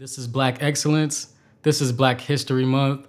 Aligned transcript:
This 0.00 0.16
is 0.16 0.26
Black 0.26 0.62
Excellence. 0.62 1.34
This 1.60 1.82
is 1.82 1.92
Black 1.92 2.22
History 2.22 2.64
Month. 2.64 3.06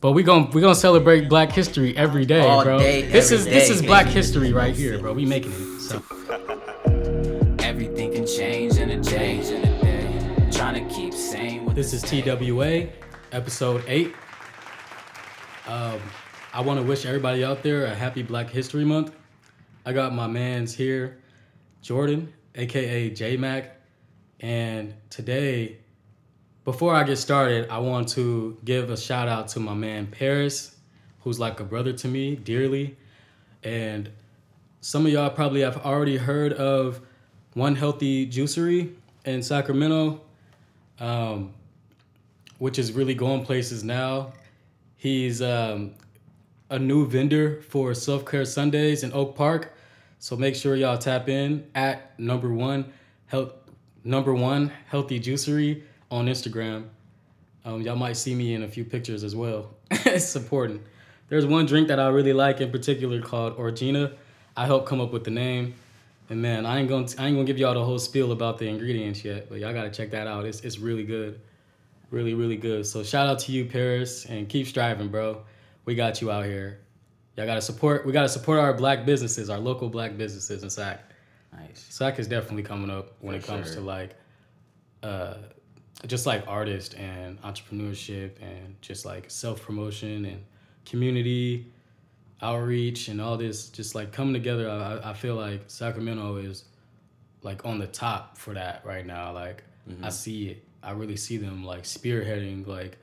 But 0.00 0.10
we 0.10 0.24
gon' 0.24 0.50
we 0.50 0.60
gonna 0.60 0.74
celebrate 0.74 1.28
Black 1.28 1.52
History 1.52 1.96
every 1.96 2.26
day, 2.26 2.40
All 2.40 2.64
bro. 2.64 2.80
day, 2.80 3.02
this 3.02 3.30
is 3.30 3.44
this 3.44 3.68
day, 3.68 3.74
is 3.74 3.80
Black 3.80 4.06
baby. 4.06 4.16
History 4.16 4.52
right 4.52 4.74
here, 4.74 4.98
bro. 4.98 5.12
We 5.12 5.24
making 5.24 5.52
it. 5.52 5.80
So 5.80 6.02
Everything 7.64 8.12
can 8.12 8.26
change 8.26 8.78
in 8.78 8.90
a 8.90 9.00
day. 9.00 9.38
In 9.38 9.64
a 9.64 9.82
day. 9.82 10.50
Trying 10.50 10.84
to 10.88 10.92
keep 10.92 11.14
sane 11.14 11.72
this 11.76 11.92
is 11.92 12.02
TWA, 12.02 12.88
episode 13.30 13.84
eight. 13.86 14.12
Um, 15.68 16.00
I 16.52 16.60
want 16.60 16.80
to 16.80 16.84
wish 16.84 17.06
everybody 17.06 17.44
out 17.44 17.62
there 17.62 17.84
a 17.84 17.94
happy 17.94 18.24
Black 18.24 18.50
History 18.50 18.84
Month. 18.84 19.14
I 19.86 19.92
got 19.92 20.12
my 20.12 20.26
man's 20.26 20.74
here, 20.74 21.22
Jordan, 21.82 22.32
aka 22.56 23.10
JMac, 23.10 23.68
and 24.40 24.92
today, 25.08 25.78
before 26.64 26.94
I 26.94 27.02
get 27.02 27.16
started, 27.16 27.68
I 27.70 27.78
want 27.78 28.08
to 28.10 28.56
give 28.64 28.90
a 28.90 28.96
shout 28.96 29.28
out 29.28 29.48
to 29.48 29.60
my 29.60 29.74
man 29.74 30.06
Paris, 30.06 30.76
who's 31.20 31.40
like 31.40 31.58
a 31.58 31.64
brother 31.64 31.92
to 31.92 32.08
me 32.08 32.36
dearly, 32.36 32.96
and 33.64 34.10
some 34.80 35.06
of 35.06 35.12
y'all 35.12 35.30
probably 35.30 35.62
have 35.62 35.78
already 35.78 36.16
heard 36.16 36.52
of 36.52 37.00
One 37.54 37.74
Healthy 37.74 38.28
Juicery 38.28 38.94
in 39.24 39.42
Sacramento, 39.42 40.20
um, 41.00 41.52
which 42.58 42.78
is 42.78 42.92
really 42.92 43.14
going 43.14 43.44
places 43.44 43.82
now. 43.82 44.32
He's 44.96 45.42
um, 45.42 45.94
a 46.70 46.78
new 46.78 47.08
vendor 47.08 47.60
for 47.62 47.92
Self 47.92 48.24
Care 48.24 48.44
Sundays 48.44 49.02
in 49.02 49.12
Oak 49.12 49.34
Park, 49.34 49.74
so 50.20 50.36
make 50.36 50.54
sure 50.54 50.76
y'all 50.76 50.98
tap 50.98 51.28
in 51.28 51.66
at 51.74 52.18
number 52.20 52.52
one 52.52 52.92
health 53.26 53.52
number 54.04 54.34
one 54.34 54.72
healthy 54.88 55.18
juicery 55.18 55.82
on 56.12 56.26
Instagram. 56.26 56.84
Um, 57.64 57.80
y'all 57.80 57.96
might 57.96 58.16
see 58.16 58.34
me 58.34 58.54
in 58.54 58.62
a 58.62 58.68
few 58.68 58.84
pictures 58.84 59.24
as 59.24 59.34
well. 59.34 59.74
it's 59.90 60.36
important. 60.36 60.82
There's 61.28 61.46
one 61.46 61.64
drink 61.64 61.88
that 61.88 61.98
I 61.98 62.08
really 62.08 62.34
like 62.34 62.60
in 62.60 62.70
particular 62.70 63.20
called 63.22 63.56
Orgina. 63.56 64.12
I 64.56 64.66
helped 64.66 64.86
come 64.86 65.00
up 65.00 65.12
with 65.12 65.24
the 65.24 65.30
name. 65.30 65.74
And 66.28 66.40
man, 66.40 66.66
I 66.66 66.78
ain't 66.78 66.88
gonna 66.88 67.08
I 67.18 67.26
ain't 67.26 67.36
gonna 67.36 67.44
give 67.44 67.58
y'all 67.58 67.74
the 67.74 67.84
whole 67.84 67.98
spiel 67.98 68.32
about 68.32 68.58
the 68.58 68.68
ingredients 68.68 69.24
yet, 69.24 69.48
but 69.48 69.58
y'all 69.58 69.72
gotta 69.72 69.90
check 69.90 70.10
that 70.10 70.26
out. 70.26 70.44
It's 70.44 70.60
it's 70.60 70.78
really 70.78 71.04
good. 71.04 71.40
Really, 72.10 72.34
really 72.34 72.56
good. 72.56 72.86
So 72.86 73.02
shout 73.02 73.26
out 73.26 73.38
to 73.40 73.52
you, 73.52 73.64
Paris, 73.64 74.26
and 74.26 74.48
keep 74.48 74.66
striving, 74.66 75.08
bro. 75.08 75.42
We 75.84 75.94
got 75.94 76.20
you 76.20 76.30
out 76.30 76.44
here. 76.44 76.78
Y'all 77.36 77.46
gotta 77.46 77.62
support 77.62 78.04
we 78.04 78.12
gotta 78.12 78.28
support 78.28 78.58
our 78.60 78.74
black 78.74 79.06
businesses, 79.06 79.50
our 79.50 79.58
local 79.58 79.88
black 79.88 80.16
businesses 80.16 80.62
in 80.62 80.70
SAC. 80.70 81.00
Nice. 81.52 81.86
SAC 81.88 82.18
is 82.18 82.28
definitely 82.28 82.62
coming 82.62 82.90
up 82.90 83.14
when 83.20 83.40
For 83.40 83.44
it 83.44 83.46
comes 83.46 83.66
sure. 83.68 83.76
to 83.76 83.80
like 83.82 84.14
uh 85.02 85.34
just 86.06 86.26
like 86.26 86.44
artist 86.48 86.94
and 86.94 87.40
entrepreneurship 87.42 88.32
and 88.40 88.74
just 88.80 89.04
like 89.04 89.30
self 89.30 89.62
promotion 89.62 90.24
and 90.24 90.42
community 90.84 91.66
outreach 92.40 93.06
and 93.08 93.20
all 93.20 93.36
this 93.36 93.68
just 93.68 93.94
like 93.94 94.12
coming 94.12 94.32
together 94.32 94.68
I, 94.68 95.10
I 95.10 95.14
feel 95.14 95.36
like 95.36 95.62
sacramento 95.68 96.36
is 96.36 96.64
like 97.42 97.64
on 97.64 97.78
the 97.78 97.86
top 97.86 98.38
for 98.38 98.54
that 98.54 98.82
right 98.84 99.04
now. 99.04 99.32
Like 99.32 99.64
i 100.02 100.08
see 100.10 100.48
it. 100.48 100.64
I 100.82 100.92
really 100.92 101.16
see 101.16 101.36
them 101.36 101.64
like 101.64 101.82
spearheading 101.84 102.66
like 102.66 102.98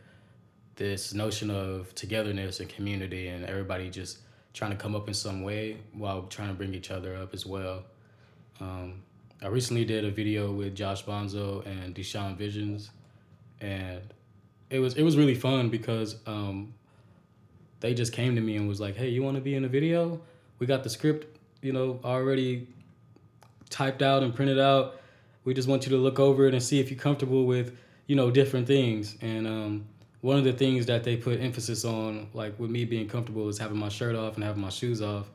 this 0.76 1.14
notion 1.14 1.50
of 1.50 1.94
togetherness 1.96 2.60
and 2.62 2.70
community 2.70 3.28
and 3.28 3.46
everybody 3.46 3.90
just 3.90 4.20
trying 4.54 4.72
to 4.72 4.78
come 4.78 4.96
up 4.96 5.08
in 5.08 5.14
some 5.14 5.44
way 5.44 5.78
while 5.94 6.24
trying 6.24 6.48
to 6.50 6.54
bring 6.54 6.74
each 6.74 6.90
other 6.90 7.16
up 7.16 7.34
as 7.34 7.46
well. 7.46 7.84
Um, 8.62 9.04
I 9.42 9.48
recently 9.48 9.86
did 9.86 10.04
a 10.04 10.12
video 10.12 10.52
with 10.52 10.76
Josh 10.76 11.06
Bonzo 11.06 11.66
and 11.66 11.96
Deshaun 11.96 12.36
Visions, 12.36 12.90
and 13.62 14.02
it 14.70 14.80
was 14.80 14.96
it 14.96 15.04
was 15.04 15.16
really 15.16 15.36
fun 15.36 15.70
because 15.70 16.18
um, 16.26 16.74
they 17.80 17.94
just 17.94 18.12
came 18.12 18.36
to 18.36 18.42
me 18.42 18.58
and 18.58 18.68
was 18.68 18.82
like, 18.82 18.98
"Hey, 18.98 19.08
you 19.08 19.24
want 19.24 19.36
to 19.36 19.42
be 19.42 19.56
in 19.56 19.64
a 19.64 19.70
video? 19.70 20.20
We 20.60 20.68
got 20.68 20.84
the 20.84 20.90
script, 20.90 21.40
you 21.62 21.72
know, 21.72 22.02
already 22.04 22.68
typed 23.70 24.02
out 24.02 24.24
and 24.24 24.36
printed 24.36 24.60
out. 24.60 25.00
We 25.46 25.54
just 25.54 25.70
want 25.70 25.86
you 25.86 25.92
to 25.92 25.98
look 25.98 26.20
over 26.20 26.46
it 26.46 26.54
and 26.54 26.62
see 26.62 26.82
if 26.82 26.92
you're 26.92 27.00
comfortable 27.00 27.46
with, 27.46 27.78
you 28.08 28.18
know, 28.18 28.30
different 28.30 28.68
things." 28.68 29.16
And 29.22 29.48
um, 29.48 29.86
one 30.20 30.38
of 30.38 30.44
the 30.44 30.52
things 30.52 30.86
that 30.88 31.06
they 31.06 31.16
put 31.16 31.40
emphasis 31.40 31.86
on, 31.86 32.28
like 32.34 32.60
with 32.60 32.72
me 32.72 32.84
being 32.84 33.08
comfortable, 33.08 33.48
is 33.48 33.58
having 33.58 33.78
my 33.78 33.90
shirt 33.90 34.18
off 34.18 34.36
and 34.36 34.44
having 34.44 34.62
my 34.62 34.70
shoes 34.70 35.02
off. 35.02 35.30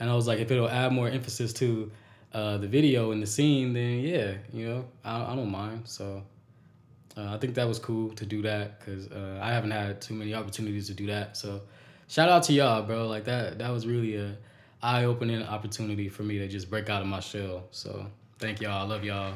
And 0.00 0.08
I 0.08 0.14
was 0.14 0.26
like, 0.26 0.38
if 0.38 0.50
it'll 0.50 0.70
add 0.70 0.90
more 0.90 1.08
emphasis 1.08 1.52
to 1.54 1.90
uh, 2.32 2.58
the 2.58 2.66
video 2.66 3.12
and 3.12 3.22
the 3.22 3.26
scene, 3.26 3.72
then 3.72 4.00
yeah, 4.00 4.34
you 4.52 4.68
know, 4.68 4.84
I, 5.04 5.32
I 5.32 5.36
don't 5.36 5.50
mind. 5.50 5.82
So 5.84 6.22
uh, 7.16 7.34
I 7.34 7.38
think 7.38 7.54
that 7.54 7.68
was 7.68 7.78
cool 7.78 8.10
to 8.12 8.24
do 8.24 8.42
that 8.42 8.80
because 8.80 9.08
uh, 9.08 9.38
I 9.42 9.52
haven't 9.52 9.72
had 9.72 10.00
too 10.00 10.14
many 10.14 10.34
opportunities 10.34 10.86
to 10.88 10.94
do 10.94 11.06
that. 11.08 11.36
So 11.36 11.60
shout 12.08 12.28
out 12.28 12.42
to 12.44 12.52
y'all, 12.52 12.82
bro. 12.82 13.06
Like 13.06 13.24
that, 13.24 13.58
that 13.58 13.70
was 13.70 13.86
really 13.86 14.16
a 14.16 14.36
eye 14.82 15.04
opening 15.04 15.42
opportunity 15.42 16.08
for 16.08 16.22
me 16.22 16.38
to 16.38 16.48
just 16.48 16.70
break 16.70 16.88
out 16.88 17.02
of 17.02 17.08
my 17.08 17.20
shell. 17.20 17.64
So 17.70 18.06
thank 18.38 18.60
y'all. 18.60 18.82
I 18.84 18.88
love 18.88 19.04
y'all. 19.04 19.34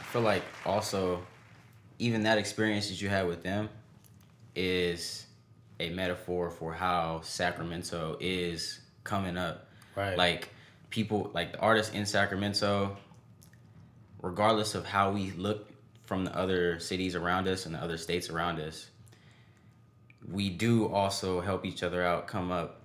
I 0.00 0.02
feel 0.10 0.22
like 0.22 0.42
also, 0.64 1.22
even 1.98 2.24
that 2.24 2.36
experience 2.36 2.88
that 2.88 3.00
you 3.00 3.08
had 3.08 3.26
with 3.26 3.42
them 3.42 3.68
is 4.54 5.26
a 5.78 5.90
metaphor 5.90 6.50
for 6.50 6.72
how 6.72 7.20
Sacramento 7.22 8.16
is 8.20 8.80
coming 9.04 9.36
up. 9.36 9.68
Right. 9.94 10.16
Like 10.16 10.50
people, 10.90 11.30
like 11.34 11.52
the 11.52 11.58
artists 11.60 11.94
in 11.94 12.06
Sacramento, 12.06 12.96
regardless 14.22 14.74
of 14.74 14.86
how 14.86 15.10
we 15.12 15.32
look 15.32 15.70
from 16.04 16.24
the 16.24 16.36
other 16.36 16.78
cities 16.78 17.14
around 17.14 17.48
us 17.48 17.66
and 17.66 17.74
the 17.74 17.78
other 17.82 17.98
states 17.98 18.30
around 18.30 18.60
us, 18.60 18.88
we 20.30 20.48
do 20.50 20.88
also 20.88 21.40
help 21.40 21.64
each 21.64 21.82
other 21.82 22.04
out 22.04 22.26
come 22.26 22.50
up. 22.50 22.82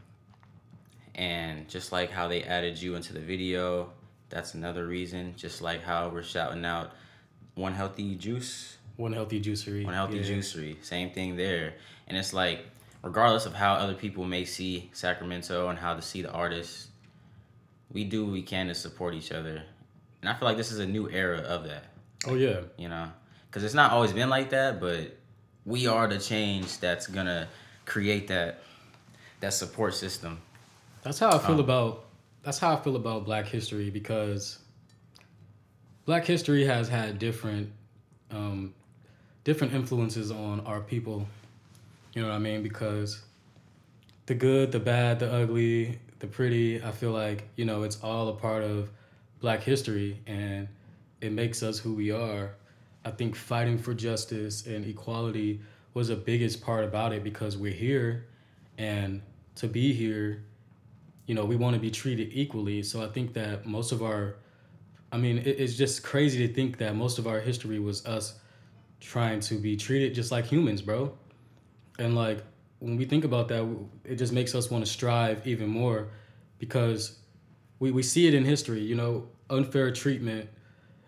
And 1.16 1.68
just 1.70 1.92
like 1.92 2.10
how 2.12 2.28
they 2.28 2.44
added 2.44 2.82
you 2.82 2.96
into 2.96 3.14
the 3.14 3.20
video, 3.20 3.92
that's 4.30 4.54
another 4.54 4.88
reason. 4.88 5.34
Just 5.36 5.62
like 5.62 5.84
how 5.84 6.10
we're 6.10 6.24
shouting 6.24 6.64
out 6.66 6.92
one 7.56 7.74
healthy 7.74 8.16
juice, 8.16 8.78
One 8.96 9.14
healthy 9.14 9.42
juicery. 9.42 9.84
one 9.84 9.94
healthy 9.94 10.18
Yeah. 10.18 10.24
juicery, 10.24 10.84
same 10.84 11.12
thing 11.12 11.36
there. 11.36 11.74
And 12.08 12.18
it's 12.18 12.34
like, 12.34 12.66
regardless 13.04 13.46
of 13.46 13.54
how 13.54 13.74
other 13.74 13.94
people 13.94 14.26
may 14.26 14.46
see 14.46 14.90
Sacramento 14.94 15.68
and 15.70 15.78
how 15.80 15.96
to 15.96 16.02
see 16.02 16.22
the 16.22 16.32
artists, 16.32 16.88
we 17.94 18.03
do 18.03 18.24
what 18.25 18.34
we 18.34 18.41
can 18.41 18.68
to 18.68 18.75
support 18.75 19.13
each 19.13 19.31
other. 19.31 19.63
And 20.22 20.29
I 20.29 20.34
feel 20.35 20.47
like 20.47 20.57
this 20.57 20.72
is 20.72 20.79
a 20.79 20.85
new 20.85 21.09
era 21.09 21.40
of 21.40 21.66
that, 21.66 21.85
Oh 22.28 22.35
yeah. 22.35 22.62
you 22.78 22.88
know? 22.90 23.12
Because 23.47 23.63
it's 23.63 23.74
not 23.74 23.91
always 23.91 24.13
been 24.13 24.29
like 24.29 24.52
that, 24.52 24.79
but 24.79 25.18
we 25.66 25.88
are 25.88 26.07
the 26.07 26.18
change 26.19 26.78
that's 26.79 27.07
gonna 27.07 27.47
create 27.85 28.28
that 28.29 28.62
that 29.41 29.53
support 29.53 29.94
system. 29.96 30.40
That's 31.02 31.18
how 31.19 31.29
I 31.29 31.40
feel 31.40 31.56
Um, 31.56 31.59
about 31.59 32.06
that's 32.44 32.59
how 32.59 32.74
I 32.75 32.79
feel 32.81 32.96
about 32.96 33.25
Black 33.25 33.47
history 33.47 33.90
because 33.90 34.59
Black 36.06 36.25
history 36.25 36.66
has 36.66 36.88
had 36.88 37.19
different 37.19 37.72
um, 38.31 38.73
different 39.44 39.73
influences 39.73 40.31
on 40.31 40.62
our 40.62 40.79
people. 40.81 41.28
You 42.13 42.22
know 42.22 42.29
what 42.29 42.35
I 42.35 42.40
mean? 42.40 42.63
Because 42.63 43.22
the 44.28 44.35
good, 44.35 44.72
the 44.72 44.79
bad, 44.79 45.19
the 45.19 45.31
ugly, 45.31 46.00
the 46.22 46.28
pretty, 46.28 46.82
I 46.82 46.92
feel 46.92 47.12
like, 47.12 47.50
you 47.56 47.66
know, 47.66 47.82
it's 47.82 48.02
all 48.04 48.30
a 48.30 48.34
part 48.34 48.64
of 48.64 48.92
black 49.40 49.62
history 49.62 50.20
and 50.28 50.68
it 51.20 51.32
makes 51.32 51.64
us 51.64 51.80
who 51.80 51.94
we 51.94 52.12
are. 52.12 52.54
I 53.04 53.09
think 53.09 53.36
fighting 53.36 53.80
for 53.80 53.96
justice 53.96 54.68
and 54.68 54.86
equality 54.86 55.62
was 55.96 56.09
the 56.09 56.16
biggest 56.16 56.62
part 56.62 56.84
about 56.84 57.12
it 57.12 57.24
because 57.24 57.58
we're 57.58 57.74
here 57.74 58.28
and 58.78 59.24
to 59.56 59.68
be 59.68 59.94
here, 59.94 60.44
you 61.26 61.34
know, 61.34 61.44
we 61.44 61.56
want 61.56 61.74
to 61.74 61.80
be 61.80 61.90
treated 61.90 62.30
equally. 62.34 62.84
So 62.84 63.03
I 63.03 63.08
think 63.08 63.34
that 63.34 63.66
most 63.66 63.92
of 63.92 64.03
our, 64.03 64.36
I 65.12 65.18
mean, 65.18 65.40
it, 65.40 65.59
it's 65.59 65.76
just 65.76 66.03
crazy 66.03 66.48
to 66.48 66.53
think 66.53 66.78
that 66.78 66.96
most 66.96 67.18
of 67.18 67.26
our 67.26 67.40
history 67.40 67.80
was 67.80 68.06
us 68.06 68.40
trying 69.00 69.40
to 69.40 69.56
be 69.56 69.76
treated 69.76 70.14
just 70.14 70.32
like 70.32 70.46
humans, 70.46 70.84
bro. 70.84 71.18
And 71.97 72.16
like 72.16 72.44
when 72.82 72.98
we 72.98 73.06
think 73.06 73.24
about 73.24 73.48
that, 73.50 73.78
it 74.04 74.16
just 74.16 74.34
makes 74.34 74.56
us 74.56 74.72
want 74.72 74.84
to 74.84 74.92
strive 74.92 75.46
even 75.46 75.70
more 75.70 76.08
because 76.58 77.20
we, 77.78 77.92
we 77.92 78.02
see 78.02 78.28
it 78.28 78.34
in 78.34 78.44
history, 78.44 78.82
you 78.82 78.96
know, 78.96 79.28
unfair 79.52 79.92
treatment. 79.92 80.50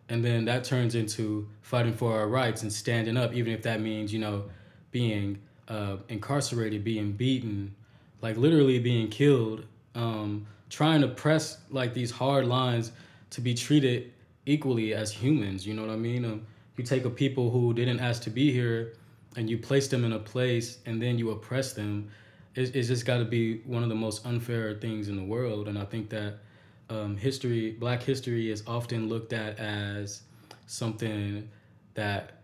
And 0.07 0.23
then 0.23 0.45
that 0.45 0.63
turns 0.63 0.93
into 0.93 1.49
fighting 1.61 1.93
for 1.93 2.13
our 2.13 2.27
rights 2.27 2.61
and 2.61 2.71
standing 2.71 3.17
up, 3.17 3.33
even 3.33 3.51
if 3.51 3.63
that 3.63 3.81
means, 3.81 4.13
you 4.13 4.19
know, 4.19 4.43
being 4.91 5.39
uh, 5.67 5.97
incarcerated, 6.09 6.83
being 6.83 7.11
beaten, 7.11 7.73
like 8.21 8.37
literally 8.37 8.77
being 8.77 9.07
killed, 9.09 9.65
um, 9.95 10.45
trying 10.69 11.01
to 11.01 11.07
press 11.07 11.57
like 11.71 11.95
these 11.95 12.11
hard 12.11 12.45
lines 12.45 12.91
to 13.31 13.41
be 13.41 13.55
treated 13.55 14.13
equally 14.45 14.93
as 14.93 15.11
humans. 15.11 15.65
You 15.65 15.73
know 15.73 15.81
what 15.81 15.91
I 15.91 15.97
mean? 15.97 16.23
Um, 16.23 16.45
you 16.77 16.83
take 16.83 17.05
a 17.05 17.09
people 17.09 17.49
who 17.49 17.73
didn't 17.73 17.99
ask 17.99 18.21
to 18.23 18.29
be 18.29 18.51
here 18.51 18.93
and 19.35 19.49
you 19.49 19.57
place 19.57 19.87
them 19.87 20.03
in 20.03 20.13
a 20.13 20.19
place 20.19 20.79
and 20.85 21.01
then 21.01 21.17
you 21.17 21.31
oppress 21.31 21.73
them. 21.73 22.09
It's, 22.55 22.71
it's 22.71 22.87
just 22.87 23.05
got 23.05 23.17
to 23.17 23.25
be 23.25 23.59
one 23.59 23.83
of 23.83 23.89
the 23.89 23.95
most 23.95 24.25
unfair 24.25 24.75
things 24.75 25.07
in 25.07 25.15
the 25.15 25.23
world. 25.23 25.67
And 25.67 25.77
I 25.77 25.85
think 25.85 26.09
that 26.09 26.35
um, 26.89 27.17
history, 27.17 27.71
black 27.71 28.03
history, 28.03 28.51
is 28.51 28.63
often 28.67 29.09
looked 29.09 29.33
at 29.33 29.57
as 29.59 30.21
something 30.67 31.49
that 31.95 32.43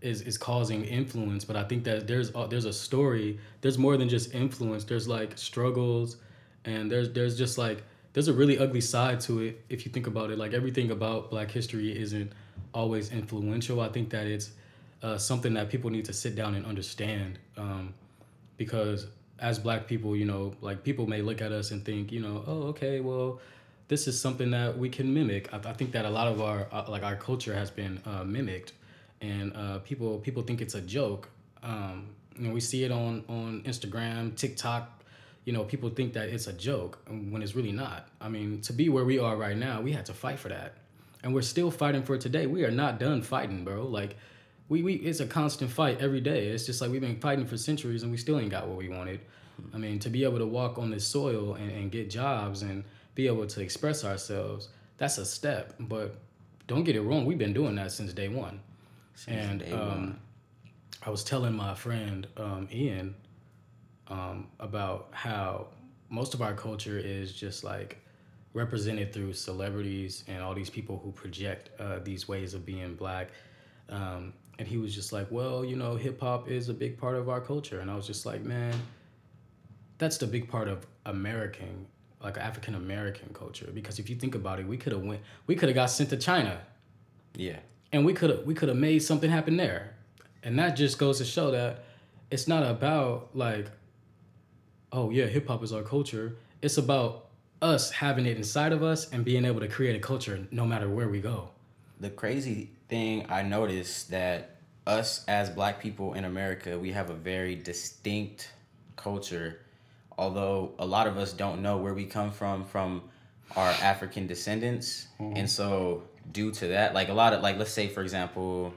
is 0.00 0.22
is 0.22 0.36
causing 0.36 0.84
influence, 0.84 1.44
but 1.44 1.56
I 1.56 1.64
think 1.64 1.84
that 1.84 2.06
there's 2.06 2.32
there's 2.50 2.64
a 2.64 2.72
story. 2.72 3.38
There's 3.60 3.78
more 3.78 3.96
than 3.96 4.08
just 4.08 4.34
influence. 4.34 4.84
There's 4.84 5.06
like 5.08 5.38
struggles, 5.38 6.16
and 6.64 6.90
there's 6.90 7.12
there's 7.12 7.38
just 7.38 7.56
like 7.56 7.84
there's 8.12 8.28
a 8.28 8.32
really 8.32 8.58
ugly 8.58 8.80
side 8.80 9.20
to 9.20 9.40
it 9.40 9.64
if 9.68 9.86
you 9.86 9.92
think 9.92 10.06
about 10.06 10.30
it. 10.30 10.38
Like 10.38 10.52
everything 10.52 10.90
about 10.90 11.30
Black 11.30 11.50
history 11.50 11.96
isn't 11.96 12.32
always 12.74 13.12
influential. 13.12 13.80
I 13.80 13.88
think 13.88 14.10
that 14.10 14.26
it's 14.26 14.50
uh, 15.02 15.18
something 15.18 15.54
that 15.54 15.68
people 15.68 15.90
need 15.90 16.04
to 16.06 16.12
sit 16.12 16.34
down 16.34 16.54
and 16.54 16.64
understand, 16.64 17.38
um, 17.56 17.94
because 18.56 19.06
as 19.38 19.58
Black 19.58 19.86
people, 19.86 20.14
you 20.16 20.24
know, 20.24 20.54
like 20.60 20.84
people 20.84 21.06
may 21.06 21.20
look 21.22 21.42
at 21.42 21.52
us 21.52 21.72
and 21.72 21.84
think, 21.84 22.12
you 22.12 22.20
know, 22.20 22.44
oh 22.46 22.62
okay, 22.68 23.00
well 23.00 23.40
this 23.92 24.08
is 24.08 24.18
something 24.18 24.50
that 24.52 24.78
we 24.78 24.88
can 24.88 25.12
mimic. 25.12 25.52
I, 25.52 25.58
I 25.58 25.74
think 25.74 25.92
that 25.92 26.06
a 26.06 26.10
lot 26.10 26.26
of 26.26 26.40
our 26.40 26.66
uh, 26.72 26.86
like 26.88 27.02
our 27.02 27.16
culture 27.16 27.54
has 27.54 27.70
been 27.70 28.00
uh, 28.06 28.24
mimicked, 28.24 28.72
and 29.20 29.54
uh, 29.54 29.80
people 29.80 30.18
people 30.18 30.42
think 30.42 30.62
it's 30.62 30.74
a 30.74 30.80
joke. 30.80 31.28
Um, 31.62 32.08
you 32.38 32.48
know, 32.48 32.54
we 32.54 32.60
see 32.60 32.84
it 32.84 32.90
on 32.90 33.24
on 33.28 33.62
Instagram, 33.66 34.34
TikTok. 34.34 35.04
You 35.44 35.52
know, 35.52 35.64
people 35.64 35.90
think 35.90 36.14
that 36.14 36.28
it's 36.28 36.46
a 36.46 36.52
joke 36.52 37.00
when 37.08 37.42
it's 37.42 37.54
really 37.54 37.72
not. 37.72 38.08
I 38.20 38.28
mean, 38.30 38.60
to 38.62 38.72
be 38.72 38.88
where 38.88 39.04
we 39.04 39.18
are 39.18 39.36
right 39.36 39.56
now, 39.56 39.82
we 39.82 39.92
had 39.92 40.06
to 40.06 40.14
fight 40.14 40.38
for 40.38 40.48
that, 40.48 40.74
and 41.22 41.34
we're 41.34 41.42
still 41.42 41.70
fighting 41.70 42.02
for 42.02 42.16
today. 42.16 42.46
We 42.46 42.64
are 42.64 42.70
not 42.70 42.98
done 42.98 43.20
fighting, 43.20 43.62
bro. 43.62 43.86
Like, 43.86 44.16
we, 44.72 44.82
we 44.82 44.94
it's 44.94 45.20
a 45.20 45.26
constant 45.26 45.70
fight 45.70 46.00
every 46.00 46.22
day. 46.22 46.46
It's 46.46 46.64
just 46.64 46.80
like 46.80 46.90
we've 46.90 47.00
been 47.00 47.20
fighting 47.20 47.46
for 47.46 47.58
centuries, 47.58 48.02
and 48.02 48.10
we 48.10 48.16
still 48.16 48.40
ain't 48.40 48.50
got 48.50 48.66
what 48.66 48.78
we 48.78 48.88
wanted. 48.88 49.20
I 49.74 49.76
mean, 49.76 49.98
to 49.98 50.08
be 50.08 50.24
able 50.24 50.38
to 50.38 50.46
walk 50.46 50.78
on 50.78 50.90
this 50.90 51.06
soil 51.06 51.54
and, 51.54 51.70
and 51.70 51.92
get 51.92 52.08
jobs 52.08 52.62
and 52.62 52.82
be 53.14 53.26
able 53.26 53.46
to 53.46 53.60
express 53.60 54.02
ourselves, 54.02 54.70
that's 54.96 55.18
a 55.18 55.26
step. 55.26 55.74
But 55.78 56.16
don't 56.66 56.84
get 56.84 56.96
it 56.96 57.02
wrong, 57.02 57.26
we've 57.26 57.38
been 57.38 57.52
doing 57.52 57.74
that 57.74 57.92
since 57.92 58.14
day 58.14 58.28
one. 58.28 58.60
Since 59.14 59.46
and 59.46 59.60
day 59.60 59.72
um, 59.72 59.88
one. 59.88 60.20
I 61.02 61.10
was 61.10 61.22
telling 61.22 61.52
my 61.52 61.74
friend 61.74 62.26
um, 62.38 62.66
Ian 62.72 63.14
um, 64.08 64.48
about 64.58 65.08
how 65.10 65.66
most 66.08 66.32
of 66.32 66.40
our 66.40 66.54
culture 66.54 66.98
is 66.98 67.34
just 67.34 67.62
like 67.62 67.98
represented 68.54 69.12
through 69.12 69.34
celebrities 69.34 70.24
and 70.28 70.42
all 70.42 70.54
these 70.54 70.70
people 70.70 70.98
who 71.04 71.12
project 71.12 71.68
uh, 71.78 71.98
these 72.02 72.26
ways 72.26 72.54
of 72.54 72.64
being 72.64 72.94
black. 72.94 73.28
Um, 73.90 74.32
and 74.58 74.68
he 74.68 74.76
was 74.76 74.94
just 74.94 75.12
like, 75.12 75.26
well, 75.30 75.64
you 75.64 75.76
know, 75.76 75.96
hip 75.96 76.20
hop 76.20 76.48
is 76.48 76.68
a 76.68 76.74
big 76.74 76.98
part 76.98 77.16
of 77.16 77.28
our 77.28 77.40
culture. 77.40 77.80
And 77.80 77.90
I 77.90 77.96
was 77.96 78.06
just 78.06 78.24
like, 78.26 78.42
man, 78.44 78.74
that's 79.98 80.18
the 80.18 80.26
big 80.26 80.48
part 80.48 80.68
of 80.68 80.86
American, 81.06 81.86
like 82.22 82.36
African 82.38 82.74
American 82.74 83.32
culture. 83.34 83.68
Because 83.72 83.98
if 83.98 84.08
you 84.10 84.16
think 84.16 84.34
about 84.34 84.60
it, 84.60 84.66
we 84.66 84.76
could 84.76 84.92
have 84.92 85.02
went, 85.02 85.20
we 85.46 85.54
could 85.56 85.68
have 85.68 85.76
got 85.76 85.86
sent 85.86 86.10
to 86.10 86.16
China 86.16 86.60
Yeah. 87.36 87.58
and 87.92 88.04
we 88.04 88.12
could 88.12 88.30
have 88.30 88.44
we 88.46 88.54
could 88.54 88.68
have 88.68 88.78
made 88.78 89.00
something 89.00 89.30
happen 89.30 89.56
there 89.56 89.94
and 90.44 90.58
that 90.58 90.70
just 90.76 90.98
goes 90.98 91.18
to 91.18 91.24
show 91.24 91.50
that 91.52 91.84
it's 92.30 92.46
not 92.48 92.62
about 92.64 93.30
like 93.34 93.66
oh 94.92 95.10
yeah 95.10 95.26
hip 95.26 95.46
hop 95.48 95.62
is 95.62 95.72
our 95.72 95.82
culture 95.82 96.36
it's 96.62 96.78
about 96.78 97.26
us 97.62 97.90
having 97.90 98.26
it 98.26 98.36
inside 98.36 98.72
of 98.72 98.82
us 98.82 99.08
and 99.12 99.24
being 99.24 99.44
able 99.44 99.60
to 99.60 99.68
create 99.68 99.94
a 99.96 100.00
culture 100.00 100.46
no 100.50 100.64
matter 100.66 100.88
where 100.88 101.08
we 101.08 101.20
go 101.20 101.48
The 102.00 102.10
crazy 102.10 102.70
thing 102.92 103.24
I 103.30 103.40
noticed 103.40 104.10
that 104.10 104.50
us 104.86 105.24
as 105.26 105.48
black 105.48 105.80
people 105.80 106.12
in 106.12 106.26
America, 106.26 106.78
we 106.78 106.92
have 106.92 107.08
a 107.08 107.14
very 107.14 107.54
distinct 107.54 108.50
culture. 108.96 109.60
Although 110.18 110.72
a 110.78 110.84
lot 110.84 111.06
of 111.06 111.16
us 111.16 111.32
don't 111.32 111.62
know 111.62 111.78
where 111.78 111.94
we 111.94 112.04
come 112.04 112.30
from 112.30 112.66
from 112.66 113.00
our 113.56 113.70
African 113.92 114.26
descendants. 114.26 115.06
Mm-hmm. 115.18 115.38
And 115.38 115.50
so 115.50 116.02
due 116.32 116.50
to 116.50 116.66
that, 116.68 116.92
like 116.92 117.08
a 117.08 117.14
lot 117.14 117.32
of 117.32 117.40
like 117.40 117.56
let's 117.56 117.72
say 117.72 117.88
for 117.88 118.02
example, 118.02 118.74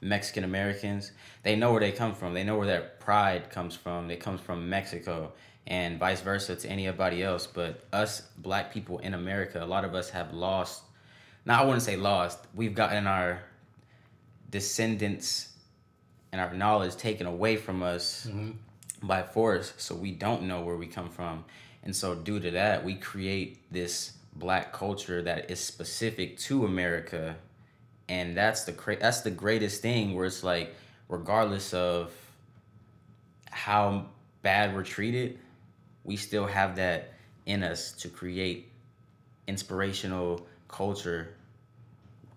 Mexican 0.00 0.44
Americans, 0.44 1.10
they 1.42 1.56
know 1.56 1.72
where 1.72 1.80
they 1.80 1.90
come 1.90 2.14
from. 2.14 2.34
They 2.34 2.44
know 2.44 2.56
where 2.56 2.68
that 2.68 3.00
pride 3.00 3.50
comes 3.50 3.74
from. 3.74 4.08
It 4.12 4.20
comes 4.20 4.40
from 4.40 4.70
Mexico 4.70 5.32
and 5.66 5.98
vice 5.98 6.20
versa 6.20 6.54
to 6.54 6.68
anybody 6.68 7.24
else. 7.24 7.48
But 7.48 7.82
us 7.92 8.22
black 8.38 8.72
people 8.72 8.98
in 9.00 9.14
America, 9.14 9.60
a 9.60 9.66
lot 9.66 9.84
of 9.84 9.96
us 9.96 10.10
have 10.10 10.32
lost 10.32 10.82
now 11.48 11.62
I 11.62 11.64
wouldn't 11.64 11.82
say 11.82 11.96
lost. 11.96 12.40
We've 12.54 12.74
gotten 12.74 13.06
our 13.06 13.40
descendants 14.50 15.48
and 16.32 16.40
our 16.40 16.52
knowledge 16.54 16.96
taken 16.96 17.26
away 17.26 17.56
from 17.56 17.82
us 17.82 18.26
mm-hmm. 18.28 18.50
by 19.06 19.22
force, 19.22 19.72
so 19.76 19.94
we 19.94 20.12
don't 20.12 20.42
know 20.42 20.62
where 20.62 20.76
we 20.76 20.86
come 20.86 21.08
from. 21.08 21.44
And 21.82 21.94
so 21.94 22.14
due 22.14 22.40
to 22.40 22.50
that, 22.52 22.84
we 22.84 22.94
create 22.94 23.60
this 23.72 24.12
black 24.34 24.72
culture 24.72 25.22
that 25.22 25.50
is 25.50 25.60
specific 25.60 26.38
to 26.38 26.64
America. 26.64 27.36
And 28.08 28.36
that's 28.36 28.64
the 28.64 28.72
cra- 28.72 28.98
that's 28.98 29.20
the 29.20 29.30
greatest 29.30 29.82
thing 29.82 30.14
where 30.14 30.26
it's 30.26 30.42
like 30.42 30.74
regardless 31.08 31.74
of 31.74 32.12
how 33.50 34.06
bad 34.42 34.74
we're 34.74 34.82
treated, 34.82 35.38
we 36.04 36.16
still 36.16 36.46
have 36.46 36.76
that 36.76 37.12
in 37.46 37.62
us 37.62 37.92
to 37.92 38.08
create 38.08 38.70
inspirational 39.46 40.46
culture 40.68 41.34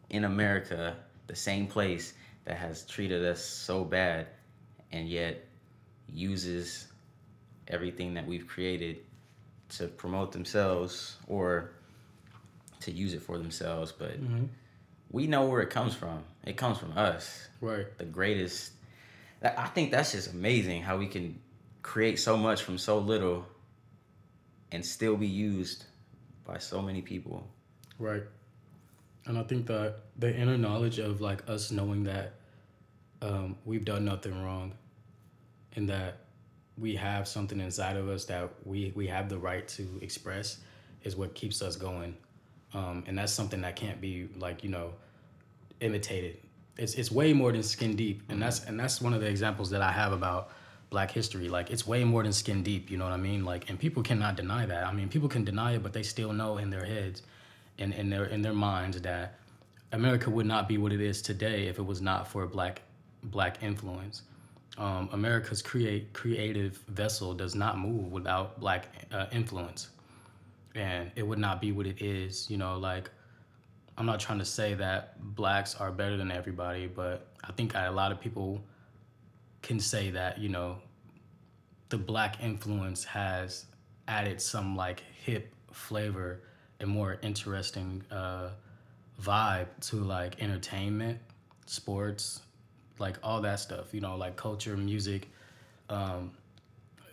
in 0.10 0.24
America, 0.24 0.96
the 1.32 1.38
same 1.38 1.66
place 1.66 2.14
that 2.44 2.58
has 2.58 2.86
treated 2.86 3.24
us 3.24 3.42
so 3.42 3.86
bad 3.86 4.28
and 4.92 5.08
yet 5.08 5.48
uses 6.12 6.88
everything 7.70 8.16
that 8.16 8.28
we've 8.28 8.46
created 8.46 8.98
to 9.70 9.88
promote 9.88 10.34
themselves 10.34 11.16
or 11.30 11.72
to 12.82 12.92
use 12.92 13.14
it 13.14 13.22
for 13.22 13.38
themselves. 13.38 13.94
But 13.94 14.22
mm-hmm. 14.22 14.44
we 15.10 15.26
know 15.26 15.46
where 15.46 15.62
it 15.62 15.70
comes 15.70 15.96
from. 15.96 16.26
It 16.44 16.58
comes 16.58 16.78
from 16.78 16.98
us 16.98 17.48
right 17.62 17.86
the 17.98 18.04
greatest. 18.04 18.74
I 19.42 19.54
I 19.56 19.68
think 19.68 19.92
that's 19.92 20.12
just 20.12 20.34
amazing 20.34 20.82
how 20.82 20.98
we 20.98 21.08
can 21.08 21.40
create 21.82 22.20
so 22.20 22.36
much 22.36 22.62
from 22.64 22.78
so 22.78 22.98
little 22.98 23.46
and 24.74 24.86
still 24.86 25.16
be 25.16 25.28
used 25.28 25.86
by 26.46 26.58
so 26.58 26.82
many 26.82 27.02
people. 27.02 27.48
Right. 27.98 28.24
And 29.26 29.38
I 29.38 29.44
think 29.44 29.68
that 29.68 29.98
the 30.18 30.36
inner 30.36 30.58
knowledge 30.58 31.00
of 31.00 31.22
like 31.22 31.48
us 31.50 31.72
knowing 31.72 32.04
that 32.06 32.34
um, 33.22 33.56
we've 33.66 33.86
done 33.86 34.04
nothing 34.04 34.44
wrong 34.44 34.74
and 35.76 35.88
that 35.90 36.18
we 36.78 36.96
have 36.96 37.28
something 37.28 37.60
inside 37.60 37.96
of 37.98 38.10
us 38.10 38.26
that 38.26 38.50
we, 38.66 38.92
we 38.96 39.08
have 39.08 39.30
the 39.30 39.38
right 39.38 39.68
to 39.68 40.00
express 40.02 40.58
is 41.04 41.16
what 41.16 41.36
keeps 41.36 41.62
us 41.62 41.76
going. 41.76 42.16
Um, 42.74 43.04
and 43.08 43.18
that's 43.18 43.34
something 43.34 43.62
that 43.62 43.76
can't 43.76 44.02
be 44.02 44.30
like, 44.38 44.64
you 44.64 44.70
know, 44.70 44.94
imitated. 45.82 46.38
It's, 46.78 46.96
it's 46.96 47.12
way 47.12 47.34
more 47.34 47.52
than 47.52 47.64
skin 47.64 47.96
deep. 47.96 48.24
And 48.30 48.42
that's, 48.42 48.64
and 48.64 48.80
that's 48.80 49.02
one 49.02 49.14
of 49.14 49.22
the 49.22 49.28
examples 49.28 49.70
that 49.72 49.82
I 49.82 49.92
have 49.92 50.14
about 50.14 50.50
black 50.90 51.12
history. 51.12 51.48
Like 51.48 51.70
it's 51.70 51.86
way 51.86 52.04
more 52.04 52.24
than 52.24 52.34
skin 52.34 52.64
deep, 52.64 52.90
you 52.90 52.98
know 52.98 53.04
what 53.04 53.14
I 53.14 53.18
mean? 53.18 53.46
Like, 53.46 53.70
and 53.70 53.78
people 53.78 54.02
cannot 54.02 54.36
deny 54.36 54.66
that. 54.66 54.86
I 54.86 54.94
mean, 54.94 55.10
people 55.10 55.30
can 55.30 55.44
deny 55.44 55.74
it, 55.74 55.84
but 55.84 55.94
they 55.94 56.04
still 56.04 56.34
know 56.34 56.58
in 56.58 56.70
their 56.70 56.86
heads 56.86 57.22
and 57.80 57.94
in 57.94 58.10
their 58.10 58.26
in 58.26 58.42
their 58.42 58.54
minds 58.54 59.00
that 59.02 59.36
America 59.92 60.30
would 60.30 60.46
not 60.46 60.68
be 60.68 60.78
what 60.78 60.94
it 60.94 61.02
is 61.02 61.22
today 61.22 61.68
if 61.68 61.78
it 61.78 61.86
was 61.86 62.02
not 62.02 62.28
for 62.28 62.46
black 62.48 62.82
black 63.24 63.62
influence. 63.62 64.24
Um, 64.78 65.10
America's 65.12 65.62
create 65.62 66.14
creative 66.14 66.78
vessel 66.88 67.34
does 67.34 67.56
not 67.56 67.78
move 67.78 68.12
without 68.12 68.60
black 68.60 68.88
uh, 69.12 69.26
influence, 69.32 69.90
and 70.76 71.12
it 71.16 71.24
would 71.24 71.40
not 71.40 71.60
be 71.60 71.72
what 71.72 71.86
it 71.86 72.02
is. 72.02 72.50
You 72.50 72.58
know, 72.58 72.78
like 72.78 73.10
I'm 73.98 74.06
not 74.06 74.20
trying 74.20 74.40
to 74.40 74.46
say 74.46 74.74
that 74.76 75.36
blacks 75.36 75.76
are 75.76 75.92
better 75.92 76.16
than 76.16 76.32
everybody, 76.32 76.88
but 76.88 77.28
I 77.44 77.52
think 77.52 77.74
a 77.76 77.90
lot 77.92 78.12
of 78.12 78.22
people 78.22 78.62
can 79.62 79.80
say 79.80 80.10
that 80.12 80.40
you 80.40 80.50
know 80.50 80.78
the 81.90 81.98
black 81.98 82.42
influence 82.42 83.04
has 83.04 83.66
added 84.08 84.42
some 84.42 84.76
like 84.76 85.04
hip 85.24 85.54
flavor 85.72 86.42
and 86.82 86.90
more 86.90 87.18
interesting 87.22 88.04
uh, 88.12 88.50
vibe 89.22 89.68
to 89.82 89.98
like 89.98 90.42
entertainment, 90.42 91.20
sports, 91.66 92.42
like 93.00 93.18
all 93.24 93.42
that 93.42 93.60
stuff. 93.60 93.94
You 93.94 94.02
know, 94.02 94.16
like 94.16 94.36
culture, 94.36 94.76
music. 94.78 95.30
Um, 95.90 96.32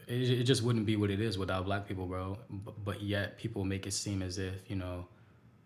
it, 0.07 0.41
it 0.41 0.45
just 0.45 0.63
wouldn't 0.63 0.87
be 0.87 0.97
what 0.97 1.11
it 1.11 1.21
is 1.21 1.39
without 1.39 1.65
black 1.65 1.87
people, 1.87 2.07
bro. 2.07 2.39
B- 2.51 2.73
but 2.85 3.03
yet 3.03 3.39
people 3.39 3.65
make 3.65 3.87
it 3.87 3.93
seem 3.93 4.23
as 4.23 4.39
if 4.39 4.55
you 4.69 4.77
know 4.77 5.07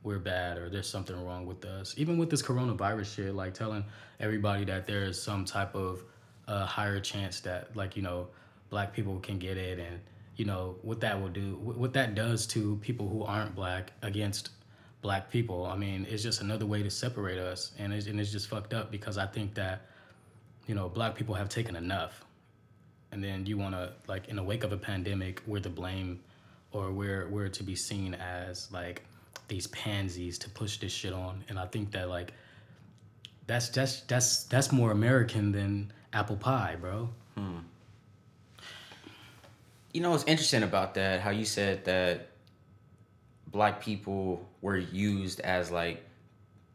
we're 0.02 0.18
bad 0.18 0.58
or 0.58 0.68
there's 0.68 0.88
something 0.88 1.22
wrong 1.24 1.46
with 1.46 1.64
us. 1.64 1.94
Even 1.96 2.18
with 2.18 2.28
this 2.28 2.42
coronavirus 2.42 3.14
shit, 3.14 3.34
like 3.34 3.54
telling 3.54 3.84
everybody 4.18 4.64
that 4.64 4.86
there 4.86 5.04
is 5.04 5.20
some 5.20 5.44
type 5.44 5.74
of 5.74 6.02
uh, 6.48 6.66
higher 6.66 7.00
chance 7.00 7.40
that 7.40 7.74
like 7.76 7.96
you 7.96 8.02
know 8.02 8.28
black 8.70 8.92
people 8.92 9.18
can 9.20 9.38
get 9.38 9.56
it 9.56 9.78
and 9.78 10.00
you 10.36 10.44
know 10.44 10.76
what 10.82 11.00
that 11.00 11.20
will 11.20 11.28
do 11.28 11.56
what 11.56 11.92
that 11.92 12.14
does 12.14 12.46
to 12.46 12.76
people 12.76 13.08
who 13.08 13.22
aren't 13.22 13.54
black 13.54 13.92
against 14.02 14.50
black 15.02 15.30
people. 15.30 15.66
I 15.66 15.76
mean 15.76 16.06
it's 16.08 16.22
just 16.22 16.40
another 16.40 16.66
way 16.66 16.82
to 16.82 16.90
separate 16.90 17.38
us 17.38 17.72
and 17.78 17.92
it's, 17.92 18.06
and 18.06 18.18
it's 18.20 18.32
just 18.32 18.48
fucked 18.48 18.72
up 18.72 18.90
because 18.90 19.18
i 19.18 19.26
think 19.26 19.54
that 19.54 19.86
you 20.66 20.74
know 20.74 20.88
black 20.88 21.14
people 21.14 21.34
have 21.34 21.48
taken 21.48 21.76
enough. 21.76 22.24
And 23.10 23.22
then 23.22 23.44
you 23.44 23.58
want 23.58 23.74
to 23.74 23.92
like 24.08 24.28
in 24.28 24.36
the 24.36 24.42
wake 24.42 24.64
of 24.64 24.72
a 24.72 24.78
pandemic 24.78 25.42
we're 25.46 25.60
to 25.60 25.70
blame 25.70 26.20
or 26.70 26.92
we're 26.92 27.28
we're 27.28 27.48
to 27.48 27.62
be 27.62 27.76
seen 27.76 28.14
as 28.14 28.72
like 28.72 29.02
these 29.48 29.66
pansies 29.66 30.38
to 30.38 30.48
push 30.48 30.78
this 30.78 30.92
shit 30.92 31.12
on. 31.12 31.44
And 31.48 31.58
i 31.58 31.66
think 31.66 31.90
that 31.92 32.08
like 32.08 32.32
that's 33.46 33.68
that's 33.68 34.00
that's 34.02 34.44
that's 34.44 34.72
more 34.72 34.92
American 34.92 35.52
than 35.52 35.92
apple 36.12 36.36
pie, 36.36 36.76
bro. 36.80 37.08
Hmm. 37.36 37.58
You 39.92 40.00
know 40.00 40.10
what's 40.10 40.24
interesting 40.24 40.62
about 40.62 40.94
that? 40.94 41.20
How 41.20 41.30
you 41.30 41.44
said 41.44 41.84
that 41.84 42.28
black 43.46 43.82
people 43.82 44.48
were 44.62 44.78
used 44.78 45.40
as 45.40 45.70
like 45.70 46.02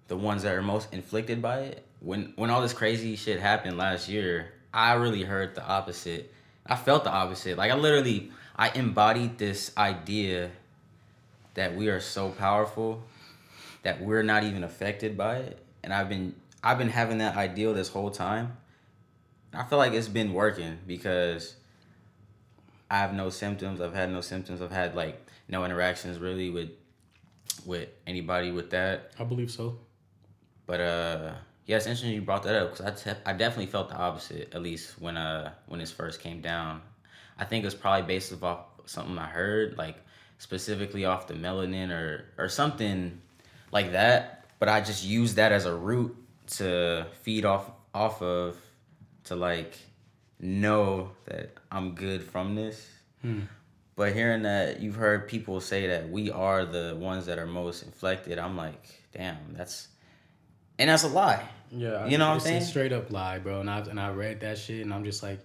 the 0.08 0.16
ones 0.16 0.44
that 0.44 0.54
are 0.54 0.62
most 0.62 0.94
inflicted 0.94 1.42
by 1.42 1.62
it. 1.62 1.86
When 2.00 2.34
when 2.36 2.50
all 2.50 2.62
this 2.62 2.74
crazy 2.74 3.16
shit 3.16 3.40
happened 3.40 3.78
last 3.78 4.08
year, 4.08 4.54
I 4.74 4.94
really 4.94 5.24
heard 5.24 5.56
the 5.56 5.66
opposite. 5.66 6.32
I 6.66 6.76
felt 6.76 7.04
the 7.04 7.12
opposite. 7.12 7.58
Like 7.58 7.72
I 7.72 7.76
literally 7.76 8.32
I 8.56 8.70
embodied 8.70 9.38
this 9.38 9.72
idea 9.78 10.52
that 11.56 11.76
we 11.76 11.90
are 11.90 12.00
so 12.00 12.30
powerful 12.30 13.04
that 13.82 14.02
we're 14.02 14.24
not 14.24 14.44
even 14.44 14.64
affected 14.64 15.18
by 15.18 15.38
it. 15.38 15.60
And 15.84 15.92
I've 15.92 16.08
been 16.08 16.36
I've 16.64 16.78
been 16.78 16.90
having 16.90 17.18
that 17.18 17.36
ideal 17.36 17.74
this 17.74 17.90
whole 17.90 18.12
time. 18.12 18.58
I 19.54 19.64
feel 19.64 19.80
like 19.80 19.94
it's 19.94 20.08
been 20.08 20.34
working 20.34 20.78
because 20.86 21.56
I 22.90 22.98
have 23.00 23.14
no 23.14 23.30
symptoms. 23.30 23.82
I've 23.82 23.94
had 23.94 24.12
no 24.12 24.22
symptoms. 24.22 24.62
I've 24.62 24.72
had 24.72 24.96
like 24.96 25.26
no 25.48 25.66
interactions 25.66 26.20
really 26.20 26.50
with 26.50 26.70
with 27.66 27.90
anybody 28.06 28.52
with 28.52 28.70
that. 28.72 29.12
I 29.20 29.24
believe 29.24 29.52
so. 29.52 29.78
But 30.66 30.80
uh, 30.82 31.32
yeah, 31.66 31.78
it's 31.78 31.86
interesting 31.86 32.14
you 32.14 32.22
brought 32.22 32.44
that 32.44 32.56
up 32.56 32.72
because 32.72 33.06
I, 33.08 33.14
te- 33.14 33.20
I 33.26 33.34
definitely 33.34 33.68
felt 33.68 33.90
the 33.90 33.96
opposite 33.98 34.54
at 34.54 34.62
least 34.62 35.00
when 35.02 35.18
uh 35.18 35.54
when 35.68 35.80
this 35.80 35.92
first 35.92 36.22
came 36.22 36.42
down. 36.42 36.82
I 37.38 37.46
think 37.46 37.64
it 37.64 37.68
was 37.68 37.76
probably 37.76 38.08
based 38.08 38.34
off 38.42 38.66
something 38.86 39.18
I 39.18 39.28
heard 39.28 39.78
like 39.78 39.98
specifically 40.38 41.06
off 41.06 41.28
the 41.28 41.34
melanin 41.34 41.92
or 41.92 42.26
or 42.38 42.50
something 42.50 43.22
like 43.72 43.92
that. 43.92 44.46
But 44.60 44.70
I 44.70 44.82
just 44.82 45.04
used 45.04 45.36
that 45.36 45.52
as 45.52 45.66
a 45.66 45.76
route 45.76 46.16
to 46.58 47.06
feed 47.22 47.46
off 47.46 47.70
off 47.94 48.22
of 48.22 48.58
to 49.26 49.36
like 49.36 49.78
know 50.40 51.12
that 51.26 51.54
I'm 51.72 51.96
good 51.96 52.24
from 52.24 52.56
this. 52.56 52.88
Hmm. 53.22 53.42
But 53.96 54.14
hearing 54.14 54.44
that 54.44 54.80
you've 54.80 54.96
heard 54.96 55.28
people 55.28 55.60
say 55.60 55.88
that 55.88 56.10
we 56.10 56.30
are 56.30 56.66
the 56.66 56.96
ones 57.00 57.26
that 57.26 57.40
are 57.40 57.48
most 57.48 57.82
inflected, 57.82 58.38
I'm 58.38 58.56
like, 58.56 59.02
damn, 59.12 59.38
that's 59.54 59.88
and 60.78 60.90
that's 60.90 61.04
a 61.04 61.08
lie. 61.08 61.44
Yeah, 61.72 62.06
You 62.06 62.18
know 62.18 62.28
what 62.28 62.36
I'm 62.36 62.40
saying? 62.40 62.62
A 62.62 62.66
straight 62.66 62.94
up 62.94 63.12
lie, 63.12 63.40
bro. 63.40 63.60
And 63.60 63.70
I 63.70 63.80
and 63.80 64.00
I 64.00 64.12
read 64.12 64.42
that 64.42 64.58
shit, 64.60 64.82
and 64.82 64.94
I'm 64.94 65.04
just 65.04 65.24
like, 65.24 65.40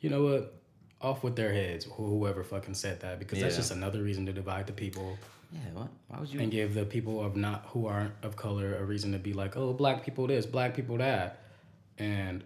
you 0.00 0.10
know 0.10 0.22
what? 0.22 0.54
Off 1.00 1.22
with 1.22 1.36
their 1.36 1.52
heads, 1.52 1.86
whoever 1.92 2.42
fucking 2.44 2.74
said 2.74 3.00
that, 3.00 3.18
because 3.18 3.40
that's 3.40 3.56
just 3.56 3.70
another 3.70 4.02
reason 4.02 4.26
to 4.26 4.32
divide 4.32 4.66
the 4.66 4.72
people 4.72 5.16
Yeah, 5.52 5.60
what? 5.72 5.88
Why 6.08 6.20
would 6.20 6.28
you? 6.28 6.40
and 6.40 6.50
give 6.50 6.74
the 6.74 6.84
people 6.84 7.24
of 7.24 7.36
not 7.36 7.66
who 7.68 7.86
aren't 7.86 8.12
of 8.22 8.36
color 8.36 8.76
a 8.76 8.84
reason 8.84 9.12
to 9.12 9.18
be 9.18 9.32
like, 9.32 9.56
oh, 9.56 9.72
black 9.72 10.04
people 10.04 10.26
this, 10.26 10.44
black 10.44 10.74
people 10.74 10.98
that, 10.98 11.40
and 11.98 12.42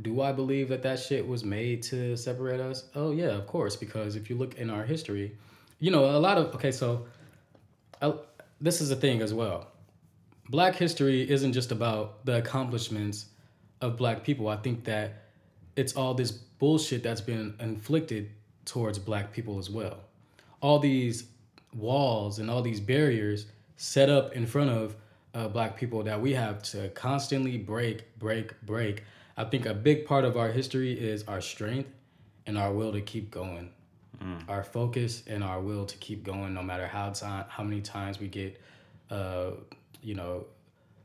do 0.00 0.22
I 0.22 0.32
believe 0.32 0.68
that 0.70 0.82
that 0.82 0.98
shit 0.98 1.26
was 1.26 1.44
made 1.44 1.82
to 1.84 2.16
separate 2.16 2.60
us? 2.60 2.84
Oh 2.94 3.12
yeah, 3.12 3.30
of 3.30 3.46
course. 3.46 3.76
Because 3.76 4.16
if 4.16 4.30
you 4.30 4.36
look 4.36 4.56
in 4.56 4.70
our 4.70 4.84
history, 4.84 5.36
you 5.80 5.90
know 5.90 6.04
a 6.16 6.18
lot 6.18 6.38
of 6.38 6.54
okay. 6.54 6.72
So, 6.72 7.06
uh, 8.00 8.12
this 8.60 8.80
is 8.80 8.90
a 8.90 8.96
thing 8.96 9.20
as 9.20 9.34
well. 9.34 9.68
Black 10.48 10.74
history 10.76 11.28
isn't 11.28 11.52
just 11.52 11.72
about 11.72 12.24
the 12.24 12.38
accomplishments 12.38 13.26
of 13.80 13.96
black 13.96 14.24
people. 14.24 14.48
I 14.48 14.56
think 14.56 14.84
that 14.84 15.24
it's 15.76 15.94
all 15.94 16.14
this 16.14 16.30
bullshit 16.30 17.02
that's 17.02 17.20
been 17.20 17.54
inflicted 17.60 18.30
towards 18.64 18.98
black 18.98 19.32
people 19.32 19.58
as 19.58 19.68
well. 19.68 19.98
All 20.60 20.78
these 20.78 21.24
walls 21.74 22.38
and 22.38 22.50
all 22.50 22.62
these 22.62 22.80
barriers 22.80 23.46
set 23.76 24.08
up 24.08 24.32
in 24.34 24.46
front 24.46 24.70
of 24.70 24.94
uh, 25.34 25.48
black 25.48 25.76
people 25.76 26.02
that 26.02 26.20
we 26.20 26.32
have 26.34 26.62
to 26.62 26.88
constantly 26.90 27.56
break, 27.56 28.16
break, 28.18 28.60
break. 28.62 29.02
I 29.36 29.44
think 29.44 29.66
a 29.66 29.74
big 29.74 30.06
part 30.06 30.24
of 30.24 30.36
our 30.36 30.50
history 30.50 30.92
is 30.92 31.24
our 31.24 31.40
strength 31.40 31.90
and 32.46 32.58
our 32.58 32.72
will 32.72 32.92
to 32.92 33.00
keep 33.00 33.30
going. 33.30 33.70
Our 34.48 34.62
focus 34.62 35.22
and 35.26 35.42
our 35.42 35.60
will 35.60 35.84
to 35.86 35.96
keep 35.98 36.22
going, 36.22 36.54
no 36.54 36.62
matter 36.62 36.86
how 36.86 37.10
time, 37.10 37.44
how 37.48 37.62
many 37.64 37.80
times 37.80 38.20
we 38.20 38.28
get, 38.28 38.60
uh, 39.10 39.52
you 40.02 40.14
know, 40.14 40.44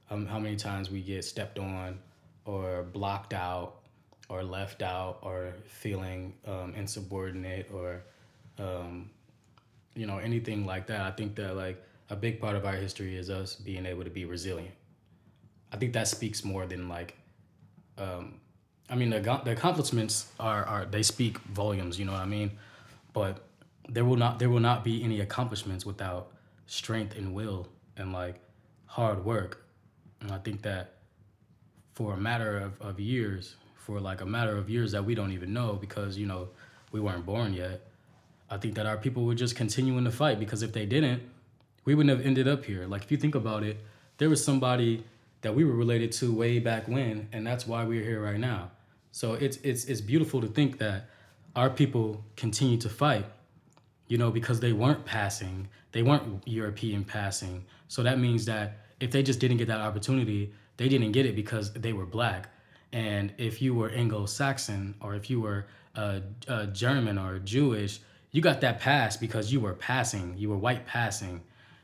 um, 0.10 0.26
how 0.28 0.40
many 0.40 0.56
times 0.56 0.92
we 0.92 1.02
get 1.02 1.26
stepped 1.26 1.58
on, 1.58 2.00
or 2.46 2.84
blocked 2.84 3.34
out, 3.34 3.82
or 4.30 4.44
left 4.44 4.82
out, 4.82 5.20
or 5.22 5.54
feeling 5.66 6.34
um, 6.46 6.74
insubordinate, 6.76 7.70
or 7.74 8.04
um, 8.60 9.10
you 9.96 10.06
know 10.06 10.20
anything 10.20 10.66
like 10.66 10.88
that. 10.88 11.02
I 11.02 11.12
think 11.12 11.36
that 11.36 11.56
like 11.56 11.84
a 12.10 12.16
big 12.16 12.40
part 12.40 12.56
of 12.56 12.66
our 12.66 12.76
history 12.76 13.18
is 13.18 13.30
us 13.30 13.56
being 13.56 13.86
able 13.86 14.04
to 14.04 14.10
be 14.10 14.26
resilient. 14.26 14.76
I 15.72 15.78
think 15.78 15.94
that 15.94 16.08
speaks 16.08 16.46
more 16.46 16.66
than 16.66 16.88
like 16.88 17.18
um, 17.98 18.40
I 18.90 18.96
mean, 18.96 19.10
the, 19.10 19.20
the 19.44 19.52
accomplishments 19.52 20.32
are, 20.40 20.66
are 20.66 20.86
they 20.86 21.04
speak 21.04 21.40
volumes. 21.40 22.00
You 22.00 22.06
know 22.06 22.14
what 22.14 22.22
I 22.22 22.26
mean? 22.26 22.52
But 23.14 23.44
there 23.90 24.06
will 24.06 24.18
not 24.18 24.40
there 24.40 24.50
will 24.50 24.60
not 24.60 24.84
be 24.84 25.04
any 25.04 25.22
accomplishments 25.22 25.86
without 25.86 26.32
strength 26.66 27.18
and 27.18 27.34
will 27.34 27.68
and 27.96 28.14
like 28.14 28.36
hard 28.86 29.24
work. 29.26 29.66
And 30.22 30.32
I 30.32 30.38
think 30.38 30.62
that 30.64 30.94
for 31.94 32.14
a 32.14 32.18
matter 32.18 32.58
of, 32.60 32.80
of 32.82 33.00
years, 33.00 33.56
for 33.76 34.00
like 34.00 34.22
a 34.22 34.26
matter 34.26 34.58
of 34.58 34.70
years 34.70 34.92
that 34.92 35.04
we 35.04 35.16
don't 35.16 35.32
even 35.32 35.54
know 35.54 35.74
because 35.74 36.18
you 36.18 36.26
know 36.26 36.50
we 36.92 37.00
weren't 37.00 37.26
born 37.26 37.54
yet. 37.54 37.82
I 38.50 38.58
think 38.58 38.76
that 38.76 38.86
our 38.86 38.98
people 38.98 39.26
were 39.26 39.36
just 39.36 39.56
continuing 39.56 40.06
to 40.06 40.12
fight 40.12 40.40
because 40.40 40.62
if 40.62 40.72
they 40.72 40.86
didn't, 40.86 41.22
we 41.84 41.96
wouldn't 41.96 42.16
have 42.18 42.26
ended 42.26 42.48
up 42.48 42.64
here. 42.66 42.86
Like 42.86 43.04
if 43.04 43.12
you 43.12 43.18
think 43.18 43.36
about 43.36 43.64
it, 43.64 43.78
there 44.18 44.30
was 44.30 44.44
somebody 44.44 45.04
that 45.42 45.56
we 45.56 45.64
were 45.64 45.76
related 45.76 46.12
to 46.14 46.34
way 46.34 46.60
back 46.60 46.88
when, 46.88 47.30
and 47.32 47.46
that's 47.46 47.68
why 47.68 47.84
we're 47.84 48.04
here 48.04 48.22
right 48.24 48.40
now. 48.40 48.72
So 49.12 49.34
it's 49.34 49.58
it's 49.58 49.86
it's 49.86 50.02
beautiful 50.02 50.42
to 50.42 50.48
think 50.48 50.78
that 50.80 51.10
our 51.56 51.70
people 51.70 52.24
continue 52.36 52.78
to 52.78 52.90
fight, 52.90 53.26
you 54.08 54.18
know, 54.18 54.32
because 54.32 54.60
they 54.60 54.74
weren't 54.74 55.06
passing, 55.06 55.68
they 55.92 56.04
weren't 56.04 56.48
European 56.48 57.04
passing. 57.04 57.66
So 57.88 58.04
that 58.04 58.20
means 58.20 58.46
that 58.46 58.78
if 59.00 59.12
they 59.12 59.24
just 59.24 59.40
didn't 59.40 59.58
get 59.58 59.68
that 59.68 59.80
opportunity, 59.80 60.54
they 60.78 60.88
didn't 60.88 61.12
get 61.12 61.26
it 61.26 61.36
because 61.36 61.74
they 61.74 61.94
were 61.94 62.06
black. 62.06 62.50
And 62.94 63.34
if 63.38 63.62
you 63.62 63.74
were 63.74 63.90
Anglo-Saxon 63.90 64.96
or 65.02 65.16
if 65.16 65.30
you 65.30 65.42
were 65.42 65.68
uh, 65.96 66.20
uh, 66.48 66.68
German 66.68 67.18
or 67.18 67.40
Jewish, 67.40 68.00
you 68.32 68.42
got 68.42 68.62
that 68.62 68.80
pass 68.80 69.18
because 69.18 69.52
you 69.52 69.60
were 69.60 69.74
passing, 69.74 70.36
you 70.38 70.50
were 70.50 70.58
white 70.58 70.86
passing, 70.86 71.42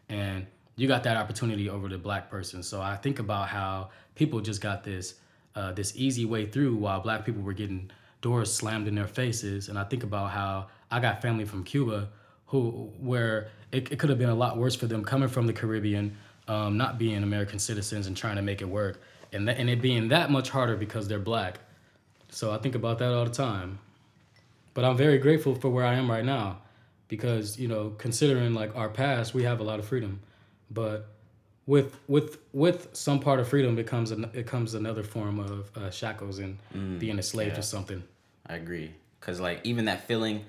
and 0.09 0.45
you 0.75 0.87
got 0.87 1.03
that 1.03 1.17
opportunity 1.17 1.69
over 1.69 1.87
the 1.87 1.97
black 1.97 2.29
person. 2.29 2.63
So 2.63 2.81
I 2.81 2.95
think 2.95 3.19
about 3.19 3.49
how 3.49 3.89
people 4.15 4.41
just 4.41 4.61
got 4.61 4.83
this 4.83 5.15
uh, 5.55 5.71
this 5.71 5.93
easy 5.95 6.25
way 6.25 6.45
through 6.47 6.75
while 6.75 6.99
black 6.99 7.25
people 7.25 7.43
were 7.43 7.53
getting 7.53 7.91
doors 8.21 8.51
slammed 8.51 8.87
in 8.87 8.95
their 8.95 9.07
faces. 9.07 9.69
And 9.69 9.77
I 9.77 9.83
think 9.83 10.03
about 10.03 10.31
how 10.31 10.67
I 10.89 10.99
got 10.99 11.21
family 11.21 11.45
from 11.45 11.63
Cuba 11.63 12.09
who 12.53 12.91
where 12.99 13.49
it, 13.71 13.91
it 13.91 13.97
could 13.97 14.09
have 14.11 14.19
been 14.19 14.29
a 14.29 14.35
lot 14.35 14.57
worse 14.57 14.75
for 14.75 14.85
them 14.85 15.03
coming 15.03 15.27
from 15.27 15.47
the 15.47 15.53
Caribbean, 15.53 16.15
um, 16.47 16.77
not 16.77 16.99
being 16.99 17.23
American 17.23 17.57
citizens 17.57 18.05
and 18.05 18.15
trying 18.15 18.35
to 18.35 18.43
make 18.43 18.61
it 18.61 18.69
work, 18.69 19.01
and 19.31 19.49
and 19.49 19.71
it 19.71 19.81
being 19.81 20.09
that 20.09 20.29
much 20.29 20.51
harder 20.51 20.77
because 20.77 21.07
they're 21.07 21.17
black. 21.17 21.59
So 22.29 22.51
I 22.51 22.59
think 22.59 22.75
about 22.75 22.99
that 22.99 23.11
all 23.11 23.25
the 23.25 23.31
time. 23.31 23.79
But 24.75 24.85
I'm 24.85 24.95
very 24.95 25.17
grateful 25.17 25.55
for 25.55 25.69
where 25.69 25.85
I 25.85 25.95
am 25.95 26.09
right 26.09 26.23
now, 26.23 26.59
because 27.07 27.59
you 27.59 27.67
know, 27.67 27.95
considering 27.97 28.53
like 28.53 28.75
our 28.75 28.89
past, 28.89 29.33
we 29.33 29.43
have 29.43 29.59
a 29.59 29.63
lot 29.63 29.79
of 29.79 29.85
freedom, 29.85 30.19
but 30.73 31.07
with 31.65 31.97
with 32.07 32.37
with 32.51 32.89
some 32.93 33.19
part 33.19 33.39
of 33.39 33.47
freedom, 33.47 33.77
it 33.79 33.87
comes 33.87 34.11
an, 34.11 34.29
it 34.33 34.45
comes 34.47 34.73
another 34.73 35.03
form 35.03 35.39
of 35.39 35.71
uh, 35.77 35.89
shackles 35.89 36.39
and 36.39 36.57
being 36.99 37.19
a 37.19 37.23
slave 37.23 37.49
yeah. 37.49 37.55
to 37.55 37.63
something. 37.63 38.03
I 38.47 38.55
agree. 38.55 38.91
Cause 39.21 39.39
like 39.39 39.61
even 39.63 39.85
that 39.85 40.05
feeling 40.07 40.43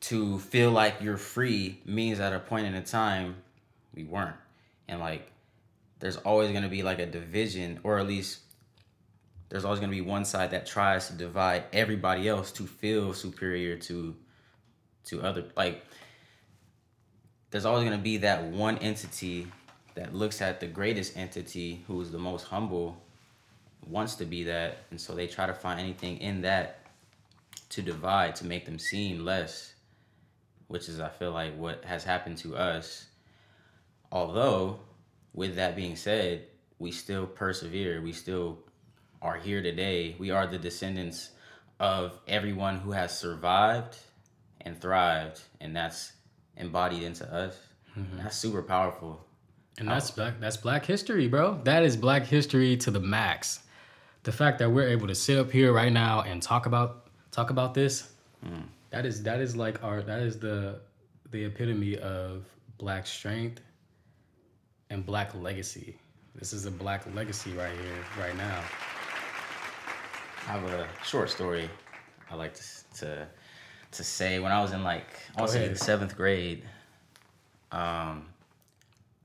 to 0.00 0.38
feel 0.40 0.70
like 0.72 1.00
you're 1.00 1.16
free 1.16 1.80
means 1.84 2.20
at 2.20 2.32
a 2.32 2.40
point 2.40 2.66
in 2.66 2.74
a 2.74 2.82
time 2.82 3.36
we 3.94 4.04
weren't. 4.04 4.36
And 4.88 5.00
like 5.00 5.30
there's 6.00 6.16
always 6.18 6.52
gonna 6.52 6.68
be 6.68 6.82
like 6.82 6.98
a 6.98 7.06
division, 7.06 7.80
or 7.84 7.98
at 7.98 8.06
least 8.06 8.40
there's 9.48 9.64
always 9.64 9.78
gonna 9.78 9.92
be 9.92 10.00
one 10.00 10.24
side 10.24 10.50
that 10.50 10.66
tries 10.66 11.06
to 11.08 11.12
divide 11.12 11.64
everybody 11.72 12.28
else 12.28 12.50
to 12.52 12.66
feel 12.66 13.14
superior 13.14 13.76
to 13.76 14.16
to 15.04 15.22
other 15.22 15.44
like 15.56 15.84
there's 17.50 17.64
always 17.64 17.84
gonna 17.84 17.98
be 17.98 18.18
that 18.18 18.44
one 18.44 18.78
entity 18.78 19.46
that 19.94 20.14
looks 20.14 20.42
at 20.42 20.60
the 20.60 20.66
greatest 20.66 21.16
entity 21.16 21.82
who 21.86 22.00
is 22.00 22.10
the 22.10 22.18
most 22.18 22.44
humble 22.44 22.96
wants 23.86 24.16
to 24.16 24.24
be 24.24 24.44
that 24.44 24.78
and 24.90 25.00
so 25.00 25.14
they 25.14 25.26
try 25.26 25.46
to 25.46 25.54
find 25.54 25.78
anything 25.78 26.18
in 26.18 26.42
that 26.42 26.80
to 27.68 27.82
divide 27.82 28.34
to 28.34 28.44
make 28.44 28.66
them 28.66 28.78
seem 28.78 29.24
less 29.24 29.74
which 30.68 30.88
is 30.88 31.00
i 31.00 31.08
feel 31.08 31.32
like 31.32 31.56
what 31.56 31.84
has 31.84 32.04
happened 32.04 32.36
to 32.38 32.56
us. 32.56 33.06
Although 34.10 34.80
with 35.34 35.56
that 35.56 35.76
being 35.76 35.96
said 35.96 36.46
we 36.78 36.92
still 36.92 37.26
persevere. 37.26 38.02
We 38.02 38.12
still 38.12 38.58
are 39.22 39.36
here 39.36 39.62
today. 39.62 40.14
We 40.18 40.30
are 40.30 40.46
the 40.46 40.58
descendants 40.58 41.30
of 41.80 42.18
everyone 42.28 42.76
who 42.78 42.92
has 42.92 43.18
survived 43.18 43.96
and 44.60 44.78
thrived 44.80 45.40
and 45.60 45.74
that's 45.74 46.12
embodied 46.56 47.02
into 47.02 47.24
us 47.32 47.56
mm-hmm. 47.96 48.18
that's 48.18 48.36
super 48.36 48.62
powerful 48.62 49.20
And 49.78 49.88
that's 49.88 50.10
black 50.10 50.40
that's 50.40 50.56
black 50.56 50.86
history, 50.86 51.28
bro. 51.28 51.60
That 51.64 51.82
is 51.82 51.96
black 51.96 52.24
history 52.24 52.76
to 52.78 52.90
the 52.90 53.00
max. 53.00 53.60
The 54.22 54.32
fact 54.32 54.58
that 54.58 54.70
we're 54.70 54.88
able 54.88 55.06
to 55.06 55.14
sit 55.14 55.38
up 55.38 55.50
here 55.50 55.72
right 55.72 55.92
now 55.92 56.22
and 56.22 56.42
talk 56.42 56.66
about 56.66 57.10
talk 57.30 57.50
about 57.50 57.74
this, 57.74 58.10
mm. 58.44 58.62
that 58.90 59.04
is 59.04 59.22
that 59.24 59.40
is 59.40 59.54
like 59.54 59.82
our 59.84 60.02
that 60.02 60.20
is 60.20 60.38
the 60.38 60.80
the 61.30 61.44
epitome 61.44 61.98
of 61.98 62.46
black 62.78 63.06
strength 63.06 63.60
and 64.88 65.04
black 65.04 65.34
legacy. 65.34 65.98
This 66.34 66.52
is 66.52 66.64
a 66.66 66.70
black 66.70 67.04
legacy 67.14 67.52
right 67.52 67.72
here, 67.72 68.04
right 68.18 68.36
now. 68.36 68.62
I 70.48 70.52
have 70.52 70.64
a 70.64 70.88
short 71.04 71.28
story 71.28 71.68
I 72.30 72.34
like 72.34 72.54
to 72.54 72.62
to, 73.00 73.28
to 73.96 74.04
say. 74.04 74.38
When 74.38 74.52
I 74.52 74.60
was 74.60 74.72
in 74.72 74.82
like 74.82 75.06
I 75.36 75.42
was 75.42 75.54
in 75.54 75.76
seventh 75.76 76.16
grade, 76.16 76.62
um, 77.72 78.26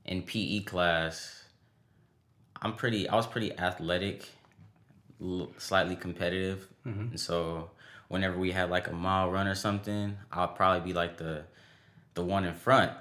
in 0.04 0.22
PE 0.22 0.60
class, 0.60 1.44
I'm 2.60 2.74
pretty. 2.74 3.08
I 3.08 3.14
was 3.16 3.26
pretty 3.26 3.56
athletic, 3.58 4.28
l- 5.20 5.50
slightly 5.58 5.96
competitive, 5.96 6.68
and 6.84 7.20
so 7.20 7.70
whenever 8.08 8.36
we 8.38 8.50
had 8.52 8.70
like 8.70 8.88
a 8.88 8.92
mile 8.92 9.30
run 9.30 9.46
or 9.46 9.54
something, 9.54 10.16
I'll 10.32 10.48
probably 10.48 10.80
be 10.86 10.92
like 10.92 11.16
the 11.16 11.44
the 12.14 12.24
one 12.24 12.44
in 12.44 12.54
front. 12.54 12.92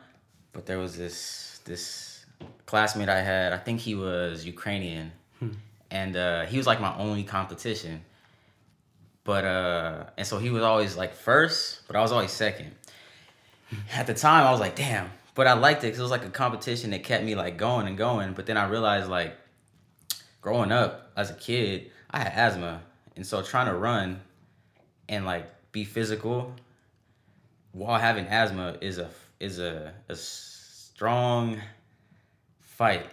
But 0.53 0.65
there 0.65 0.77
was 0.79 0.97
this 0.97 1.59
this 1.65 2.25
classmate 2.65 3.09
I 3.09 3.21
had. 3.21 3.53
I 3.53 3.57
think 3.57 3.79
he 3.79 3.95
was 3.95 4.45
Ukrainian, 4.45 5.11
and 5.89 6.15
uh, 6.15 6.45
he 6.45 6.57
was 6.57 6.67
like 6.67 6.79
my 6.81 6.95
only 6.97 7.23
competition. 7.23 8.03
But 9.23 9.45
uh, 9.45 10.03
and 10.17 10.25
so 10.25 10.39
he 10.39 10.49
was 10.49 10.63
always 10.63 10.95
like 10.97 11.13
first, 11.13 11.81
but 11.87 11.95
I 11.95 12.01
was 12.01 12.11
always 12.11 12.31
second. 12.31 12.71
At 13.93 14.07
the 14.07 14.13
time, 14.13 14.45
I 14.45 14.51
was 14.51 14.59
like, 14.59 14.75
damn. 14.75 15.09
But 15.33 15.47
I 15.47 15.53
liked 15.53 15.83
it 15.83 15.87
because 15.87 15.99
it 15.99 16.03
was 16.03 16.11
like 16.11 16.25
a 16.25 16.29
competition 16.29 16.89
that 16.91 17.03
kept 17.03 17.23
me 17.23 17.35
like 17.35 17.57
going 17.57 17.87
and 17.87 17.97
going. 17.97 18.33
But 18.33 18.45
then 18.45 18.57
I 18.57 18.67
realized 18.67 19.09
like, 19.09 19.37
growing 20.41 20.71
up 20.71 21.11
as 21.15 21.29
a 21.29 21.35
kid, 21.35 21.91
I 22.09 22.19
had 22.19 22.33
asthma, 22.35 22.81
and 23.15 23.25
so 23.25 23.41
trying 23.41 23.67
to 23.67 23.75
run 23.75 24.19
and 25.07 25.25
like 25.25 25.45
be 25.71 25.85
physical 25.85 26.53
while 27.71 27.99
having 27.99 28.25
asthma 28.27 28.77
is 28.81 28.97
a 28.97 29.09
is 29.39 29.59
a, 29.59 29.93
a 30.09 30.15
strong 30.15 31.61
fight 32.59 33.09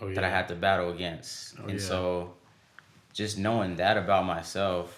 Oh 0.00 0.12
that 0.14 0.22
I 0.22 0.30
had 0.30 0.48
to 0.48 0.54
battle 0.54 0.90
against. 0.90 1.58
and 1.58 1.72
yeah. 1.72 1.78
so 1.78 2.34
just 3.12 3.36
knowing 3.38 3.76
that 3.76 3.96
about 3.96 4.24
myself 4.24 4.97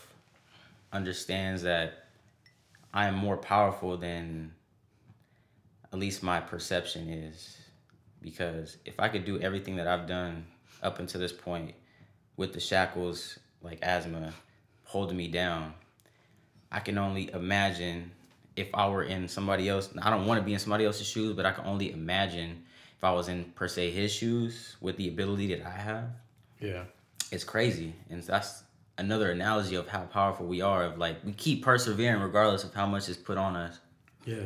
understands 0.93 1.63
that 1.63 2.05
I 2.93 3.07
am 3.07 3.15
more 3.15 3.37
powerful 3.37 3.97
than 3.97 4.53
at 5.93 5.99
least 5.99 6.23
my 6.23 6.41
perception 6.41 7.09
is. 7.09 7.57
Because 8.23 8.77
if 8.85 9.01
I 9.01 9.09
could 9.09 9.25
do 9.25 9.41
everything 9.41 9.77
that 9.77 9.87
I've 9.87 10.07
done 10.07 10.47
up 10.83 10.99
until 10.99 11.21
this 11.21 11.33
point 11.33 11.75
with 12.37 12.53
the 12.53 12.61
shackles 12.61 13.39
like 13.63 13.79
asthma 13.83 14.35
holding 14.85 15.17
me 15.17 15.29
down, 15.29 15.75
I 16.71 16.81
can 16.81 16.99
only 16.99 17.33
imagine 17.33 18.13
if 18.57 18.69
I 18.75 18.89
were 18.89 19.05
in 19.05 19.27
somebody 19.29 19.69
else. 19.69 19.89
I 20.03 20.11
don't 20.11 20.27
want 20.27 20.39
to 20.39 20.45
be 20.45 20.53
in 20.53 20.59
somebody 20.59 20.85
else's 20.85 21.07
shoes, 21.07 21.35
but 21.35 21.47
I 21.47 21.53
can 21.53 21.65
only 21.65 21.93
imagine 21.93 22.65
if 22.97 23.05
I 23.05 23.13
was 23.13 23.29
in 23.29 23.45
per 23.55 23.69
se 23.69 23.91
his 23.93 24.13
shoes 24.13 24.77
with 24.81 24.97
the 24.97 25.09
ability 25.09 25.55
that 25.55 25.67
I 25.67 25.71
have. 25.71 26.05
Yeah. 26.61 26.85
It's 27.33 27.45
crazy, 27.45 27.95
and 28.11 28.23
that's 28.23 28.65
another 29.01 29.31
analogy 29.31 29.75
of 29.75 29.89
how 29.89 30.03
powerful 30.03 30.47
we 30.47 30.61
are. 30.61 30.85
Of 30.85 30.99
like 30.99 31.25
we 31.25 31.33
keep 31.33 31.65
persevering 31.65 32.21
regardless 32.21 32.63
of 32.63 32.73
how 32.75 32.87
much 32.87 33.09
is 33.09 33.17
put 33.17 33.39
on 33.39 33.57
us. 33.57 33.81
Yeah. 34.25 34.45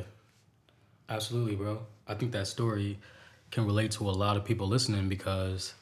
Absolutely, 1.09 1.57
bro. 1.57 1.81
I 2.07 2.15
think 2.15 2.33
that 2.33 2.47
story 2.47 2.99
can 3.51 3.67
relate 3.67 3.91
to 3.93 4.09
a 4.09 4.13
lot 4.13 4.37
of 4.37 4.45
people 4.45 4.67
listening 4.67 5.09
because 5.09 5.75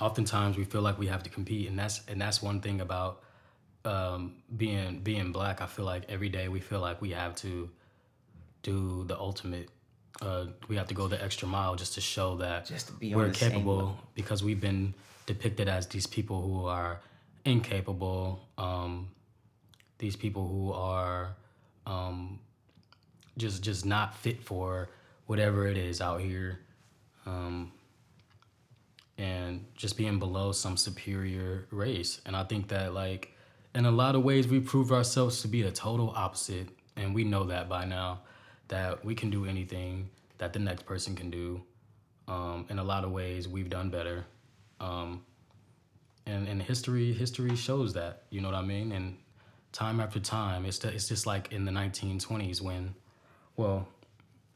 oftentimes 0.00 0.56
we 0.56 0.64
feel 0.64 0.82
like 0.82 0.98
we 0.98 1.06
have 1.06 1.22
to 1.22 1.30
compete 1.30 1.68
and 1.68 1.78
that's 1.78 2.02
and 2.08 2.20
that's 2.20 2.42
one 2.42 2.60
thing 2.60 2.80
about 2.80 3.22
um, 3.84 4.34
being 4.56 5.00
being 5.00 5.30
black. 5.30 5.60
I 5.60 5.66
feel 5.66 5.84
like 5.84 6.04
every 6.08 6.28
day 6.28 6.48
we 6.48 6.60
feel 6.60 6.80
like 6.80 7.00
we 7.00 7.10
have 7.10 7.36
to 7.36 7.70
do 8.62 9.04
the 9.04 9.18
ultimate 9.18 9.68
uh, 10.22 10.46
we 10.68 10.76
have 10.76 10.86
to 10.88 10.94
go 10.94 11.06
the 11.08 11.22
extra 11.22 11.46
mile 11.46 11.74
just 11.74 11.94
to 11.94 12.00
show 12.00 12.36
that 12.36 12.66
Just 12.66 12.88
to 13.00 13.14
we're 13.14 13.30
capable 13.30 13.96
because 14.14 14.42
we've 14.42 14.60
been 14.60 14.94
depicted 15.26 15.68
as 15.68 15.86
these 15.88 16.06
people 16.06 16.40
who 16.40 16.66
are 16.66 17.00
incapable, 17.44 18.48
um, 18.58 19.10
these 19.98 20.16
people 20.16 20.48
who 20.48 20.72
are 20.72 21.36
um, 21.86 22.40
just 23.36 23.62
just 23.62 23.84
not 23.84 24.16
fit 24.16 24.42
for 24.42 24.90
whatever 25.26 25.66
it 25.66 25.76
is 25.76 26.00
out 26.00 26.20
here, 26.20 26.60
um, 27.26 27.72
and 29.18 29.64
just 29.76 29.96
being 29.96 30.18
below 30.18 30.52
some 30.52 30.76
superior 30.76 31.66
race. 31.70 32.20
And 32.26 32.36
I 32.36 32.44
think 32.44 32.68
that 32.68 32.94
like 32.94 33.34
in 33.74 33.86
a 33.86 33.90
lot 33.90 34.14
of 34.14 34.22
ways 34.22 34.46
we 34.48 34.60
prove 34.60 34.92
ourselves 34.92 35.42
to 35.42 35.48
be 35.48 35.62
the 35.62 35.72
total 35.72 36.12
opposite, 36.16 36.68
and 36.96 37.14
we 37.14 37.24
know 37.24 37.44
that 37.44 37.68
by 37.68 37.84
now 37.84 38.20
that 38.68 39.04
we 39.04 39.14
can 39.14 39.30
do 39.30 39.44
anything 39.44 40.08
that 40.38 40.52
the 40.52 40.58
next 40.58 40.84
person 40.86 41.14
can 41.14 41.30
do. 41.30 41.62
Um, 42.26 42.66
in 42.70 42.78
a 42.78 42.84
lot 42.84 43.04
of 43.04 43.12
ways, 43.12 43.46
we've 43.46 43.68
done 43.68 43.90
better. 43.90 44.24
Um, 44.80 45.24
and 46.26 46.48
and 46.48 46.62
history 46.62 47.12
history 47.12 47.54
shows 47.56 47.92
that 47.94 48.22
you 48.30 48.40
know 48.40 48.48
what 48.48 48.56
I 48.56 48.62
mean? 48.62 48.92
And 48.92 49.16
time 49.74 50.00
after 50.00 50.20
time 50.20 50.64
it's 50.64 50.82
it's 50.84 51.08
just 51.08 51.26
like 51.26 51.52
in 51.52 51.64
the 51.64 51.72
1920s 51.72 52.60
when 52.60 52.94
well 53.56 53.88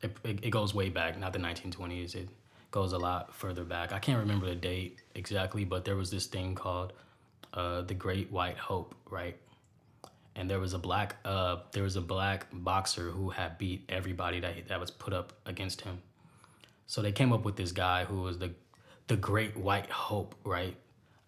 it, 0.00 0.16
it, 0.22 0.44
it 0.44 0.50
goes 0.50 0.72
way 0.72 0.88
back 0.88 1.18
not 1.18 1.32
the 1.32 1.40
1920s 1.40 2.14
it 2.14 2.28
goes 2.70 2.92
a 2.92 2.98
lot 2.98 3.34
further 3.34 3.64
back. 3.64 3.92
I 3.92 3.98
can't 3.98 4.20
remember 4.20 4.46
the 4.46 4.54
date 4.54 5.00
exactly 5.14 5.64
but 5.64 5.84
there 5.84 5.96
was 5.96 6.10
this 6.10 6.26
thing 6.26 6.54
called 6.54 6.92
uh, 7.52 7.82
the 7.82 7.94
Great 7.94 8.30
White 8.30 8.58
Hope 8.58 8.94
right? 9.10 9.36
And 10.36 10.48
there 10.48 10.60
was 10.60 10.72
a 10.72 10.78
black 10.78 11.16
uh, 11.24 11.56
there 11.72 11.82
was 11.82 11.96
a 11.96 12.00
black 12.00 12.46
boxer 12.52 13.10
who 13.10 13.30
had 13.30 13.58
beat 13.58 13.84
everybody 13.88 14.38
that 14.40 14.68
that 14.68 14.78
was 14.78 14.92
put 14.92 15.12
up 15.12 15.32
against 15.46 15.80
him. 15.80 16.00
So 16.86 17.02
they 17.02 17.12
came 17.12 17.32
up 17.32 17.44
with 17.44 17.56
this 17.56 17.72
guy 17.72 18.04
who 18.04 18.22
was 18.22 18.38
the 18.38 18.52
the 19.08 19.16
Great 19.16 19.56
White 19.56 19.90
Hope, 19.90 20.36
right? 20.44 20.76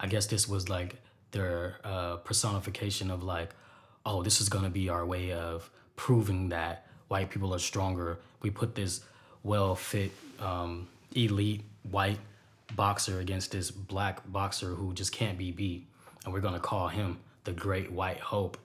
I 0.01 0.07
guess 0.07 0.25
this 0.25 0.47
was 0.47 0.67
like 0.67 0.95
their 1.31 1.77
uh, 1.83 2.17
personification 2.17 3.11
of 3.11 3.23
like, 3.23 3.51
oh, 4.05 4.23
this 4.23 4.41
is 4.41 4.49
gonna 4.49 4.71
be 4.71 4.89
our 4.89 5.05
way 5.05 5.31
of 5.31 5.69
proving 5.95 6.49
that 6.49 6.87
white 7.07 7.29
people 7.29 7.53
are 7.53 7.59
stronger. 7.59 8.17
We 8.41 8.49
put 8.49 8.73
this 8.73 9.01
well 9.43 9.75
fit, 9.75 10.11
um, 10.39 10.87
elite 11.15 11.63
white 11.89 12.19
boxer 12.75 13.19
against 13.19 13.51
this 13.51 13.69
black 13.69 14.19
boxer 14.31 14.73
who 14.73 14.93
just 14.93 15.11
can't 15.11 15.37
be 15.37 15.51
beat, 15.51 15.87
and 16.25 16.33
we're 16.33 16.41
gonna 16.41 16.59
call 16.59 16.87
him 16.87 17.19
the 17.43 17.51
Great 17.51 17.91
White 17.91 18.19
Hope, 18.19 18.57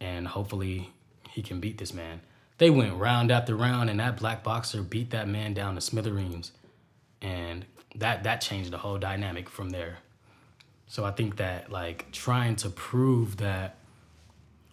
and 0.00 0.28
hopefully 0.28 0.92
he 1.30 1.42
can 1.42 1.60
beat 1.60 1.78
this 1.78 1.94
man. 1.94 2.20
They 2.58 2.70
went 2.70 2.94
round 2.94 3.32
after 3.32 3.56
round, 3.56 3.88
and 3.88 3.98
that 4.00 4.18
black 4.18 4.44
boxer 4.44 4.82
beat 4.82 5.10
that 5.10 5.28
man 5.28 5.54
down 5.54 5.74
to 5.76 5.80
smithereens 5.80 6.52
and 7.24 7.64
that 7.96 8.22
that 8.24 8.40
changed 8.40 8.70
the 8.70 8.78
whole 8.78 8.98
dynamic 8.98 9.48
from 9.48 9.70
there 9.70 9.98
so 10.94 11.04
i 11.04 11.10
think 11.10 11.36
that 11.44 11.60
like 11.72 11.98
trying 12.12 12.54
to 12.54 12.68
prove 12.70 13.38
that 13.38 13.68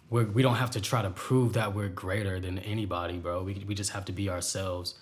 we're, 0.08 0.24
we 0.36 0.42
don't 0.46 0.60
have 0.64 0.70
to 0.70 0.80
try 0.80 1.00
to 1.02 1.10
prove 1.10 1.54
that 1.54 1.74
we're 1.74 1.88
greater 1.88 2.38
than 2.38 2.58
anybody 2.60 3.16
bro. 3.18 3.42
We, 3.42 3.54
we 3.66 3.74
just 3.74 3.90
have 3.96 4.04
to 4.04 4.12
be 4.12 4.28
ourselves. 4.28 4.94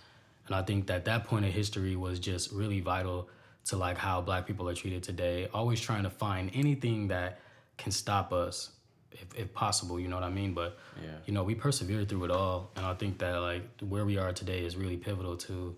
And 0.47 0.55
i 0.61 0.63
think 0.69 0.87
that 0.87 1.05
that 1.11 1.21
point 1.27 1.45
of 1.45 1.53
history 1.53 1.95
was 2.07 2.19
just 2.31 2.45
really 2.61 2.81
vital 2.81 3.29
to 3.67 3.77
like 3.77 3.99
how 3.99 4.17
black 4.23 4.47
people 4.47 4.67
are 4.71 4.75
treated 4.83 5.03
today. 5.03 5.37
Always 5.53 5.81
trying 5.89 6.05
to 6.05 6.11
find 6.11 6.51
anything 6.55 7.09
that 7.09 7.41
can 7.77 7.93
stop 7.93 8.33
us 8.33 8.71
if, 9.13 9.27
if 9.43 9.49
possible 9.53 10.01
you 10.01 10.09
know 10.09 10.17
what 10.21 10.25
i 10.33 10.35
mean? 10.41 10.55
But 10.55 10.79
Yeah. 11.03 11.19
you 11.27 11.35
know 11.35 11.45
we 11.51 11.55
persevered 11.55 12.09
through 12.09 12.25
it 12.29 12.31
all. 12.31 12.71
And 12.77 12.87
i 12.93 12.95
think 12.95 13.19
that 13.19 13.35
like 13.51 13.65
where 13.93 14.07
we 14.11 14.17
are 14.23 14.33
today 14.43 14.61
is 14.69 14.73
really 14.83 14.97
pivotal 14.97 15.37
to 15.49 15.77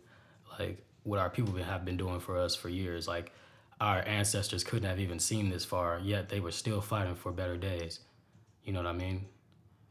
like 0.56 0.76
what 1.02 1.18
our 1.18 1.30
people 1.36 1.52
have 1.72 1.84
been 1.88 1.96
doing 2.04 2.20
for 2.20 2.34
us 2.44 2.54
for 2.54 2.68
years. 2.68 3.08
Like 3.08 3.32
our 3.82 4.00
ancestors 4.06 4.64
couldn't 4.64 4.88
have 4.88 5.00
even 5.00 5.18
seen 5.18 5.50
this 5.50 5.64
far 5.64 6.00
yet 6.02 6.28
they 6.28 6.40
were 6.40 6.52
still 6.52 6.80
fighting 6.80 7.14
for 7.14 7.32
better 7.32 7.56
days. 7.56 8.00
You 8.64 8.72
know 8.72 8.82
what 8.82 8.88
i 8.88 8.92
mean? 8.92 9.26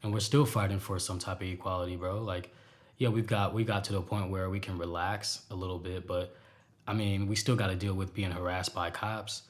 And 0.02 0.14
we're 0.14 0.22
still 0.22 0.46
fighting 0.46 0.80
for 0.80 0.98
some 0.98 1.20
type 1.20 1.42
of 1.42 1.48
equality 1.48 1.96
bro. 1.96 2.22
Like 2.22 2.52
yeah 2.98 3.10
we've 3.10 3.28
got 3.28 3.54
we 3.54 3.64
got 3.64 3.84
to 3.86 3.94
the 3.94 4.02
point 4.02 4.30
where 4.30 4.50
we 4.50 4.60
can 4.60 4.78
relax 4.78 5.44
a 5.50 5.56
little 5.56 5.80
bit 5.80 6.06
but 6.06 6.36
i 6.88 6.94
mean 6.94 7.28
we 7.28 7.36
still 7.36 7.56
got 7.56 7.68
to 7.68 7.76
deal 7.76 7.96
with 7.96 8.14
being 8.14 8.32
harassed 8.32 8.76
by 8.76 8.92
cops 8.92 9.44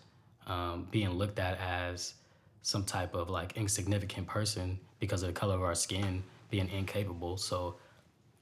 um, 0.47 0.87
being 0.91 1.11
looked 1.11 1.39
at 1.39 1.59
as 1.59 2.15
some 2.61 2.83
type 2.83 3.15
of 3.15 3.29
like 3.29 3.57
insignificant 3.57 4.27
person 4.27 4.79
because 4.99 5.23
of 5.23 5.27
the 5.27 5.33
color 5.33 5.55
of 5.55 5.63
our 5.63 5.75
skin 5.75 6.23
being 6.49 6.69
incapable. 6.69 7.37
So 7.37 7.77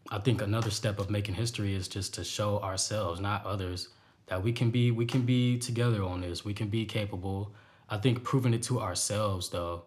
I 0.09 0.19
think 0.19 0.41
another 0.41 0.71
step 0.71 0.99
of 0.99 1.09
making 1.09 1.35
history 1.35 1.75
is 1.75 1.87
just 1.87 2.13
to 2.15 2.23
show 2.23 2.59
ourselves, 2.59 3.19
not 3.19 3.45
others, 3.45 3.89
that 4.29 4.43
we 4.43 4.53
can 4.53 4.69
be 4.69 4.91
we 4.91 5.05
can 5.05 5.21
be 5.21 5.57
together 5.57 6.03
on 6.03 6.21
this. 6.21 6.45
We 6.45 6.53
can 6.53 6.67
be 6.69 6.85
capable. 6.85 7.53
I 7.89 7.97
think 7.97 8.23
proving 8.23 8.53
it 8.53 8.63
to 8.63 8.79
ourselves 8.79 9.49
though. 9.49 9.83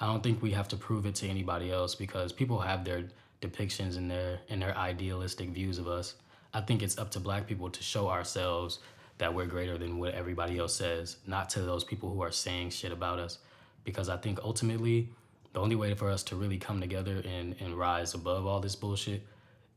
I 0.00 0.06
don't 0.06 0.22
think 0.22 0.40
we 0.40 0.52
have 0.52 0.68
to 0.68 0.76
prove 0.76 1.04
it 1.04 1.14
to 1.16 1.28
anybody 1.28 1.70
else 1.70 1.94
because 1.94 2.32
people 2.32 2.60
have 2.60 2.84
their 2.84 3.04
depictions 3.42 3.96
and 3.96 4.10
their 4.10 4.40
and 4.48 4.62
their 4.62 4.76
idealistic 4.76 5.50
views 5.50 5.78
of 5.78 5.88
us. 5.88 6.14
I 6.54 6.60
think 6.60 6.82
it's 6.82 6.98
up 6.98 7.10
to 7.12 7.20
black 7.20 7.46
people 7.46 7.70
to 7.70 7.82
show 7.82 8.08
ourselves 8.08 8.78
that 9.18 9.34
we're 9.34 9.46
greater 9.46 9.76
than 9.76 9.98
what 9.98 10.14
everybody 10.14 10.58
else 10.58 10.74
says, 10.74 11.18
not 11.26 11.50
to 11.50 11.60
those 11.60 11.84
people 11.84 12.10
who 12.10 12.22
are 12.22 12.32
saying 12.32 12.70
shit 12.70 12.90
about 12.90 13.18
us. 13.18 13.38
Because 13.84 14.08
I 14.08 14.16
think 14.16 14.40
ultimately, 14.42 15.10
the 15.52 15.60
only 15.60 15.76
way 15.76 15.94
for 15.94 16.10
us 16.10 16.22
to 16.24 16.36
really 16.36 16.58
come 16.58 16.80
together 16.80 17.22
and, 17.24 17.54
and 17.60 17.78
rise 17.78 18.14
above 18.14 18.46
all 18.46 18.60
this 18.60 18.76
bullshit 18.76 19.26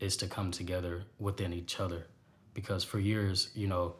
is 0.00 0.16
to 0.16 0.26
come 0.26 0.50
together 0.50 1.04
within 1.18 1.52
each 1.52 1.78
other. 1.78 2.06
Because 2.54 2.84
for 2.84 2.98
years, 2.98 3.50
you 3.54 3.66
know, 3.66 3.96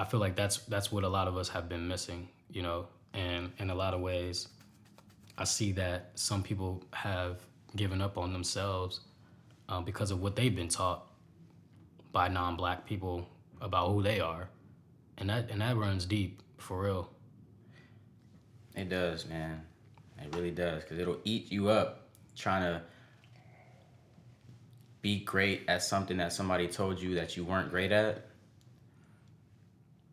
I 0.00 0.04
feel 0.04 0.18
like 0.18 0.34
that's 0.34 0.56
that's 0.60 0.90
what 0.90 1.04
a 1.04 1.08
lot 1.08 1.28
of 1.28 1.36
us 1.36 1.50
have 1.50 1.68
been 1.68 1.86
missing, 1.86 2.30
you 2.50 2.62
know, 2.62 2.86
and 3.12 3.52
in 3.58 3.68
a 3.68 3.74
lot 3.74 3.92
of 3.92 4.00
ways, 4.00 4.48
I 5.36 5.44
see 5.44 5.72
that 5.72 6.12
some 6.14 6.42
people 6.42 6.82
have 6.94 7.36
given 7.76 8.00
up 8.00 8.16
on 8.16 8.32
themselves 8.32 9.00
um, 9.68 9.84
because 9.84 10.10
of 10.10 10.22
what 10.22 10.36
they've 10.36 10.56
been 10.56 10.70
taught 10.70 11.06
by 12.12 12.28
non-black 12.28 12.86
people 12.86 13.28
about 13.60 13.90
who 13.90 14.02
they 14.02 14.20
are, 14.20 14.48
and 15.18 15.28
that 15.28 15.50
and 15.50 15.60
that 15.60 15.76
runs 15.76 16.06
deep 16.06 16.40
for 16.56 16.80
real. 16.80 17.10
It 18.74 18.88
does, 18.88 19.26
man. 19.26 19.60
It 20.18 20.34
really 20.34 20.50
does, 20.50 20.82
because 20.82 20.98
it'll 20.98 21.20
eat 21.24 21.52
you 21.52 21.68
up 21.68 22.08
trying 22.34 22.62
to 22.62 22.80
be 25.02 25.20
great 25.24 25.64
at 25.68 25.82
something 25.82 26.16
that 26.16 26.32
somebody 26.32 26.68
told 26.68 26.98
you 27.02 27.16
that 27.16 27.36
you 27.36 27.44
weren't 27.44 27.70
great 27.70 27.92
at. 27.92 28.29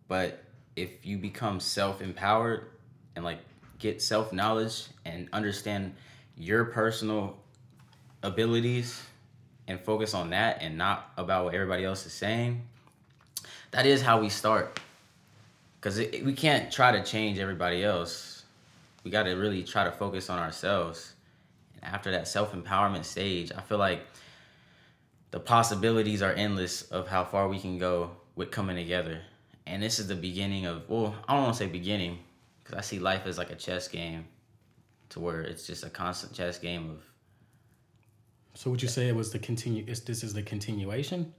But 0.08 0.44
if 0.76 1.06
you 1.06 1.18
become 1.18 1.60
self 1.60 2.02
empowered 2.02 2.68
and 3.16 3.26
like 3.26 3.40
get 3.80 4.02
self 4.02 4.32
knowledge 4.32 4.86
and 5.06 5.28
understand 5.34 5.96
your 6.38 6.66
personal 6.66 7.38
abilities 8.24 9.02
and 9.68 9.80
focus 9.80 10.14
on 10.14 10.30
that 10.30 10.62
and 10.62 10.78
not 10.78 11.12
about 11.18 11.46
what 11.46 11.54
everybody 11.54 11.84
else 11.84 12.06
is 12.06 12.14
saying, 12.14 12.62
that 13.72 13.86
is 13.86 14.02
how 14.02 14.22
we 14.22 14.30
start. 14.30 14.80
Because 15.80 15.98
we 16.00 16.34
can't 16.34 16.72
try 16.72 16.92
to 16.92 17.04
change 17.04 17.40
everybody 17.40 17.84
else. 17.84 18.46
We 19.04 19.12
got 19.12 19.24
to 19.24 19.34
really 19.34 19.64
try 19.64 19.84
to 19.84 19.92
focus 19.92 20.30
on 20.30 20.40
ourselves. 20.40 21.14
And 21.76 21.94
after 21.94 22.12
that 22.12 22.28
self 22.28 22.54
empowerment 22.54 23.06
stage, 23.06 23.52
I 23.56 23.62
feel 23.62 23.78
like 23.78 24.06
the 25.32 25.40
possibilities 25.40 26.22
are 26.22 26.34
endless 26.34 26.84
of 26.84 27.08
how 27.08 27.24
far 27.26 27.48
we 27.48 27.60
can 27.60 27.78
go 27.78 28.12
with 28.36 28.52
coming 28.52 28.76
together. 28.76 29.22
And 29.70 29.84
this 29.84 30.00
is 30.00 30.08
the 30.08 30.16
beginning 30.16 30.66
of, 30.66 30.90
well, 30.90 31.14
I 31.28 31.34
don't 31.34 31.44
want 31.44 31.56
to 31.56 31.60
say 31.60 31.68
beginning, 31.68 32.20
because 32.60 32.78
I 32.78 32.82
see 32.82 33.00
life 33.00 33.26
as 33.26 33.38
like 33.38 33.52
a 33.52 33.56
chess 33.56 33.88
game 33.88 34.26
to 35.10 35.20
where 35.20 35.42
it's 35.42 35.68
just 35.68 35.84
a 35.84 35.90
constant 35.90 36.34
chess 36.34 36.58
game 36.58 36.90
of 36.90 37.04
So 38.54 38.72
would 38.72 38.82
you 38.82 38.88
say 38.88 39.08
it 39.08 39.16
was 39.16 39.32
the 39.32 39.40
continue? 39.40 39.84
Is 39.88 40.02
this 40.02 40.24
is 40.24 40.34
the 40.34 40.42
continuation? 40.42 41.34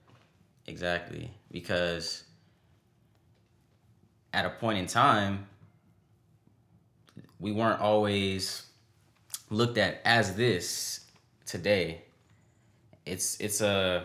Exactly. 0.67 1.31
Because 1.51 2.25
at 4.33 4.45
a 4.45 4.51
point 4.51 4.79
in 4.79 4.87
time, 4.87 5.47
we 7.41 7.53
weren't 7.53 7.81
always 7.81 8.67
looked 9.51 9.79
at 9.79 10.01
as 10.05 10.35
this 10.35 11.01
today. 11.47 12.03
It's 13.07 13.41
it's 13.41 13.63
a 13.63 14.05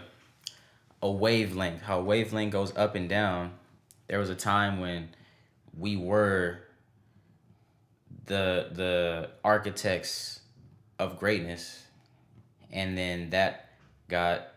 a 1.02 1.12
wavelength, 1.12 1.82
how 1.82 2.00
a 2.00 2.04
wavelength 2.04 2.54
goes 2.54 2.76
up 2.78 2.96
and 2.96 3.10
down. 3.10 3.52
There 4.08 4.20
was 4.20 4.30
a 4.30 4.36
time 4.36 4.80
when 4.80 5.10
we 5.78 5.98
were 5.98 6.60
the 8.26 8.70
the 8.72 9.32
architects 9.44 10.39
of 11.00 11.20
greatness 11.20 11.84
and 12.72 12.98
then 12.98 13.30
that 13.32 13.70
got 14.08 14.48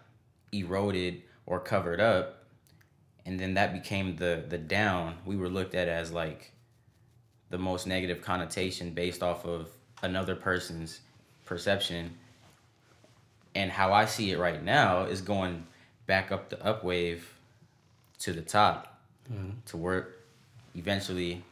eroded 0.53 1.23
or 1.47 1.59
covered 1.59 2.01
up 2.01 2.45
and 3.25 3.41
then 3.41 3.55
that 3.55 3.73
became 3.73 4.17
the 4.17 4.45
the 4.49 4.59
down 4.59 5.17
we 5.25 5.37
were 5.37 5.49
looked 5.49 5.75
at 5.75 5.89
as 5.89 6.13
like 6.13 6.53
the 7.51 7.59
most 7.59 7.87
negative 7.87 8.23
connotation 8.23 8.91
based 8.91 9.23
off 9.23 9.45
of 9.45 9.69
another 10.03 10.35
person's 10.35 11.01
perception. 11.45 12.17
And 13.55 13.71
how 13.71 13.93
i 13.93 14.05
see 14.05 14.31
it 14.33 14.39
right 14.39 14.63
now 14.63 15.05
is 15.05 15.21
going 15.21 15.67
back 16.07 16.31
up 16.31 16.51
the 16.51 16.63
up 16.65 16.85
wave 16.85 17.35
to 18.19 18.33
the 18.33 18.43
top 18.43 18.96
to 19.67 19.77
where 19.77 20.09
eventually 20.75 21.43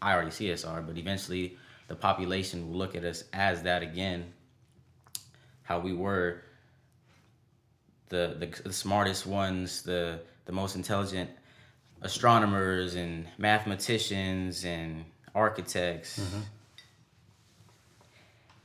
i 0.00 0.12
already 0.12 0.30
see 0.30 0.52
us 0.52 0.64
are 0.64 0.80
but 0.82 0.96
eventually 0.96 1.56
the 1.88 1.94
population 1.94 2.68
will 2.68 2.78
look 2.78 2.94
at 2.94 3.04
us 3.04 3.24
as 3.32 3.62
that 3.62 3.82
again 3.82 4.32
how 5.62 5.78
we 5.78 5.92
were 5.92 6.42
the, 8.08 8.36
the 8.38 8.62
the 8.62 8.72
smartest 8.72 9.26
ones, 9.26 9.82
the 9.82 10.20
the 10.46 10.52
most 10.52 10.76
intelligent 10.76 11.30
astronomers 12.00 12.94
and 12.94 13.26
mathematicians 13.38 14.64
and 14.64 15.04
architects. 15.34 16.18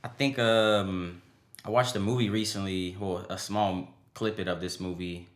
I 0.03 0.07
think 0.09 0.37
um, 0.39 1.21
I 1.65 1.69
watched 1.69 1.95
a 1.95 1.99
movie 1.99 2.29
recently, 2.29 2.95
well, 2.99 3.25
a 3.29 3.37
small 3.37 3.89
clip 4.13 4.39
of 4.39 4.61
this 4.61 4.79
movie. 4.79 5.27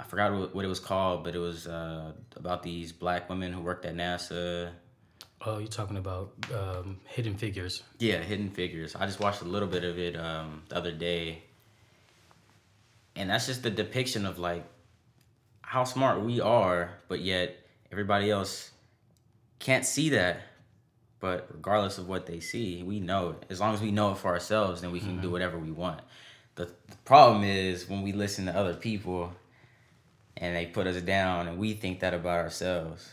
I 0.00 0.02
forgot 0.04 0.32
what, 0.32 0.54
what 0.54 0.64
it 0.64 0.68
was 0.68 0.80
called, 0.80 1.24
but 1.24 1.34
it 1.34 1.38
was 1.38 1.66
uh, 1.66 2.12
about 2.34 2.62
these 2.62 2.90
black 2.90 3.28
women 3.28 3.52
who 3.52 3.60
worked 3.60 3.84
at 3.84 3.94
NASA. 3.94 4.70
Oh, 5.44 5.58
you're 5.58 5.68
talking 5.68 5.98
about 5.98 6.32
um, 6.54 6.98
Hidden 7.04 7.36
Figures. 7.36 7.82
Yeah, 7.98 8.18
Hidden 8.18 8.50
Figures. 8.50 8.96
I 8.96 9.04
just 9.04 9.20
watched 9.20 9.42
a 9.42 9.44
little 9.44 9.68
bit 9.68 9.84
of 9.84 9.98
it 9.98 10.16
um, 10.16 10.62
the 10.70 10.76
other 10.76 10.90
day. 10.90 11.42
And 13.14 13.28
that's 13.28 13.46
just 13.46 13.62
the 13.62 13.70
depiction 13.70 14.24
of 14.24 14.38
like 14.38 14.64
how 15.60 15.84
smart 15.84 16.22
we 16.22 16.40
are, 16.40 16.92
but 17.08 17.20
yet 17.20 17.58
everybody 17.92 18.30
else 18.30 18.70
can't 19.58 19.84
see 19.84 20.08
that. 20.10 20.40
But 21.20 21.46
regardless 21.52 21.98
of 21.98 22.08
what 22.08 22.24
they 22.24 22.40
see, 22.40 22.82
we 22.82 23.00
know 23.00 23.30
it. 23.30 23.44
As 23.50 23.60
long 23.60 23.74
as 23.74 23.82
we 23.82 23.90
know 23.90 24.12
it 24.12 24.18
for 24.18 24.28
ourselves, 24.28 24.80
then 24.80 24.92
we 24.92 25.00
can 25.00 25.20
do 25.20 25.30
whatever 25.30 25.58
we 25.58 25.70
want. 25.70 26.00
The, 26.54 26.64
the 26.64 26.96
problem 27.04 27.44
is 27.44 27.86
when 27.86 28.00
we 28.00 28.12
listen 28.12 28.46
to 28.46 28.56
other 28.56 28.72
people 28.72 29.34
and 30.36 30.54
they 30.56 30.66
put 30.66 30.86
us 30.86 31.00
down 31.02 31.48
and 31.48 31.58
we 31.58 31.74
think 31.74 32.00
that 32.00 32.14
about 32.14 32.38
ourselves. 32.38 33.08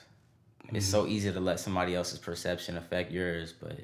It's 0.73 0.85
so 0.85 1.07
easy 1.07 1.31
to 1.31 1.39
let 1.39 1.59
somebody 1.61 1.95
else's 1.95 2.19
perception 2.19 2.75
affect 2.77 3.11
yours, 3.11 3.53
but 3.53 3.79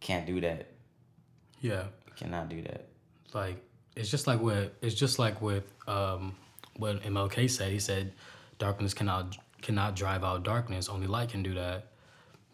can't 0.00 0.26
do 0.26 0.40
that. 0.40 0.68
Yeah, 1.60 1.84
Cannot 2.16 2.48
do 2.48 2.62
that. 2.62 2.86
like 3.34 3.56
it's 3.96 4.10
just 4.10 4.26
like 4.26 4.40
with 4.40 4.72
it's 4.82 4.94
just 4.94 5.18
like 5.18 5.40
with 5.42 5.64
um, 5.86 6.34
what 6.76 7.02
MLK 7.02 7.50
said. 7.50 7.70
He 7.72 7.78
said, 7.78 8.12
"Darkness 8.58 8.94
cannot 8.94 9.36
cannot 9.62 9.94
drive 9.96 10.24
out 10.24 10.42
darkness. 10.42 10.88
Only 10.88 11.06
light 11.06 11.28
can 11.30 11.42
do 11.42 11.54
that." 11.54 11.88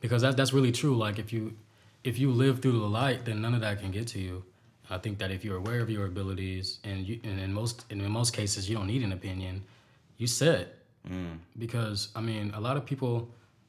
Because 0.01 0.23
that 0.23 0.37
that's 0.37 0.53
really 0.53 0.73
true. 0.73 0.97
Like 0.97 1.19
if 1.19 1.33
you 1.33 1.57
if 2.05 2.19
you 2.19 2.31
live 2.33 2.63
through 2.63 2.79
the 2.81 2.87
light, 2.89 3.25
then 3.25 3.41
none 3.41 3.55
of 3.55 3.61
that 3.61 3.81
can 3.81 3.91
get 3.91 4.07
to 4.09 4.19
you. 4.21 4.45
I 4.91 4.99
think 4.99 5.19
that 5.19 5.31
if 5.31 5.45
you're 5.45 5.57
aware 5.57 5.81
of 5.81 5.91
your 5.91 6.07
abilities, 6.07 6.79
and 6.85 7.07
you 7.07 7.21
and 7.25 7.41
in 7.41 7.53
most 7.53 7.85
and 7.91 8.01
in 8.01 8.11
most 8.11 8.33
cases 8.33 8.69
you 8.69 8.77
don't 8.77 8.87
need 8.87 9.03
an 9.03 9.13
opinion, 9.13 9.63
you 10.19 10.27
set. 10.27 10.75
Mm. 11.09 11.39
Because 11.59 12.09
I 12.15 12.21
mean, 12.21 12.53
a 12.55 12.61
lot 12.61 12.77
of 12.77 12.85
people. 12.85 13.29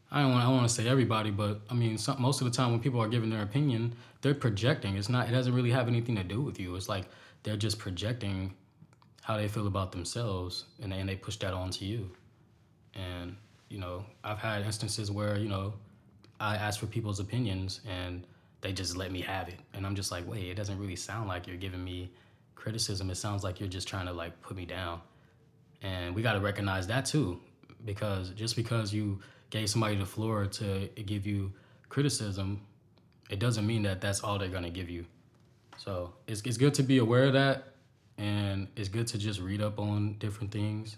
I 0.09 0.21
don't 0.21 0.31
want. 0.31 0.43
I 0.43 0.47
don't 0.47 0.55
want 0.55 0.69
to 0.69 0.73
say 0.73 0.87
everybody, 0.87 1.31
but 1.31 1.59
I 1.69 1.73
mean, 1.73 1.97
some, 1.97 2.21
most 2.21 2.39
of 2.39 2.45
the 2.49 2.55
time 2.55 2.71
when 2.71 2.79
people 2.79 3.01
are 3.01 3.09
giving 3.09 3.29
their 3.29 3.41
opinion, 3.41 3.93
they're 4.21 4.33
projecting. 4.33 4.95
It's 4.95 5.09
not. 5.09 5.27
It 5.27 5.31
doesn't 5.31 5.53
really 5.53 5.71
have 5.71 5.87
anything 5.89 6.15
to 6.15 6.23
do 6.23 6.41
with 6.41 6.59
you. 6.59 6.75
It's 6.75 6.87
like 6.87 7.05
they're 7.43 7.57
just 7.57 7.77
projecting 7.77 8.53
how 9.21 9.35
they 9.35 9.49
feel 9.49 9.67
about 9.67 9.91
themselves, 9.91 10.65
and 10.81 10.91
they, 10.91 10.99
and 10.99 11.09
they 11.09 11.17
push 11.17 11.35
that 11.37 11.53
onto 11.53 11.83
you. 11.83 12.09
And 12.95 13.35
you 13.67 13.79
know, 13.79 14.05
I've 14.23 14.39
had 14.39 14.61
instances 14.61 15.11
where 15.11 15.37
you 15.37 15.49
know, 15.49 15.73
I 16.39 16.55
ask 16.55 16.79
for 16.79 16.85
people's 16.85 17.19
opinions, 17.19 17.81
and 17.85 18.25
they 18.61 18.73
just 18.73 18.97
let 18.97 19.11
me 19.11 19.21
have 19.21 19.47
it, 19.47 19.59
and 19.73 19.85
I'm 19.85 19.95
just 19.95 20.11
like, 20.11 20.27
wait, 20.27 20.45
it 20.45 20.55
doesn't 20.55 20.79
really 20.79 20.95
sound 20.95 21.27
like 21.27 21.47
you're 21.47 21.57
giving 21.57 21.83
me 21.83 22.11
criticism. 22.55 23.09
It 23.09 23.15
sounds 23.15 23.43
like 23.43 23.59
you're 23.59 23.69
just 23.69 23.87
trying 23.87 24.07
to 24.07 24.13
like 24.13 24.41
put 24.41 24.57
me 24.57 24.65
down. 24.65 25.01
And 25.81 26.15
we 26.15 26.21
got 26.21 26.33
to 26.33 26.39
recognize 26.39 26.87
that 26.87 27.05
too, 27.05 27.39
because 27.85 28.31
just 28.31 28.55
because 28.55 28.93
you 28.93 29.19
gave 29.49 29.69
somebody 29.69 29.95
the 29.95 30.05
floor 30.05 30.45
to 30.45 30.89
give 31.05 31.25
you 31.25 31.53
criticism, 31.89 32.61
it 33.29 33.39
doesn't 33.39 33.65
mean 33.65 33.83
that 33.83 34.01
that's 34.01 34.21
all 34.21 34.37
they're 34.37 34.49
gonna 34.49 34.69
give 34.69 34.89
you. 34.89 35.05
So 35.77 36.13
it's 36.27 36.41
it's 36.41 36.57
good 36.57 36.73
to 36.75 36.83
be 36.83 36.97
aware 36.97 37.25
of 37.25 37.33
that, 37.33 37.75
and 38.17 38.67
it's 38.75 38.89
good 38.89 39.07
to 39.07 39.17
just 39.17 39.39
read 39.39 39.61
up 39.61 39.79
on 39.79 40.15
different 40.19 40.51
things, 40.51 40.97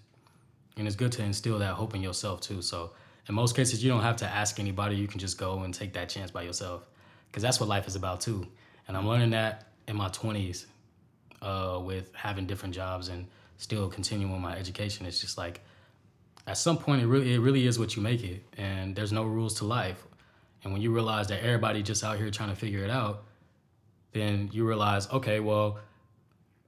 and 0.78 0.88
it's 0.88 0.96
good 0.96 1.12
to 1.14 1.24
instill 1.24 1.60
that 1.60 1.74
hope 1.74 1.96
in 1.96 2.02
yourself 2.02 2.42
too. 2.42 2.62
So 2.62 2.94
in 3.28 3.36
most 3.36 3.56
cases, 3.56 3.84
you 3.84 3.92
don't 3.92 4.02
have 4.02 4.16
to 4.18 4.26
ask 4.26 4.60
anybody; 4.60 4.96
you 4.96 5.08
can 5.08 5.20
just 5.20 5.38
go 5.38 5.60
and 5.60 5.74
take 5.74 5.94
that 5.94 6.10
chance 6.10 6.32
by 6.32 6.44
yourself, 6.44 6.88
because 7.30 7.44
that's 7.44 7.60
what 7.60 7.70
life 7.70 7.88
is 7.88 7.96
about 7.96 8.22
too. 8.22 8.48
And 8.88 8.98
I'm 8.98 9.08
learning 9.08 9.32
that 9.32 9.68
in 9.88 9.96
my 9.96 10.10
20s, 10.10 10.66
uh, 11.42 11.80
with 11.82 12.14
having 12.14 12.46
different 12.46 12.74
jobs 12.76 13.08
and 13.08 13.28
still 13.58 13.88
continuing 13.90 14.42
my 14.42 14.58
education. 14.58 15.06
It's 15.06 15.20
just 15.20 15.38
like 15.38 15.62
at 16.48 16.58
some 16.58 16.78
point 16.78 17.02
it 17.02 17.08
really 17.08 17.34
it 17.34 17.40
really 17.40 17.68
is 17.68 17.78
what 17.78 17.96
you 17.96 18.02
make 18.02 18.24
it 18.24 18.44
and 18.58 18.96
there's 18.96 19.12
no 19.12 19.24
rules 19.24 19.54
to 19.56 19.66
life 19.66 20.02
and 20.64 20.74
when 20.74 20.82
you 20.82 20.92
realize 20.92 21.28
that 21.28 21.44
everybody 21.44 21.84
just 21.84 22.04
out 22.04 22.18
here 22.18 22.32
trying 22.32 22.50
to 22.50 22.56
figure 22.56 22.84
it 22.84 22.90
out 22.90 23.24
then 24.14 24.50
you 24.52 24.66
realize 24.66 25.08
okay 25.12 25.40
well 25.40 25.78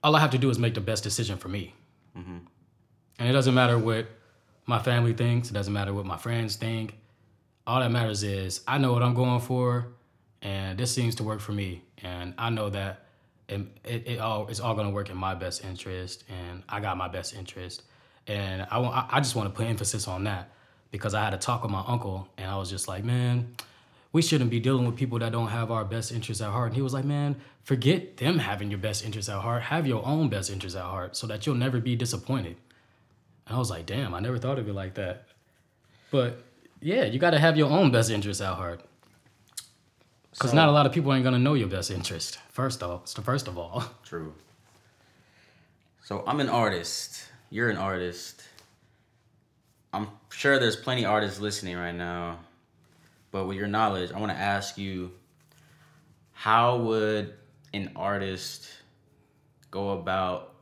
all 0.03 0.15
I 0.15 0.19
have 0.19 0.31
to 0.31 0.37
do 0.37 0.49
is 0.49 0.57
make 0.57 0.73
the 0.73 0.81
best 0.81 1.03
decision 1.03 1.37
for 1.37 1.47
me. 1.47 1.73
And 3.19 3.29
it 3.29 3.33
doesn't 3.33 3.53
matter 3.53 3.77
what 3.77 4.07
my 4.65 4.79
family 4.79 5.13
thinks. 5.13 5.49
It 5.49 5.53
doesn't 5.53 5.73
matter 5.73 5.93
what 5.93 6.05
my 6.05 6.17
friends 6.17 6.55
think. 6.55 6.97
All 7.67 7.79
that 7.79 7.91
matters 7.91 8.23
is 8.23 8.61
I 8.67 8.77
know 8.79 8.93
what 8.93 9.03
I'm 9.03 9.13
going 9.13 9.39
for, 9.41 9.87
and 10.41 10.77
this 10.77 10.93
seems 10.93 11.15
to 11.15 11.23
work 11.23 11.39
for 11.39 11.51
me. 11.51 11.83
And 12.03 12.33
I 12.37 12.49
know 12.49 12.69
that 12.69 13.05
it, 13.47 13.61
it, 13.83 14.07
it 14.07 14.19
all 14.19 14.47
it's 14.47 14.59
all 14.59 14.75
gonna 14.75 14.91
work 14.91 15.09
in 15.09 15.17
my 15.17 15.35
best 15.35 15.63
interest, 15.63 16.23
and 16.29 16.63
I 16.69 16.79
got 16.79 16.97
my 16.97 17.07
best 17.07 17.35
interest. 17.35 17.83
And 18.27 18.65
I 18.69 18.77
want 18.79 18.95
I 18.95 19.17
I 19.17 19.19
just 19.19 19.35
want 19.35 19.49
to 19.49 19.55
put 19.55 19.67
emphasis 19.67 20.07
on 20.07 20.23
that 20.25 20.49
because 20.91 21.13
I 21.13 21.23
had 21.23 21.33
a 21.33 21.37
talk 21.37 21.63
with 21.63 21.71
my 21.71 21.83
uncle, 21.85 22.27
and 22.37 22.49
I 22.49 22.57
was 22.57 22.69
just 22.69 22.87
like, 22.87 23.03
man, 23.03 23.55
we 24.13 24.21
shouldn't 24.21 24.49
be 24.49 24.59
dealing 24.59 24.85
with 24.85 24.95
people 24.95 25.19
that 25.19 25.31
don't 25.31 25.47
have 25.47 25.71
our 25.71 25.85
best 25.85 26.11
interests 26.11 26.41
at 26.41 26.51
heart. 26.51 26.67
And 26.67 26.75
he 26.75 26.81
was 26.81 26.93
like, 26.93 27.05
man, 27.05 27.37
forget 27.63 28.17
them 28.17 28.39
having 28.39 28.69
your 28.69 28.79
best 28.79 29.05
interests 29.05 29.29
at 29.29 29.39
heart. 29.39 29.63
Have 29.63 29.87
your 29.87 30.05
own 30.05 30.29
best 30.29 30.49
interests 30.49 30.77
at 30.77 30.83
heart 30.83 31.15
so 31.15 31.27
that 31.27 31.45
you'll 31.45 31.55
never 31.55 31.79
be 31.79 31.95
disappointed. 31.95 32.57
And 33.47 33.55
I 33.55 33.59
was 33.59 33.69
like, 33.69 33.85
damn, 33.85 34.13
I 34.13 34.19
never 34.19 34.37
thought 34.37 34.59
of 34.59 34.67
it 34.67 34.73
like 34.73 34.95
that. 34.95 35.27
But 36.09 36.43
yeah, 36.81 37.05
you 37.05 37.19
got 37.19 37.31
to 37.31 37.39
have 37.39 37.57
your 37.57 37.69
own 37.69 37.91
best 37.91 38.09
interests 38.09 38.41
at 38.41 38.55
heart. 38.55 38.81
Because 40.31 40.51
So- 40.51 40.55
not 40.55 40.69
a 40.69 40.71
lot 40.71 40.85
of 40.85 40.91
people 40.93 41.13
ain't 41.13 41.23
going 41.23 41.33
to 41.33 41.39
know 41.39 41.53
your 41.53 41.67
best 41.67 41.91
interest, 41.91 42.39
first 42.49 42.81
off. 42.83 43.07
So 43.07 43.21
first 43.21 43.47
of 43.47 43.57
all. 43.57 43.83
True. 44.03 44.33
So 46.03 46.23
I'm 46.25 46.39
an 46.39 46.49
artist. 46.49 47.23
You're 47.49 47.69
an 47.69 47.77
artist. 47.77 48.41
I'm 49.93 50.07
sure 50.29 50.57
there's 50.59 50.75
plenty 50.77 51.03
of 51.05 51.11
artists 51.11 51.39
listening 51.39 51.77
right 51.77 51.95
now. 51.95 52.39
But 53.31 53.45
with 53.45 53.57
your 53.57 53.67
knowledge, 53.67 54.11
I 54.11 54.19
want 54.19 54.31
to 54.31 54.37
ask 54.37 54.77
you 54.77 55.11
how 56.33 56.77
would 56.77 57.33
an 57.73 57.91
artist 57.95 58.67
go 59.69 59.91
about 59.91 60.53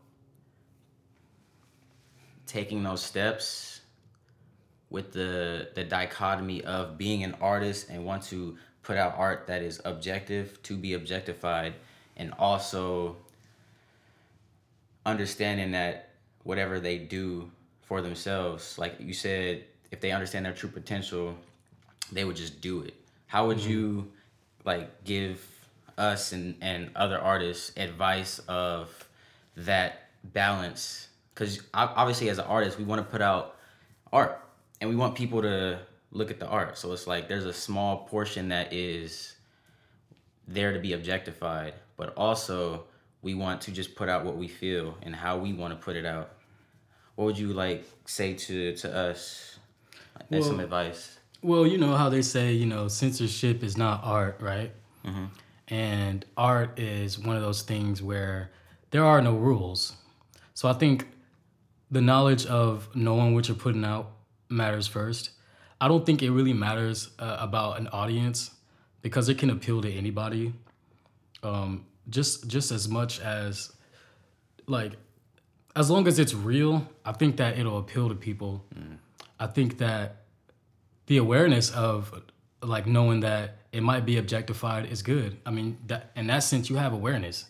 taking 2.45 2.83
those 2.83 3.01
steps 3.03 3.81
with 4.89 5.11
the 5.11 5.69
the 5.75 5.83
dichotomy 5.83 6.63
of 6.63 6.97
being 6.97 7.23
an 7.23 7.35
artist 7.41 7.89
and 7.89 8.05
want 8.05 8.23
to 8.23 8.57
put 8.89 8.97
out 8.97 9.13
art 9.19 9.45
that 9.45 9.61
is 9.61 9.79
objective 9.85 10.61
to 10.63 10.75
be 10.75 10.95
objectified 10.95 11.75
and 12.17 12.33
also 12.39 13.15
understanding 15.05 15.69
that 15.73 16.09
whatever 16.41 16.79
they 16.79 16.97
do 16.97 17.51
for 17.83 18.01
themselves 18.01 18.79
like 18.79 18.95
you 18.99 19.13
said 19.13 19.63
if 19.91 20.01
they 20.01 20.11
understand 20.11 20.43
their 20.43 20.53
true 20.53 20.69
potential 20.69 21.35
they 22.11 22.23
would 22.23 22.35
just 22.35 22.61
do 22.61 22.81
it. 22.81 22.95
How 23.27 23.45
would 23.45 23.59
mm-hmm. 23.59 23.69
you 23.69 24.11
like 24.65 25.03
give 25.03 25.45
us 25.95 26.31
and, 26.31 26.55
and 26.59 26.89
other 26.95 27.19
artists 27.19 27.71
advice 27.77 28.39
of 28.47 29.07
that 29.55 30.09
balance? 30.23 31.09
Because 31.35 31.61
obviously 31.75 32.29
as 32.29 32.39
an 32.39 32.45
artist 32.45 32.79
we 32.79 32.85
want 32.85 33.05
to 33.05 33.11
put 33.11 33.21
out 33.21 33.57
art 34.11 34.43
and 34.81 34.89
we 34.89 34.95
want 34.95 35.13
people 35.13 35.43
to 35.43 35.79
look 36.11 36.31
at 36.31 36.39
the 36.39 36.47
art 36.47 36.77
so 36.77 36.91
it's 36.91 37.07
like 37.07 37.27
there's 37.27 37.45
a 37.45 37.53
small 37.53 38.07
portion 38.07 38.49
that 38.49 38.73
is 38.73 39.35
there 40.47 40.73
to 40.73 40.79
be 40.79 40.93
objectified 40.93 41.73
but 41.97 42.13
also 42.15 42.85
we 43.21 43.33
want 43.33 43.61
to 43.61 43.71
just 43.71 43.95
put 43.95 44.09
out 44.09 44.25
what 44.25 44.35
we 44.37 44.47
feel 44.47 44.97
and 45.03 45.15
how 45.15 45.37
we 45.37 45.53
want 45.53 45.71
to 45.71 45.79
put 45.83 45.95
it 45.95 46.05
out 46.05 46.31
what 47.15 47.25
would 47.25 47.37
you 47.37 47.53
like 47.53 47.85
say 48.05 48.33
to 48.33 48.73
to 48.75 48.91
us 48.95 49.59
as 50.31 50.45
some 50.45 50.59
advice 50.59 51.19
Well, 51.41 51.65
you 51.65 51.77
know 51.77 51.95
how 51.95 52.09
they 52.09 52.21
say, 52.21 52.51
you 52.51 52.65
know, 52.65 52.87
censorship 52.89 53.63
is 53.63 53.77
not 53.77 54.01
art, 54.03 54.41
right? 54.41 54.71
Mm-hmm. 55.05 55.25
And 55.73 56.25
art 56.35 56.77
is 56.79 57.17
one 57.17 57.35
of 57.37 57.41
those 57.41 57.61
things 57.61 58.01
where 58.01 58.51
there 58.91 59.05
are 59.05 59.21
no 59.21 59.35
rules. 59.35 59.93
So 60.53 60.67
I 60.67 60.73
think 60.73 61.07
the 61.89 62.01
knowledge 62.01 62.45
of 62.45 62.89
knowing 62.93 63.35
what 63.35 63.47
you're 63.47 63.55
putting 63.55 63.85
out 63.85 64.11
matters 64.49 64.87
first. 64.87 65.29
I 65.81 65.87
don't 65.87 66.05
think 66.05 66.21
it 66.21 66.31
really 66.31 66.53
matters 66.53 67.09
uh, 67.19 67.37
about 67.39 67.79
an 67.79 67.87
audience 67.89 68.51
because 69.01 69.29
it 69.29 69.37
can 69.37 69.49
appeal 69.49 69.81
to 69.81 69.91
anybody. 69.91 70.53
Um, 71.41 71.85
just 72.09 72.47
just 72.47 72.71
as 72.71 72.89
much 72.89 73.19
as 73.21 73.71
like 74.67 74.93
as 75.75 75.89
long 75.89 76.07
as 76.07 76.19
it's 76.19 76.33
real, 76.33 76.87
I 77.05 77.13
think 77.13 77.37
that 77.37 77.57
it'll 77.57 77.77
appeal 77.77 78.09
to 78.09 78.15
people. 78.15 78.65
I 79.39 79.47
think 79.47 79.77
that 79.77 80.23
the 81.05 81.17
awareness 81.17 81.71
of 81.71 82.13
like 82.61 82.85
knowing 82.85 83.21
that 83.21 83.59
it 83.71 83.81
might 83.81 84.05
be 84.05 84.17
objectified 84.17 84.91
is 84.91 85.01
good. 85.01 85.37
I 85.45 85.51
mean, 85.51 85.77
that 85.87 86.11
in 86.15 86.27
that 86.27 86.43
sense, 86.43 86.69
you 86.69 86.75
have 86.75 86.93
awareness. 86.93 87.45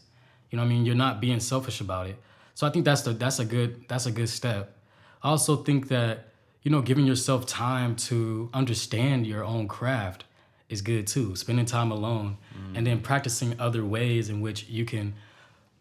You 0.51 0.57
know, 0.57 0.63
what 0.63 0.67
I 0.67 0.73
mean, 0.73 0.85
you're 0.85 0.95
not 0.95 1.21
being 1.21 1.39
selfish 1.39 1.81
about 1.81 2.07
it. 2.07 2.17
So 2.53 2.67
I 2.67 2.69
think 2.69 2.85
that's 2.85 3.01
the 3.01 3.13
that's 3.13 3.39
a 3.39 3.45
good 3.45 3.85
that's 3.87 4.05
a 4.05 4.11
good 4.11 4.29
step. 4.29 4.77
I 5.23 5.29
also 5.29 5.63
think 5.63 5.87
that 5.89 6.28
you 6.63 6.71
know 6.71 6.81
giving 6.81 7.05
yourself 7.05 7.45
time 7.45 7.95
to 7.95 8.49
understand 8.53 9.25
your 9.25 9.43
own 9.43 9.67
craft 9.67 10.25
is 10.69 10.81
good 10.81 11.07
too. 11.07 11.35
Spending 11.35 11.65
time 11.65 11.91
alone 11.91 12.37
and 12.75 12.85
then 12.85 13.01
practicing 13.01 13.59
other 13.59 13.83
ways 13.83 14.29
in 14.29 14.41
which 14.41 14.67
you 14.69 14.85
can 14.85 15.13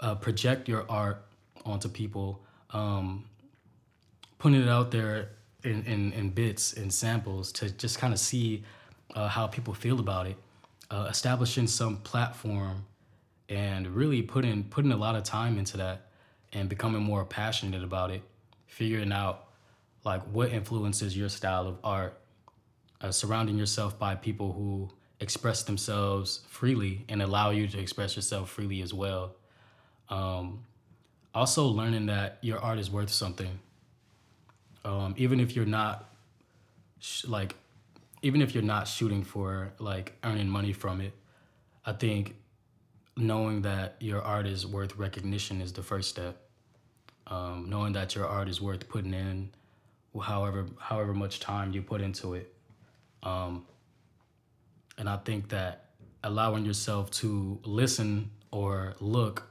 uh, 0.00 0.14
project 0.14 0.68
your 0.68 0.86
art 0.88 1.22
onto 1.64 1.88
people. 1.88 2.40
Um, 2.70 3.24
putting 4.38 4.62
it 4.62 4.68
out 4.68 4.90
there 4.90 5.30
in, 5.64 5.84
in, 5.84 6.12
in 6.12 6.30
bits 6.30 6.72
and 6.74 6.92
samples 6.92 7.52
to 7.52 7.70
just 7.70 7.98
kind 7.98 8.12
of 8.12 8.20
see 8.20 8.64
uh, 9.14 9.28
how 9.28 9.46
people 9.46 9.74
feel 9.74 9.98
about 10.00 10.26
it, 10.26 10.36
uh, 10.90 11.08
establishing 11.10 11.66
some 11.66 11.96
platform 11.98 12.84
and 13.48 13.86
really 13.88 14.22
putting 14.22 14.62
putting 14.64 14.92
a 14.92 14.96
lot 14.96 15.16
of 15.16 15.24
time 15.24 15.58
into 15.58 15.76
that 15.76 16.06
and 16.52 16.68
becoming 16.68 17.02
more 17.02 17.24
passionate 17.24 17.82
about 17.82 18.10
it, 18.10 18.22
figuring 18.66 19.12
out 19.12 19.47
like 20.08 20.22
what 20.32 20.50
influences 20.52 21.16
your 21.16 21.28
style 21.28 21.66
of 21.68 21.78
art, 21.84 22.18
uh, 23.00 23.12
surrounding 23.12 23.56
yourself 23.56 23.98
by 23.98 24.14
people 24.14 24.52
who 24.52 24.90
express 25.20 25.62
themselves 25.62 26.40
freely 26.48 27.04
and 27.08 27.22
allow 27.22 27.50
you 27.50 27.68
to 27.68 27.78
express 27.78 28.16
yourself 28.16 28.50
freely 28.50 28.82
as 28.82 28.92
well. 28.94 29.34
Um, 30.08 30.64
also 31.34 31.66
learning 31.66 32.06
that 32.06 32.38
your 32.40 32.58
art 32.58 32.78
is 32.78 32.90
worth 32.90 33.10
something 33.10 33.58
um, 34.84 35.14
even 35.16 35.40
if 35.40 35.54
you're 35.54 35.66
not 35.66 36.08
sh- 37.00 37.26
like 37.26 37.54
even 38.22 38.42
if 38.42 38.54
you're 38.54 38.62
not 38.62 38.88
shooting 38.88 39.22
for 39.22 39.72
like 39.78 40.16
earning 40.24 40.48
money 40.48 40.72
from 40.72 41.00
it 41.00 41.12
i 41.84 41.92
think 41.92 42.34
knowing 43.16 43.62
that 43.62 43.96
your 44.00 44.22
art 44.22 44.46
is 44.46 44.66
worth 44.66 44.96
recognition 44.96 45.60
is 45.60 45.72
the 45.72 45.82
first 45.82 46.08
step 46.08 46.36
um, 47.26 47.66
knowing 47.68 47.92
that 47.92 48.14
your 48.14 48.26
art 48.26 48.48
is 48.48 48.60
worth 48.60 48.88
putting 48.88 49.12
in 49.12 49.50
however 50.22 50.66
however 50.78 51.14
much 51.14 51.40
time 51.40 51.72
you 51.72 51.82
put 51.82 52.00
into 52.00 52.34
it. 52.34 52.52
Um, 53.22 53.66
and 54.98 55.08
i 55.08 55.16
think 55.16 55.48
that 55.48 55.86
allowing 56.24 56.64
yourself 56.64 57.10
to 57.10 57.58
listen 57.64 58.30
or 58.50 58.94
look 59.00 59.48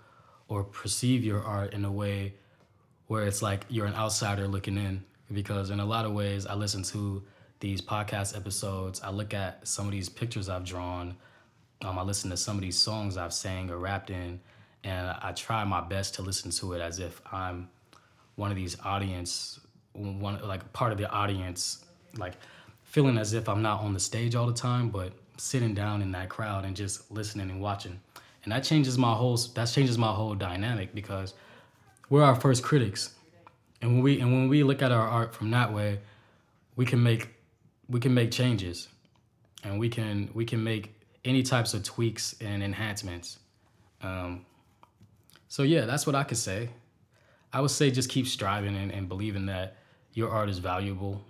or 0.50 0.64
perceive 0.64 1.24
your 1.24 1.42
art 1.42 1.74
in 1.74 1.86
a 1.86 1.92
way 1.92 2.34
where 3.08 3.26
it's 3.26 3.42
like 3.42 3.66
you're 3.70 3.86
an 3.86 3.96
outsider 3.96 4.48
looking 4.48 4.78
in. 4.78 5.04
Because 5.32 5.70
in 5.70 5.80
a 5.80 5.86
lot 5.86 6.06
of 6.06 6.14
ways 6.14 6.46
i 6.46 6.54
listen 6.54 6.84
to 6.84 7.24
these 7.60 7.82
podcast 7.82 8.38
episodes. 8.38 9.02
I 9.02 9.10
look 9.10 9.34
at 9.34 9.68
some 9.68 9.86
of 9.86 9.92
these 9.92 10.10
pictures 10.10 10.48
i've 10.48 10.64
drawn. 10.64 11.16
Um, 11.82 12.00
i 12.00 12.02
listen 12.02 12.30
to 12.30 12.38
some 12.38 12.56
of 12.56 12.62
these 12.62 12.78
songs 12.78 13.18
i've 13.18 13.34
sang 13.34 13.70
or 13.70 13.78
rapped 13.78 14.10
in 14.10 14.40
and 14.84 15.16
i 15.22 15.32
try 15.34 15.64
my 15.64 15.82
best 15.82 16.16
to 16.16 16.22
listen 16.22 16.50
to 16.52 16.74
it 16.74 16.82
as 16.82 17.00
if 17.00 17.22
i'm 17.32 17.70
one 18.36 18.50
of 18.52 18.58
these 18.58 18.80
audience 18.84 19.60
one 19.98 20.40
like 20.48 20.72
part 20.74 20.92
of 20.92 20.98
the 20.98 21.10
audience 21.10 21.84
like 22.18 22.34
feeling 22.84 23.18
as 23.18 23.34
if 23.34 23.50
i'm 23.50 23.62
not 23.62 23.82
on 23.82 23.94
the 23.94 24.00
stage 24.00 24.36
all 24.36 24.48
the 24.48 24.54
time 24.54 24.90
but 24.90 25.12
sitting 25.38 25.74
down 25.74 26.02
in 26.02 26.12
that 26.12 26.30
crowd 26.30 26.66
and 26.66 26.76
just 26.76 27.10
listening 27.12 27.50
and 27.50 27.62
watching. 27.62 28.00
And 28.44 28.52
that 28.52 28.64
changes 28.64 28.98
my 28.98 29.14
whole 29.14 29.38
that 29.38 29.66
changes 29.66 29.98
my 29.98 30.12
whole 30.12 30.36
dynamic 30.36 30.94
because 30.94 31.34
we're 32.10 32.24
our 32.24 32.36
first 32.36 32.64
critics. 32.64 33.14
And 33.82 33.94
when 33.94 34.02
we 34.02 34.20
and 34.20 34.32
when 34.32 34.50
we 34.50 34.64
look 34.64 34.82
at 34.82 34.92
our 34.92 35.08
art 35.08 35.34
from 35.34 35.52
that 35.52 35.74
way 35.74 36.00
we 36.76 36.86
can 36.86 37.02
make 37.02 37.30
we 37.90 38.00
can 38.00 38.14
make 38.14 38.32
changes. 38.32 38.88
And 39.64 39.80
we 39.80 39.90
can 39.90 40.30
we 40.34 40.46
can 40.46 40.64
make 40.64 40.94
any 41.26 41.44
types 41.44 41.74
of 41.74 41.84
tweaks 41.84 42.36
and 42.40 42.64
enhancements. 42.64 43.40
Um, 44.02 44.46
so 45.50 45.64
yeah 45.64 45.86
that's 45.86 46.06
what 46.06 46.16
i 46.16 46.24
could 46.24 46.38
say. 46.38 46.70
I 47.52 47.62
would 47.62 47.72
say 47.72 47.92
just 47.92 48.10
keep 48.10 48.28
striving 48.28 48.76
and, 48.76 48.92
and 48.92 49.10
believing 49.10 49.48
that 49.48 49.78
your 50.18 50.32
art 50.32 50.50
is 50.50 50.58
valuable. 50.58 51.22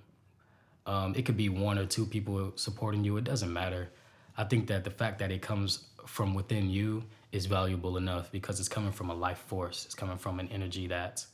Um, 0.86 1.14
it 1.14 1.26
could 1.26 1.36
be 1.36 1.50
one 1.50 1.78
or 1.78 1.86
two 1.86 2.06
people 2.06 2.54
supporting 2.56 3.04
you. 3.04 3.18
It 3.18 3.26
doesn't 3.26 3.52
matter. 3.52 3.90
I 4.38 4.46
think 4.46 4.68
that 4.68 4.86
the 4.86 4.90
fact 4.90 5.20
that 5.20 5.30
it 5.30 5.42
comes 5.42 5.88
from 6.06 6.34
within 6.34 6.70
you 6.70 7.04
is 7.34 7.48
valuable 7.48 7.98
enough 7.98 8.32
because 8.32 8.62
it's 8.62 8.70
coming 8.70 8.94
from 8.94 9.10
a 9.10 9.14
life 9.14 9.40
force. 9.40 9.84
It's 9.84 9.94
coming 9.94 10.18
from 10.18 10.40
an 10.40 10.48
energy 10.54 10.88
that's 10.88 11.28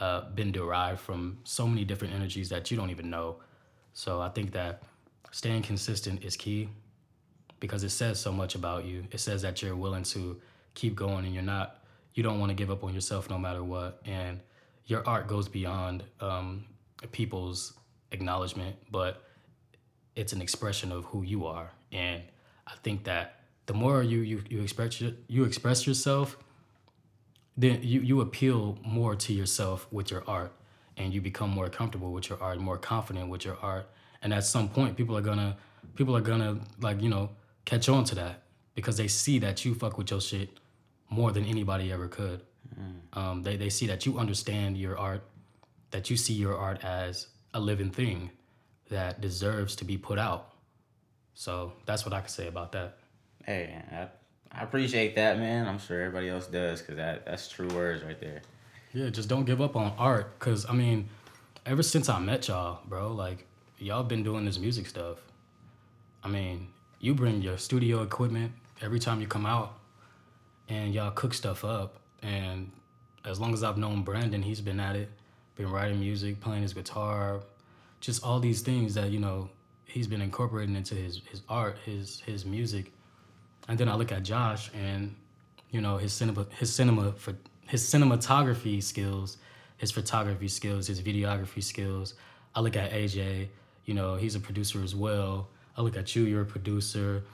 uh, 0.00 0.22
been 0.30 0.50
derived 0.50 0.98
from 0.98 1.38
so 1.44 1.68
many 1.68 1.84
different 1.84 2.14
energies 2.14 2.48
that 2.48 2.68
you 2.68 2.76
don't 2.76 2.90
even 2.90 3.08
know. 3.08 3.36
So 3.92 4.20
i 4.20 4.28
think 4.28 4.50
that 4.52 4.82
staying 5.30 5.62
consistent 5.62 6.24
is 6.24 6.36
key 6.36 6.68
because 7.60 7.84
it 7.84 7.90
says 7.90 8.18
so 8.18 8.32
much 8.32 8.56
about 8.56 8.86
you. 8.86 9.04
It 9.12 9.20
says 9.20 9.42
that 9.42 9.62
you're 9.62 9.76
willing 9.76 10.02
to 10.14 10.40
keep 10.74 10.96
going 10.96 11.26
and 11.26 11.32
you're 11.32 11.44
not 11.44 11.78
you 12.14 12.24
don't 12.24 12.40
want 12.40 12.50
to 12.50 12.56
give 12.56 12.72
up 12.72 12.82
on 12.82 12.92
yourself 12.92 13.30
no 13.30 13.38
matter 13.38 13.62
what. 13.62 14.00
And 14.04 14.40
your 14.86 15.06
art 15.06 15.28
goes 15.28 15.48
beyond 15.48 16.02
um, 16.20 16.64
people's 17.12 17.74
acknowledgement, 18.10 18.76
but 18.90 19.22
it's 20.16 20.32
an 20.32 20.42
expression 20.42 20.90
of 20.92 21.04
who 21.06 21.22
you 21.22 21.46
are. 21.46 21.70
And 21.92 22.22
I 22.66 22.72
think 22.82 23.04
that 23.04 23.40
the 23.66 23.74
more 23.74 24.02
you 24.02 24.20
you, 24.20 24.42
you 24.48 24.62
express 24.62 25.00
your, 25.00 25.12
you 25.28 25.44
express 25.44 25.86
yourself, 25.86 26.36
then 27.56 27.80
you, 27.82 28.00
you 28.00 28.20
appeal 28.20 28.78
more 28.84 29.14
to 29.16 29.32
yourself 29.32 29.86
with 29.90 30.10
your 30.10 30.24
art 30.26 30.52
and 30.96 31.14
you 31.14 31.20
become 31.20 31.50
more 31.50 31.68
comfortable 31.68 32.12
with 32.12 32.28
your 32.28 32.42
art, 32.42 32.58
more 32.58 32.78
confident 32.78 33.28
with 33.28 33.44
your 33.44 33.56
art. 33.62 33.88
And 34.22 34.34
at 34.34 34.44
some 34.44 34.68
point 34.68 34.96
people 34.96 35.16
are 35.16 35.20
gonna 35.22 35.56
people 35.94 36.16
are 36.16 36.20
gonna 36.20 36.58
like, 36.80 37.00
you 37.00 37.08
know, 37.08 37.30
catch 37.64 37.88
on 37.88 38.04
to 38.04 38.14
that 38.16 38.42
because 38.74 38.96
they 38.96 39.08
see 39.08 39.38
that 39.40 39.64
you 39.64 39.74
fuck 39.74 39.98
with 39.98 40.10
your 40.10 40.20
shit 40.20 40.50
more 41.10 41.32
than 41.32 41.44
anybody 41.44 41.92
ever 41.92 42.08
could. 42.08 42.42
Um, 43.12 43.42
they, 43.42 43.56
they 43.56 43.70
see 43.70 43.86
that 43.86 44.06
you 44.06 44.18
understand 44.18 44.76
your 44.76 44.96
art, 44.98 45.22
that 45.90 46.10
you 46.10 46.16
see 46.16 46.34
your 46.34 46.56
art 46.56 46.84
as 46.84 47.26
a 47.54 47.60
living 47.60 47.90
thing 47.90 48.30
that 48.90 49.20
deserves 49.20 49.76
to 49.76 49.84
be 49.84 49.96
put 49.96 50.18
out. 50.18 50.52
So 51.34 51.72
that's 51.86 52.04
what 52.04 52.12
I 52.12 52.20
can 52.20 52.28
say 52.28 52.48
about 52.48 52.72
that. 52.72 52.98
Hey, 53.44 53.80
I, 53.92 54.08
I 54.52 54.62
appreciate 54.62 55.14
that, 55.16 55.38
man. 55.38 55.66
I'm 55.66 55.78
sure 55.78 56.00
everybody 56.00 56.28
else 56.28 56.46
does 56.46 56.80
because 56.80 56.96
that, 56.96 57.24
that's 57.24 57.48
true 57.48 57.68
words 57.68 58.02
right 58.02 58.20
there. 58.20 58.42
Yeah, 58.92 59.10
just 59.10 59.28
don't 59.28 59.44
give 59.44 59.60
up 59.60 59.76
on 59.76 59.92
art. 59.98 60.38
Cause 60.38 60.66
I 60.68 60.72
mean, 60.72 61.08
ever 61.66 61.82
since 61.82 62.08
I 62.08 62.18
met 62.18 62.48
y'all, 62.48 62.80
bro, 62.86 63.12
like 63.12 63.46
y'all 63.78 64.02
been 64.02 64.22
doing 64.22 64.44
this 64.44 64.58
music 64.58 64.86
stuff. 64.86 65.18
I 66.24 66.28
mean, 66.28 66.68
you 67.00 67.14
bring 67.14 67.42
your 67.42 67.58
studio 67.58 68.02
equipment 68.02 68.52
every 68.82 68.98
time 68.98 69.20
you 69.20 69.26
come 69.26 69.46
out 69.46 69.78
and 70.68 70.92
y'all 70.92 71.10
cook 71.10 71.34
stuff 71.34 71.64
up. 71.64 72.00
And 72.22 72.72
as 73.24 73.38
long 73.38 73.52
as 73.52 73.62
I've 73.62 73.78
known 73.78 74.02
Brandon, 74.02 74.42
he's 74.42 74.60
been 74.60 74.80
at 74.80 74.96
it, 74.96 75.10
been 75.58 75.70
writing 75.70 76.00
music, 76.00 76.40
playing 76.40 76.62
his 76.62 76.72
guitar, 76.72 77.40
just 78.00 78.24
all 78.24 78.40
these 78.40 78.62
things 78.62 78.94
that, 78.94 79.10
you 79.10 79.18
know, 79.18 79.50
he's 79.84 80.06
been 80.06 80.22
incorporating 80.22 80.76
into 80.76 80.94
his, 80.94 81.20
his 81.30 81.42
art, 81.48 81.76
his 81.84 82.20
his 82.20 82.46
music. 82.46 82.92
And 83.66 83.76
then 83.78 83.88
I 83.88 83.96
look 83.96 84.12
at 84.12 84.22
Josh 84.22 84.70
and, 84.72 85.14
you 85.70 85.80
know, 85.80 85.98
his 85.98 86.12
cinema 86.12 86.46
his 86.56 86.72
cinema 86.72 87.12
for 87.12 87.34
his 87.66 87.82
cinematography 87.82 88.82
skills, 88.82 89.36
his 89.76 89.90
photography 89.90 90.48
skills, 90.48 90.86
his 90.86 91.02
videography 91.02 91.62
skills. 91.62 92.14
I 92.54 92.60
look 92.60 92.76
at 92.76 92.92
AJ, 92.92 93.48
you 93.84 93.94
know, 93.94 94.14
he's 94.14 94.36
a 94.36 94.40
producer 94.40 94.82
as 94.82 94.94
well. 94.94 95.48
I 95.76 95.82
look 95.82 95.96
at 95.96 96.14
you, 96.14 96.22
you're 96.22 96.42
a 96.42 96.46
producer. 96.46 97.24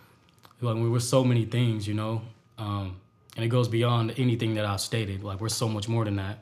Like 0.61 0.77
we're 0.77 0.99
so 0.99 1.25
many 1.25 1.45
things, 1.45 1.87
you 1.87 1.95
know. 1.95 2.23
Um, 2.57 2.97
and 3.37 3.45
it 3.45 3.49
goes 3.49 3.69
beyond 3.69 4.15
anything 4.17 4.55
that 4.55 4.65
I've 4.65 4.81
stated. 4.81 5.23
Like 5.23 5.41
we're 5.41 5.49
so 5.51 5.69
much 5.69 5.89
more 5.89 6.05
than 6.05 6.17
that. 6.17 6.39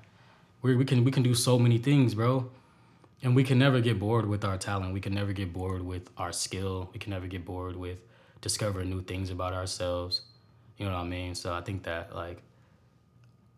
We 0.62 0.76
we 0.76 0.84
can 0.84 1.04
we 1.04 1.10
can 1.10 1.22
do 1.22 1.34
so 1.34 1.58
many 1.58 1.78
things, 1.78 2.14
bro. 2.14 2.50
And 3.24 3.36
we 3.36 3.44
can 3.44 3.58
never 3.58 3.80
get 3.80 3.98
bored 4.00 4.26
with 4.26 4.44
our 4.44 4.58
talent. 4.58 4.92
We 4.92 5.00
can 5.00 5.14
never 5.14 5.32
get 5.32 5.52
bored 5.52 5.82
with 5.82 6.10
our 6.16 6.32
skill. 6.32 6.90
We 6.92 6.98
can 6.98 7.10
never 7.10 7.28
get 7.28 7.44
bored 7.44 7.76
with 7.76 7.98
discovering 8.40 8.90
new 8.90 9.02
things 9.02 9.30
about 9.30 9.52
ourselves. 9.52 10.22
You 10.76 10.86
know 10.86 10.92
what 10.92 11.02
I 11.02 11.04
mean? 11.04 11.34
So 11.34 11.52
I 11.54 11.60
think 11.60 11.84
that 11.84 12.14
like 12.14 12.42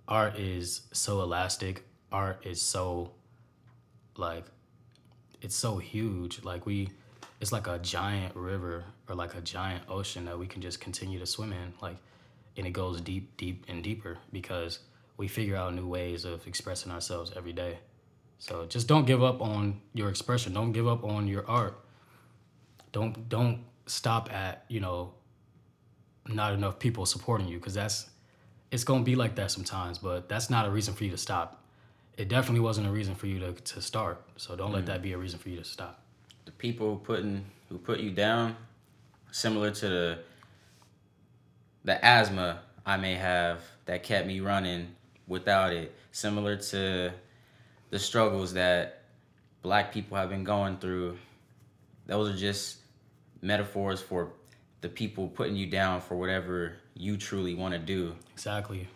art 0.06 0.38
is 0.38 0.82
so 0.92 1.22
elastic. 1.22 1.84
Art 2.12 2.44
is 2.44 2.60
so 2.60 3.12
like 4.16 4.44
it's 5.40 5.56
so 5.56 5.78
huge. 5.78 6.44
Like 6.44 6.66
we 6.66 6.90
it's 7.40 7.52
like 7.52 7.66
a 7.66 7.78
giant 7.78 8.34
river 8.36 8.84
or 9.08 9.14
like 9.14 9.34
a 9.34 9.40
giant 9.40 9.84
ocean 9.88 10.24
that 10.26 10.38
we 10.38 10.46
can 10.46 10.62
just 10.62 10.80
continue 10.80 11.18
to 11.18 11.26
swim 11.26 11.52
in. 11.52 11.74
Like 11.80 11.96
and 12.56 12.66
it 12.66 12.70
goes 12.70 13.00
deep, 13.00 13.36
deep 13.36 13.64
and 13.68 13.82
deeper 13.82 14.18
because 14.32 14.78
we 15.16 15.28
figure 15.28 15.56
out 15.56 15.74
new 15.74 15.86
ways 15.86 16.24
of 16.24 16.46
expressing 16.46 16.90
ourselves 16.90 17.32
every 17.36 17.52
day. 17.52 17.78
So 18.38 18.66
just 18.66 18.88
don't 18.88 19.06
give 19.06 19.22
up 19.22 19.40
on 19.40 19.80
your 19.94 20.08
expression. 20.10 20.52
Don't 20.52 20.72
give 20.72 20.88
up 20.88 21.04
on 21.04 21.26
your 21.28 21.48
art. 21.48 21.78
Don't 22.92 23.28
don't 23.28 23.60
stop 23.86 24.32
at, 24.32 24.64
you 24.68 24.80
know, 24.80 25.12
not 26.28 26.52
enough 26.52 26.78
people 26.78 27.06
supporting 27.06 27.48
you 27.48 27.58
because 27.58 27.74
that's 27.74 28.10
it's 28.70 28.84
going 28.84 29.02
to 29.02 29.04
be 29.04 29.14
like 29.14 29.36
that 29.36 29.50
sometimes, 29.50 29.98
but 29.98 30.28
that's 30.28 30.50
not 30.50 30.66
a 30.66 30.70
reason 30.70 30.94
for 30.94 31.04
you 31.04 31.10
to 31.10 31.16
stop. 31.16 31.62
It 32.16 32.28
definitely 32.28 32.60
wasn't 32.60 32.86
a 32.86 32.90
reason 32.90 33.14
for 33.14 33.26
you 33.26 33.38
to, 33.40 33.52
to 33.52 33.80
start. 33.80 34.20
So 34.36 34.56
don't 34.56 34.72
let 34.72 34.84
mm. 34.84 34.86
that 34.86 35.02
be 35.02 35.12
a 35.12 35.18
reason 35.18 35.38
for 35.38 35.48
you 35.48 35.58
to 35.58 35.64
stop. 35.64 36.02
The 36.44 36.52
people 36.52 36.96
putting 36.96 37.44
who 37.68 37.78
put 37.78 38.00
you 38.00 38.10
down, 38.10 38.56
similar 39.30 39.70
to 39.70 39.88
the 39.88 40.18
the 41.84 42.04
asthma 42.04 42.60
I 42.86 42.96
may 42.96 43.14
have 43.14 43.60
that 43.86 44.02
kept 44.02 44.26
me 44.26 44.40
running 44.40 44.94
without 45.26 45.72
it, 45.72 45.94
similar 46.12 46.56
to 46.56 47.12
the 47.90 47.98
struggles 47.98 48.54
that 48.54 49.02
black 49.62 49.92
people 49.92 50.16
have 50.16 50.28
been 50.28 50.44
going 50.44 50.76
through. 50.78 51.16
Those 52.06 52.34
are 52.34 52.36
just 52.36 52.78
metaphors 53.40 54.00
for 54.00 54.30
the 54.80 54.88
people 54.88 55.28
putting 55.28 55.56
you 55.56 55.66
down 55.66 56.00
for 56.00 56.16
whatever 56.16 56.76
you 56.94 57.16
truly 57.16 57.54
want 57.54 57.72
to 57.72 57.78
do. 57.78 58.14
Exactly. 58.32 58.86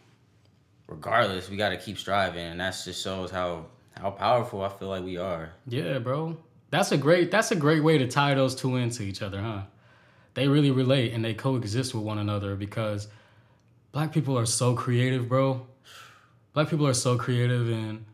Regardless, 0.86 1.48
we 1.48 1.56
got 1.56 1.70
to 1.70 1.76
keep 1.76 1.98
striving, 1.98 2.46
and 2.46 2.60
that 2.60 2.76
just 2.84 3.02
shows 3.02 3.30
how 3.30 3.66
how 4.00 4.10
powerful 4.10 4.62
I 4.62 4.68
feel 4.68 4.88
like 4.88 5.04
we 5.04 5.16
are. 5.16 5.50
Yeah, 5.66 5.98
bro. 5.98 6.36
That's 6.70 6.92
a 6.92 6.96
great 6.96 7.30
that's 7.30 7.50
a 7.50 7.56
great 7.56 7.82
way 7.82 7.98
to 7.98 8.06
tie 8.06 8.34
those 8.34 8.54
two 8.54 8.76
into 8.76 9.02
each 9.02 9.22
other, 9.22 9.40
huh? 9.40 9.62
They 10.34 10.46
really 10.48 10.70
relate 10.70 11.14
and 11.14 11.24
they 11.24 11.34
coexist 11.34 11.94
with 11.94 12.04
one 12.04 12.18
another 12.18 12.54
because 12.54 13.08
black 13.92 14.12
people 14.12 14.38
are 14.38 14.46
so 14.46 14.74
creative, 14.74 15.28
bro. 15.28 15.66
Black 16.52 16.68
people 16.68 16.87
are 16.87 16.94
so 16.94 17.16
creative 17.16 17.70
and 17.70 18.04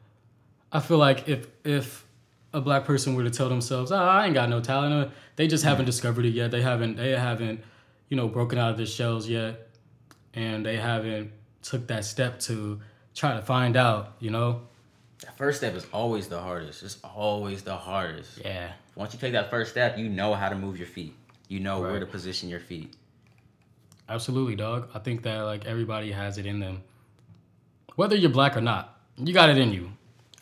I 0.72 0.80
feel 0.80 0.98
like 0.98 1.28
if 1.28 1.46
if 1.64 2.04
a 2.52 2.60
black 2.60 2.84
person 2.84 3.14
were 3.14 3.24
to 3.24 3.30
tell 3.30 3.48
themselves, 3.48 3.90
"Ah, 3.92 4.20
I 4.20 4.26
ain't 4.26 4.34
got 4.34 4.48
no 4.48 4.60
talent," 4.60 5.08
uh, 5.08 5.10
they 5.36 5.46
just 5.46 5.64
haven't 5.64 5.86
discovered 5.86 6.24
it 6.24 6.34
yet. 6.34 6.50
They 6.50 6.62
haven't 6.62 6.96
they 6.96 7.12
haven't, 7.12 7.62
you 8.08 8.16
know, 8.16 8.28
broken 8.28 8.58
out 8.58 8.70
of 8.70 8.76
their 8.76 8.86
shells 8.86 9.28
yet 9.28 9.68
and 10.34 10.64
they 10.66 10.76
haven't 10.76 11.32
took 11.62 11.86
that 11.86 12.04
step 12.04 12.38
to 12.40 12.80
try 13.14 13.34
to 13.34 13.42
find 13.42 13.76
out, 13.76 14.14
you 14.20 14.30
know? 14.30 14.62
That 15.24 15.36
first 15.38 15.58
step 15.58 15.74
is 15.74 15.86
always 15.92 16.28
the 16.28 16.40
hardest. 16.40 16.82
It's 16.82 16.98
always 17.02 17.62
the 17.62 17.76
hardest. 17.76 18.38
Yeah. 18.44 18.72
Once 18.94 19.14
you 19.14 19.20
take 19.20 19.32
that 19.32 19.48
first 19.50 19.70
step, 19.70 19.96
you 19.96 20.08
know 20.08 20.34
how 20.34 20.48
to 20.48 20.56
move 20.56 20.76
your 20.76 20.86
feet. 20.86 21.14
You 21.48 21.60
know 21.60 21.80
where 21.80 22.00
to 22.00 22.06
position 22.06 22.48
your 22.48 22.60
feet. 22.60 22.94
Absolutely, 24.08 24.56
dog. 24.56 24.90
I 24.92 24.98
think 24.98 25.22
that 25.22 25.40
like 25.42 25.64
everybody 25.64 26.12
has 26.12 26.36
it 26.36 26.46
in 26.46 26.58
them. 26.60 26.82
Whether 27.96 28.16
you're 28.16 28.30
black 28.30 28.56
or 28.56 28.60
not, 28.60 28.98
you 29.16 29.32
got 29.32 29.48
it 29.48 29.58
in 29.58 29.72
you. 29.72 29.92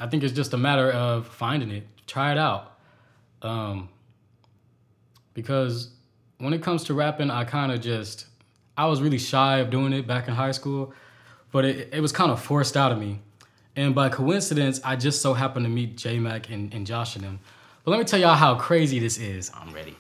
I 0.01 0.07
think 0.07 0.23
it's 0.23 0.33
just 0.33 0.53
a 0.55 0.57
matter 0.57 0.91
of 0.91 1.27
finding 1.27 1.71
it. 1.71 1.87
Try 2.07 2.33
it 2.33 2.39
out. 2.39 2.77
Um 3.43 3.89
because 5.35 5.91
when 6.39 6.53
it 6.53 6.63
comes 6.63 6.85
to 6.85 6.95
rapping, 6.95 7.31
I 7.31 7.45
kind 7.45 7.73
of 7.73 7.81
just 7.81 8.27
I 8.77 8.87
was 8.87 9.03
really 9.03 9.19
shy 9.19 9.59
of 9.59 9.71
doing 9.71 9.93
it 9.93 10.07
back 10.07 10.29
in 10.29 10.35
high 10.35 10.53
school, 10.53 10.95
but 11.51 11.65
it, 11.65 11.91
it 11.93 12.01
was 12.01 12.13
kind 12.13 12.31
of 12.31 12.41
forced 12.41 12.77
out 12.77 12.91
of 12.91 12.99
me. 12.99 13.21
And 13.77 13.95
by 13.95 14.09
coincidence, 14.09 14.81
I 14.85 14.97
just 14.97 15.23
so 15.23 15.35
happened 15.35 15.65
to 15.65 15.71
meet 15.71 15.97
JMac 15.97 16.51
and, 16.53 16.73
and 16.75 16.87
Josh 16.87 17.17
and 17.17 17.25
them. 17.25 17.41
But 17.85 17.93
let 17.93 17.99
me 17.99 18.05
tell 18.05 18.21
y'all 18.21 18.35
how 18.35 18.55
crazy 18.55 18.99
this 18.99 19.19
is. 19.19 19.51
I'm 19.55 19.73
ready. 19.73 19.97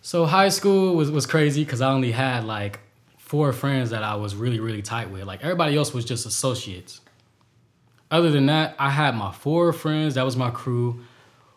So 0.00 0.26
high 0.26 0.48
school 0.48 0.96
was, 0.96 1.10
was 1.10 1.26
crazy 1.26 1.64
because 1.64 1.80
I 1.80 1.92
only 1.92 2.12
had 2.12 2.44
like 2.44 2.80
four 3.32 3.50
friends 3.54 3.88
that 3.88 4.02
I 4.02 4.16
was 4.16 4.34
really, 4.34 4.60
really 4.60 4.82
tight 4.82 5.10
with. 5.10 5.24
Like 5.24 5.42
everybody 5.42 5.74
else 5.74 5.94
was 5.94 6.04
just 6.04 6.26
associates. 6.26 7.00
Other 8.10 8.30
than 8.30 8.44
that, 8.44 8.76
I 8.78 8.90
had 8.90 9.16
my 9.16 9.32
four 9.32 9.72
friends, 9.72 10.16
that 10.16 10.22
was 10.26 10.36
my 10.36 10.50
crew. 10.50 11.00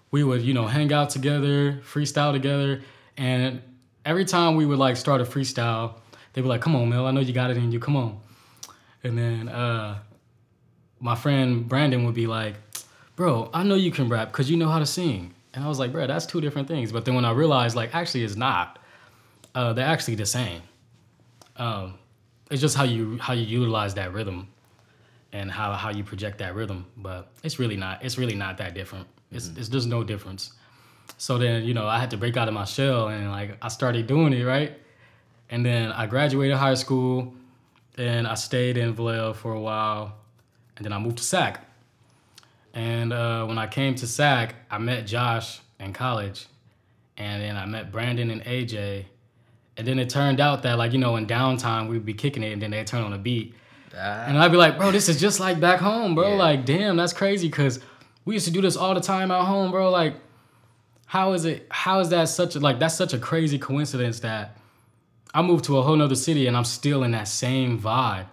We 0.09 0.23
would, 0.23 0.41
you 0.41 0.53
know, 0.53 0.67
hang 0.67 0.93
out 0.93 1.09
together, 1.09 1.81
freestyle 1.83 2.31
together. 2.31 2.81
And 3.17 3.61
every 4.05 4.23
time 4.23 4.55
we 4.55 4.65
would 4.65 4.79
like 4.79 4.95
start 4.95 5.19
a 5.19 5.25
freestyle, 5.25 5.95
they'd 6.31 6.43
be 6.43 6.47
like, 6.47 6.61
come 6.61 6.77
on, 6.77 6.87
Mel, 6.87 7.07
I 7.07 7.11
know 7.11 7.19
you 7.19 7.33
got 7.33 7.51
it 7.51 7.57
in 7.57 7.73
you, 7.73 7.81
come 7.81 7.97
on. 7.97 8.21
And 9.03 9.17
then 9.17 9.49
uh, 9.49 9.99
my 11.01 11.15
friend 11.15 11.67
Brandon 11.67 12.05
would 12.05 12.15
be 12.15 12.25
like, 12.25 12.55
bro, 13.17 13.49
I 13.53 13.63
know 13.63 13.75
you 13.75 13.91
can 13.91 14.07
rap 14.07 14.31
because 14.31 14.49
you 14.49 14.55
know 14.55 14.69
how 14.69 14.79
to 14.79 14.85
sing. 14.85 15.33
And 15.53 15.61
I 15.61 15.67
was 15.67 15.77
like, 15.77 15.91
bro, 15.91 16.07
that's 16.07 16.25
two 16.25 16.39
different 16.39 16.69
things. 16.69 16.93
But 16.93 17.03
then 17.03 17.15
when 17.15 17.25
I 17.25 17.31
realized, 17.31 17.75
like, 17.75 17.93
actually, 17.93 18.23
it's 18.23 18.37
not. 18.37 18.79
Uh, 19.53 19.73
they're 19.73 19.85
actually 19.85 20.15
the 20.15 20.25
same. 20.25 20.61
Um, 21.57 21.95
it's 22.51 22.61
just 22.61 22.75
how 22.75 22.83
you 22.83 23.17
how 23.17 23.33
you 23.33 23.45
utilize 23.45 23.93
that 23.95 24.13
rhythm, 24.13 24.47
and 25.33 25.51
how 25.51 25.73
how 25.73 25.89
you 25.89 26.03
project 26.03 26.37
that 26.39 26.55
rhythm. 26.55 26.85
But 26.97 27.31
it's 27.43 27.59
really 27.59 27.77
not. 27.77 28.03
It's 28.03 28.17
really 28.17 28.35
not 28.35 28.57
that 28.57 28.73
different. 28.73 29.07
It's 29.31 29.47
it's 29.55 29.69
just 29.69 29.87
no 29.87 30.03
difference. 30.03 30.53
So 31.17 31.37
then 31.37 31.63
you 31.63 31.73
know 31.73 31.87
I 31.87 31.99
had 31.99 32.11
to 32.11 32.17
break 32.17 32.37
out 32.37 32.47
of 32.47 32.53
my 32.53 32.65
shell 32.65 33.07
and 33.07 33.31
like 33.31 33.57
I 33.61 33.69
started 33.69 34.07
doing 34.07 34.33
it 34.33 34.43
right, 34.43 34.77
and 35.49 35.65
then 35.65 35.91
I 35.91 36.05
graduated 36.05 36.57
high 36.57 36.75
school, 36.75 37.33
and 37.97 38.27
I 38.27 38.35
stayed 38.35 38.77
in 38.77 38.93
Vallejo 38.93 39.33
for 39.33 39.53
a 39.53 39.59
while, 39.59 40.15
and 40.77 40.85
then 40.85 40.93
I 40.93 40.99
moved 40.99 41.17
to 41.17 41.23
SAC. 41.23 41.61
And 42.73 43.13
uh, 43.13 43.45
when 43.45 43.57
I 43.57 43.67
came 43.67 43.95
to 43.95 44.07
SAC, 44.07 44.53
I 44.69 44.77
met 44.77 45.07
Josh 45.07 45.61
in 45.79 45.93
college, 45.93 46.47
and 47.17 47.41
then 47.41 47.55
I 47.55 47.65
met 47.65 47.91
Brandon 47.91 48.29
and 48.29 48.43
AJ. 48.43 49.05
And 49.77 49.85
then 49.85 49.99
it 49.99 50.09
turned 50.09 50.39
out 50.39 50.63
that 50.63 50.77
like 50.77 50.93
you 50.93 50.99
know 50.99 51.15
in 51.17 51.27
downtime 51.27 51.89
we'd 51.89 52.05
be 52.05 52.13
kicking 52.13 52.43
it, 52.43 52.53
and 52.53 52.61
then 52.61 52.71
they 52.71 52.83
turn 52.83 53.03
on 53.03 53.13
a 53.13 53.17
beat, 53.17 53.53
Ah. 53.97 54.25
And 54.27 54.37
I'd 54.37 54.51
be 54.51 54.57
like, 54.57 54.77
bro, 54.77 54.91
this 54.91 55.07
is 55.07 55.19
just 55.19 55.39
like 55.39 55.59
back 55.59 55.79
home, 55.79 56.15
bro. 56.15 56.29
Yeah. 56.29 56.35
Like, 56.35 56.65
damn, 56.65 56.97
that's 56.97 57.13
crazy. 57.13 57.49
Cause 57.49 57.79
we 58.25 58.33
used 58.33 58.45
to 58.45 58.51
do 58.51 58.61
this 58.61 58.75
all 58.75 58.93
the 58.93 59.01
time 59.01 59.31
at 59.31 59.45
home, 59.45 59.71
bro. 59.71 59.89
Like, 59.89 60.15
how 61.05 61.33
is 61.33 61.45
it? 61.45 61.67
How 61.69 61.99
is 61.99 62.09
that 62.09 62.27
such 62.29 62.55
a 62.55 62.59
like? 62.59 62.79
That's 62.79 62.95
such 62.95 63.13
a 63.13 63.19
crazy 63.19 63.59
coincidence 63.59 64.19
that 64.21 64.57
I 65.33 65.41
moved 65.41 65.65
to 65.65 65.77
a 65.77 65.81
whole 65.81 65.95
nother 65.95 66.15
city 66.15 66.47
and 66.47 66.57
I'm 66.57 66.65
still 66.65 67.03
in 67.03 67.11
that 67.11 67.27
same 67.27 67.79
vibe. 67.79 68.25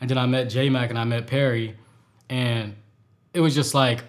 And 0.00 0.08
then 0.08 0.18
I 0.18 0.26
met 0.26 0.46
JMac 0.48 0.90
and 0.90 0.98
I 0.98 1.04
met 1.04 1.26
Perry, 1.26 1.76
and 2.28 2.74
it 3.34 3.40
was 3.40 3.54
just 3.54 3.74
like, 3.74 4.02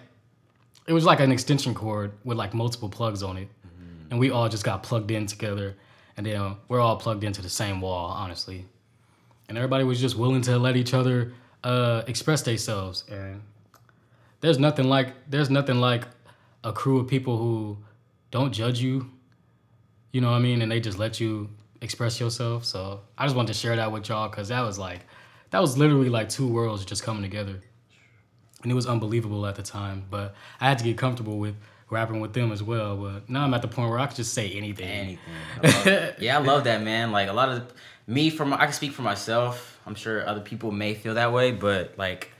it 0.86 0.92
was 0.92 1.04
like 1.04 1.20
an 1.20 1.30
extension 1.30 1.74
cord 1.74 2.12
with 2.24 2.36
like 2.36 2.54
multiple 2.54 2.88
plugs 2.88 3.22
on 3.22 3.36
it, 3.36 3.48
and 4.10 4.18
we 4.18 4.30
all 4.30 4.48
just 4.48 4.64
got 4.64 4.82
plugged 4.82 5.10
in 5.10 5.26
together, 5.26 5.76
and 6.16 6.26
then 6.26 6.56
we're 6.68 6.80
all 6.80 6.96
plugged 6.96 7.24
into 7.24 7.42
the 7.42 7.48
same 7.48 7.80
wall, 7.80 8.10
honestly 8.10 8.66
and 9.48 9.58
everybody 9.58 9.84
was 9.84 10.00
just 10.00 10.16
willing 10.16 10.42
to 10.42 10.58
let 10.58 10.76
each 10.76 10.94
other 10.94 11.32
uh, 11.62 12.02
express 12.06 12.42
themselves. 12.42 13.04
And 13.10 13.42
there's 14.40 14.58
nothing 14.58 14.88
like 14.88 15.08
there's 15.28 15.50
nothing 15.50 15.80
like 15.80 16.06
a 16.62 16.72
crew 16.72 16.98
of 16.98 17.08
people 17.08 17.36
who 17.36 17.78
don't 18.30 18.52
judge 18.52 18.80
you. 18.80 19.10
You 20.12 20.20
know 20.20 20.30
what 20.30 20.36
I 20.36 20.40
mean? 20.40 20.62
And 20.62 20.70
they 20.70 20.80
just 20.80 20.98
let 20.98 21.20
you 21.20 21.50
express 21.80 22.20
yourself. 22.20 22.64
So 22.64 23.00
I 23.18 23.24
just 23.24 23.36
wanted 23.36 23.52
to 23.52 23.58
share 23.58 23.76
that 23.76 23.90
with 23.92 24.08
y'all 24.08 24.28
because 24.28 24.48
that 24.48 24.60
was 24.60 24.78
like 24.78 25.00
that 25.50 25.60
was 25.60 25.76
literally 25.76 26.08
like 26.08 26.28
two 26.28 26.48
worlds 26.48 26.84
just 26.84 27.02
coming 27.02 27.22
together. 27.22 27.60
And 28.62 28.72
it 28.72 28.74
was 28.74 28.86
unbelievable 28.86 29.46
at 29.46 29.56
the 29.56 29.62
time. 29.62 30.04
But 30.10 30.34
I 30.60 30.68
had 30.68 30.78
to 30.78 30.84
get 30.84 30.96
comfortable 30.96 31.38
with 31.38 31.54
rapping 31.90 32.20
with 32.20 32.32
them 32.32 32.52
as 32.52 32.62
well. 32.62 32.96
But 32.96 33.28
now 33.28 33.44
I'm 33.44 33.54
at 33.54 33.62
the 33.62 33.68
point 33.68 33.90
where 33.90 33.98
I 33.98 34.06
can 34.06 34.16
just 34.16 34.34
say 34.34 34.50
anything. 34.50 34.88
anything. 34.88 35.18
I 35.62 36.14
yeah, 36.18 36.38
I 36.38 36.40
love 36.40 36.64
that, 36.64 36.82
man. 36.82 37.12
Like 37.12 37.28
a 37.28 37.32
lot 37.32 37.48
of 37.48 37.72
me 38.06 38.30
from 38.30 38.52
I 38.52 38.64
can 38.64 38.72
speak 38.72 38.92
for 38.92 39.02
myself. 39.02 39.80
I'm 39.86 39.94
sure 39.94 40.26
other 40.26 40.40
people 40.40 40.70
may 40.72 40.94
feel 40.94 41.14
that 41.14 41.32
way, 41.32 41.52
but 41.52 41.96
like 41.98 42.30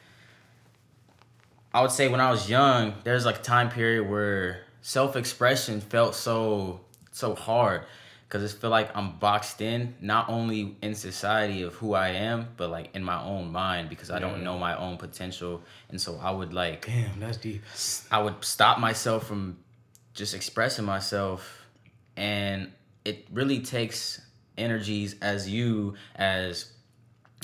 I 1.72 1.82
would 1.82 1.90
say 1.90 2.08
when 2.08 2.20
I 2.20 2.30
was 2.30 2.48
young, 2.48 2.94
there's 3.04 3.24
like 3.24 3.38
a 3.38 3.42
time 3.42 3.68
period 3.70 4.08
where 4.08 4.62
self-expression 4.82 5.80
felt 5.80 6.14
so 6.14 6.80
so 7.10 7.34
hard 7.34 7.84
because 8.34 8.52
it 8.52 8.58
feel 8.58 8.70
like 8.70 8.90
I'm 8.96 9.12
boxed 9.18 9.60
in 9.60 9.94
not 10.00 10.28
only 10.28 10.76
in 10.82 10.96
society 10.96 11.62
of 11.62 11.74
who 11.74 11.94
I 11.94 12.08
am, 12.08 12.48
but 12.56 12.68
like 12.68 12.90
in 12.92 13.04
my 13.04 13.22
own 13.22 13.52
mind 13.52 13.88
because 13.88 14.10
I 14.10 14.18
don't 14.18 14.42
know 14.42 14.58
my 14.58 14.76
own 14.76 14.96
potential, 14.96 15.62
and 15.88 16.00
so 16.00 16.18
I 16.20 16.32
would 16.32 16.52
like 16.52 16.84
Damn, 16.84 17.20
that's 17.20 17.36
deep. 17.36 17.62
I 18.10 18.20
would 18.20 18.44
stop 18.44 18.80
myself 18.80 19.28
from 19.28 19.58
just 20.14 20.34
expressing 20.34 20.84
myself, 20.84 21.64
and 22.16 22.72
it 23.04 23.24
really 23.32 23.60
takes 23.60 24.20
energies 24.58 25.14
as 25.22 25.48
you, 25.48 25.94
as 26.16 26.72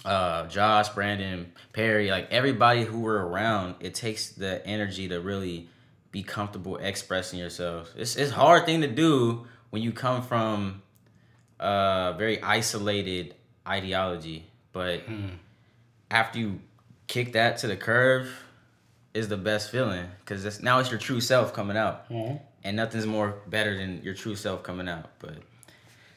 uh, 0.04 0.48
Josh, 0.48 0.88
Brandon, 0.88 1.52
Perry, 1.72 2.10
like 2.10 2.32
everybody 2.32 2.82
who 2.82 2.98
were 2.98 3.28
around. 3.28 3.76
It 3.78 3.94
takes 3.94 4.30
the 4.30 4.66
energy 4.66 5.06
to 5.06 5.20
really 5.20 5.68
be 6.10 6.24
comfortable 6.24 6.78
expressing 6.78 7.38
yourself. 7.38 7.92
It's 7.96 8.16
it's 8.16 8.32
a 8.32 8.34
hard 8.34 8.66
thing 8.66 8.80
to 8.80 8.88
do 8.88 9.46
when 9.70 9.82
you 9.82 9.92
come 9.92 10.22
from 10.22 10.82
a 11.58 12.14
very 12.16 12.42
isolated 12.42 13.34
ideology, 13.66 14.46
but 14.72 15.00
hmm. 15.00 15.28
after 16.10 16.38
you 16.38 16.60
kick 17.06 17.32
that 17.32 17.58
to 17.58 17.66
the 17.66 17.76
curve 17.76 18.32
is 19.14 19.28
the 19.28 19.36
best 19.36 19.70
feeling 19.70 20.06
because 20.20 20.62
now 20.62 20.78
it's 20.78 20.90
your 20.90 20.98
true 20.98 21.20
self 21.20 21.52
coming 21.52 21.76
out 21.76 22.06
hmm. 22.06 22.34
and 22.62 22.76
nothing's 22.76 23.06
more 23.06 23.38
better 23.48 23.76
than 23.76 24.00
your 24.02 24.14
true 24.14 24.36
self 24.36 24.62
coming 24.62 24.88
out 24.88 25.10
but 25.18 25.34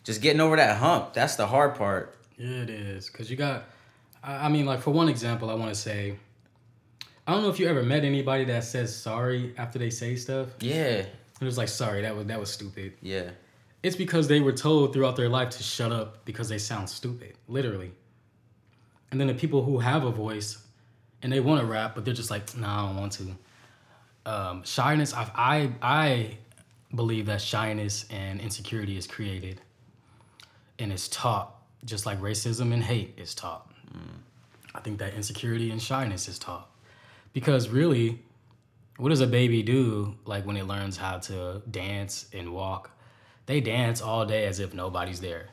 just 0.04 0.22
getting 0.22 0.40
over 0.40 0.56
that 0.56 0.78
hump 0.78 1.12
that's 1.14 1.36
the 1.36 1.48
hard 1.48 1.74
part 1.76 2.16
Yeah, 2.38 2.62
it 2.62 2.70
is. 2.70 3.10
Cause 3.10 3.30
you 3.30 3.38
got, 3.38 3.64
I 4.24 4.46
I 4.46 4.50
mean, 4.50 4.66
like 4.66 4.82
for 4.82 4.92
one 4.92 5.10
example, 5.10 5.50
I 5.50 5.56
want 5.56 5.74
to 5.74 5.80
say, 5.80 6.18
I 7.26 7.34
don't 7.34 7.42
know 7.42 7.50
if 7.50 7.60
you 7.60 7.68
ever 7.68 7.84
met 7.84 8.04
anybody 8.04 8.46
that 8.46 8.64
says 8.64 8.96
sorry 8.96 9.54
after 9.58 9.80
they 9.80 9.90
say 9.90 10.16
stuff. 10.16 10.50
yeah 10.60 11.06
It 11.42 11.46
was 11.46 11.58
like, 11.58 11.70
sorry, 11.70 12.02
that 12.02 12.16
was 12.16 12.28
that 12.28 12.40
was 12.40 12.52
stupid. 12.52 12.94
yeah 13.02 13.30
It's 13.84 13.96
because 13.96 14.28
they 14.28 14.40
were 14.40 14.54
told 14.54 14.94
throughout 14.94 15.16
their 15.16 15.30
life 15.30 15.50
to 15.52 15.64
shut 15.64 15.92
up 15.92 16.26
because 16.26 16.50
they 16.50 16.58
sound 16.58 16.90
stupid, 16.90 17.36
literally. 17.48 17.92
And 19.12 19.20
then 19.20 19.28
the 19.28 19.34
people 19.34 19.64
who 19.64 19.80
have 19.80 20.06
a 20.06 20.12
voice 20.12 20.58
and 21.22 21.32
they 21.32 21.40
want 21.40 21.62
to 21.62 21.68
rap, 21.68 21.94
but 21.94 22.06
they're 22.06 22.14
just 22.14 22.32
like, 22.32 22.58
nah, 22.58 22.84
I 22.84 22.88
don't 22.88 22.98
want 22.98 23.12
to. 23.14 23.36
Um, 24.26 24.64
shyness, 24.64 25.14
I, 25.14 25.30
I 25.36 25.72
I 25.82 26.38
believe 26.96 27.26
that 27.26 27.42
shyness 27.42 28.06
and 28.10 28.40
insecurity 28.40 28.98
is 28.98 29.06
created 29.06 29.60
and 30.80 30.92
it's 30.92 31.08
taught, 31.08 31.56
just 31.86 32.06
like 32.06 32.20
racism 32.22 32.74
and 32.74 32.84
hate 32.84 33.14
is 33.18 33.36
taught. 33.36 33.70
I 34.76 34.80
think 34.80 35.00
that 35.00 35.14
insecurity 35.14 35.72
and 35.72 35.82
shyness 35.82 36.28
is 36.28 36.40
taught. 36.40 36.70
Because 37.32 37.70
really, 37.70 38.20
what 38.98 39.10
does 39.10 39.22
a 39.22 39.28
baby 39.28 39.64
do 39.64 40.16
like 40.26 40.46
when 40.46 40.58
it 40.58 40.66
learns 40.66 40.98
how 40.98 41.20
to 41.20 41.62
dance 41.70 42.28
and 42.34 42.54
walk? 42.54 42.92
They 43.46 43.62
dance 43.62 44.02
all 44.02 44.26
day 44.26 44.46
as 44.46 44.60
if 44.60 44.74
nobody's 44.74 45.22
there. 45.22 45.48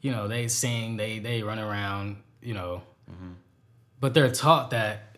You 0.00 0.12
know, 0.12 0.28
they 0.28 0.48
sing, 0.48 0.96
they 0.96 1.18
they 1.18 1.42
run 1.42 1.58
around, 1.58 2.18
you 2.42 2.54
know. 2.54 2.82
But 4.00 4.14
they're 4.14 4.30
taught 4.30 4.70
that 4.70 5.16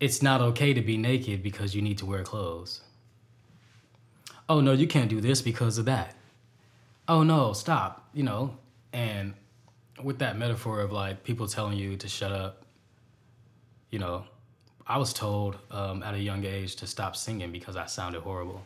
it's 0.00 0.22
not 0.22 0.40
okay 0.40 0.74
to 0.74 0.80
be 0.80 0.96
naked 0.96 1.42
because 1.42 1.74
you 1.74 1.82
need 1.82 1.98
to 1.98 2.06
wear 2.06 2.24
clothes. 2.24 2.80
Oh 4.48 4.60
no, 4.60 4.72
you 4.72 4.88
can't 4.88 5.08
do 5.08 5.20
this 5.20 5.42
because 5.42 5.78
of 5.78 5.84
that. 5.84 6.14
Oh 7.06 7.22
no, 7.22 7.52
stop, 7.52 8.08
you 8.12 8.24
know. 8.24 8.56
And 8.92 9.34
with 10.02 10.18
that 10.20 10.36
metaphor 10.38 10.80
of 10.80 10.90
like 10.90 11.22
people 11.22 11.46
telling 11.46 11.78
you 11.78 11.96
to 11.98 12.08
shut 12.08 12.32
up, 12.32 12.64
you 13.90 13.98
know, 13.98 14.24
I 14.86 14.98
was 14.98 15.12
told 15.12 15.58
um, 15.70 16.02
at 16.02 16.14
a 16.14 16.18
young 16.18 16.44
age 16.44 16.76
to 16.76 16.86
stop 16.86 17.14
singing 17.14 17.52
because 17.52 17.76
I 17.76 17.86
sounded 17.86 18.22
horrible. 18.22 18.64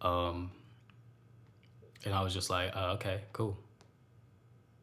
Um, 0.00 0.50
and 2.04 2.14
I 2.14 2.22
was 2.22 2.32
just 2.34 2.50
like, 2.50 2.74
uh, 2.74 2.92
okay, 2.94 3.22
cool. 3.32 3.56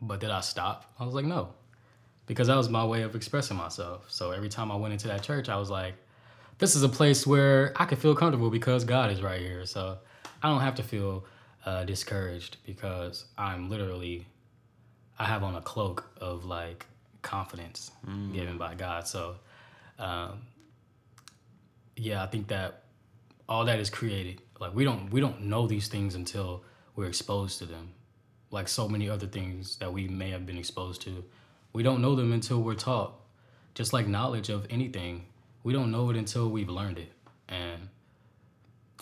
But 0.01 0.19
did 0.19 0.31
I 0.31 0.41
stop? 0.41 0.93
I 0.99 1.05
was 1.05 1.13
like, 1.13 1.25
no, 1.25 1.53
because 2.25 2.47
that 2.47 2.55
was 2.55 2.69
my 2.69 2.83
way 2.85 3.03
of 3.03 3.15
expressing 3.15 3.57
myself. 3.57 4.05
So 4.09 4.31
every 4.31 4.49
time 4.49 4.71
I 4.71 4.75
went 4.75 4.93
into 4.93 5.07
that 5.07 5.21
church, 5.23 5.49
I 5.49 5.57
was 5.57 5.69
like, 5.69 5.93
this 6.57 6.75
is 6.75 6.83
a 6.83 6.89
place 6.89 7.25
where 7.27 7.73
I 7.75 7.85
can 7.85 7.97
feel 7.97 8.15
comfortable 8.15 8.49
because 8.49 8.83
God 8.83 9.11
is 9.11 9.21
right 9.21 9.41
here. 9.41 9.65
So 9.65 9.97
I 10.41 10.49
don't 10.49 10.61
have 10.61 10.75
to 10.75 10.83
feel 10.83 11.25
uh, 11.65 11.83
discouraged 11.85 12.57
because 12.65 13.25
I'm 13.37 13.69
literally, 13.69 14.25
I 15.19 15.25
have 15.25 15.43
on 15.43 15.55
a 15.55 15.61
cloak 15.61 16.11
of 16.19 16.45
like 16.45 16.85
confidence 17.21 17.91
given 18.33 18.57
by 18.57 18.75
God. 18.75 19.07
So, 19.07 19.35
um, 19.99 20.41
yeah, 21.95 22.23
I 22.23 22.27
think 22.27 22.47
that 22.47 22.83
all 23.47 23.65
that 23.65 23.79
is 23.79 23.89
created. 23.89 24.41
Like 24.59 24.73
we 24.73 24.83
don't 24.83 25.11
we 25.11 25.19
don't 25.19 25.41
know 25.41 25.67
these 25.67 25.87
things 25.87 26.15
until 26.15 26.63
we're 26.95 27.07
exposed 27.07 27.59
to 27.59 27.65
them. 27.65 27.89
Like 28.49 28.67
so 28.67 28.87
many 28.87 29.09
other 29.09 29.27
things 29.27 29.77
that 29.77 29.91
we 29.91 30.07
may 30.07 30.29
have 30.31 30.45
been 30.45 30.57
exposed 30.57 31.01
to, 31.03 31.23
we 31.73 31.83
don't 31.83 32.01
know 32.01 32.15
them 32.15 32.33
until 32.33 32.61
we're 32.61 32.75
taught. 32.75 33.13
Just 33.73 33.93
like 33.93 34.07
knowledge 34.07 34.49
of 34.49 34.67
anything, 34.69 35.25
we 35.63 35.71
don't 35.71 35.91
know 35.91 36.09
it 36.09 36.17
until 36.17 36.49
we've 36.49 36.69
learned 36.69 36.97
it. 36.97 37.11
And 37.47 37.87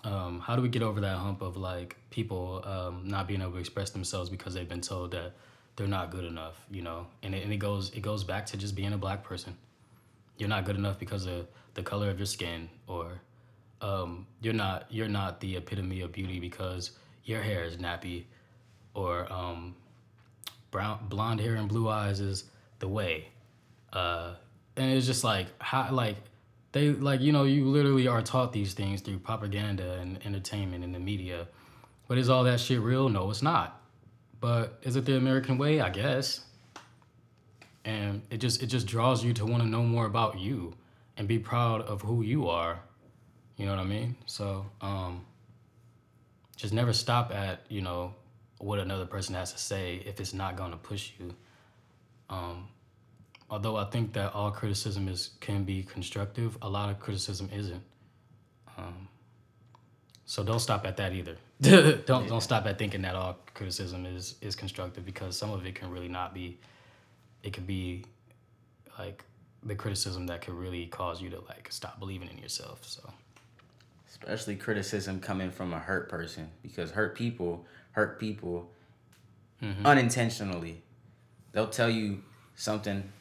um, 0.04 0.40
how 0.40 0.56
do 0.56 0.62
we 0.62 0.70
get 0.70 0.82
over 0.82 1.02
that 1.02 1.18
hump 1.18 1.42
of 1.42 1.58
like 1.58 1.96
people 2.10 2.64
um, 2.66 3.02
not 3.06 3.28
being 3.28 3.42
able 3.42 3.54
to 3.54 3.58
express 3.58 3.90
themselves 3.90 4.30
because 4.30 4.54
they've 4.54 4.70
been 4.70 4.82
told 4.82 5.12
that 5.12 5.34
they're 5.76 5.88
not 5.88 6.12
good 6.12 6.26
enough, 6.26 6.64
you 6.70 6.82
know? 6.82 7.08
And 7.24 7.34
it, 7.34 7.44
and 7.44 7.52
it 7.52 7.58
goes 7.58 7.90
it 7.92 8.02
goes 8.02 8.24
back 8.24 8.46
to 8.48 8.58
just 8.58 8.76
being 8.76 8.94
a 8.94 8.98
black 8.98 9.24
person. 9.24 9.56
You're 10.38 10.50
not 10.50 10.66
good 10.66 10.76
enough 10.78 11.00
because 11.00 11.26
of 11.26 11.48
the 11.74 11.84
color 11.84 12.10
of 12.10 12.18
your 12.18 12.26
skin, 12.26 12.70
or 12.88 13.22
um, 13.82 14.28
you're 14.42 14.54
not 14.54 14.86
you're 14.90 15.10
not 15.10 15.40
the 15.42 15.58
epitome 15.58 16.02
of 16.02 16.12
beauty 16.12 16.40
because 16.40 16.92
your 17.26 17.41
hair 17.41 17.63
is 17.63 17.78
nappy, 17.78 18.24
or 18.93 19.32
um, 19.32 19.76
brown 20.72 20.99
blonde 21.09 21.39
hair 21.39 21.55
and 21.55 21.67
blue 21.67 21.89
eyes 21.89 22.20
is 22.20 22.45
the 22.80 22.88
way. 22.88 23.28
Uh, 23.93 24.34
and 24.76 24.91
it's 24.91 25.05
just 25.05 25.24
like 25.24 25.47
how 25.59 25.91
like 25.91 26.15
they 26.72 26.89
like 26.89 27.22
you 27.22 27.32
know 27.32 27.43
you 27.43 27.65
literally 27.65 28.07
are 28.07 28.22
taught 28.22 28.53
these 28.53 28.74
things 28.74 29.01
through 29.01 29.20
propaganda 29.20 29.93
and 29.93 30.20
entertainment 30.26 30.84
and 30.84 30.93
the 30.93 30.99
media. 30.99 31.47
But 32.07 32.17
is 32.17 32.30
all 32.30 32.43
that 32.45 32.59
shit 32.59 32.80
real? 32.80 33.09
No 33.09 33.30
it's 33.30 33.41
not. 33.41 33.82
But 34.39 34.80
is 34.84 34.95
it 34.95 35.05
the 35.05 35.17
american 35.17 35.57
way? 35.57 35.82
I 35.82 35.89
guess. 35.89 36.41
And 37.86 38.22
it 38.30 38.38
just 38.38 38.61
it 38.61 38.67
just 38.67 38.88
draws 38.88 39.24
you 39.24 39.34
to 39.34 39.45
want 39.45 39.63
to 39.63 39.70
know 39.70 39.84
more 39.84 40.05
about 40.05 40.39
you 40.39 40.76
and 41.17 41.28
be 41.28 41.39
proud 41.39 41.82
of 41.82 42.01
who 42.01 42.22
you 42.22 42.47
are. 42.47 42.80
You 43.57 43.65
know 43.65 43.76
what 43.76 43.82
i 43.82 43.86
mean? 43.86 44.15
So 44.26 44.65
um 44.82 45.26
just 46.60 46.74
never 46.74 46.93
stop 46.93 47.32
at 47.34 47.62
you 47.70 47.82
know 47.82 48.14
what 48.60 48.80
another 48.80 49.05
person 49.05 49.34
has 49.34 49.53
to 49.53 49.60
say 49.60 50.03
if 50.05 50.20
it's 50.20 50.34
not 50.34 50.57
going 50.57 50.72
to 50.72 50.78
push 50.78 51.12
you 51.18 51.34
um 52.30 52.68
although 53.49 53.76
I 53.76 53.86
think 53.86 54.14
that 54.14 54.34
all 54.34 54.51
criticism 54.51 55.07
is 55.07 55.32
can 55.39 55.64
be 55.64 55.84
constructive, 55.84 56.57
a 56.62 56.70
lot 56.70 56.89
of 56.89 56.99
criticism 56.99 57.49
isn't. 57.53 57.84
Um, 58.78 59.07
so 60.26 60.43
don't 60.43 60.60
stop 60.60 60.86
at 60.86 60.97
that 60.97 61.14
either. 61.14 61.38
don't 61.62 62.28
don't 62.28 62.41
stop 62.41 62.66
at 62.66 62.78
thinking 62.78 63.01
that 63.01 63.16
all 63.16 63.38
criticism 63.53 64.05
is 64.05 64.36
is 64.41 64.55
constructive 64.55 65.05
because 65.05 65.38
some 65.38 65.51
of 65.51 65.66
it 65.66 65.76
can 65.76 65.89
really 65.89 66.07
not 66.07 66.34
be. 66.34 66.60
It 67.43 67.53
could 67.53 67.68
be 67.68 68.05
like 68.97 69.24
the 69.64 69.76
criticism 69.76 70.28
that 70.28 70.41
could 70.41 70.53
really 70.53 70.86
cause 70.86 71.22
you 71.22 71.30
to 71.32 71.39
like 71.41 71.68
stop 71.72 71.99
believing 71.99 72.30
in 72.30 72.38
yourself. 72.38 72.80
So 72.84 73.12
especially 74.24 74.55
criticism 74.55 75.20
coming 75.20 75.51
from 75.51 75.74
a 75.74 75.80
hurt 75.80 76.09
person 76.09 76.49
because 76.61 76.91
hurt 76.91 77.15
people 77.15 77.65
hurt 77.91 78.20
people 78.20 78.70
mm-hmm. 79.61 79.86
unintentionally. 79.86 80.82
They'll 81.51 81.67
tell 81.67 81.89
you 81.89 82.24
something 82.55 83.11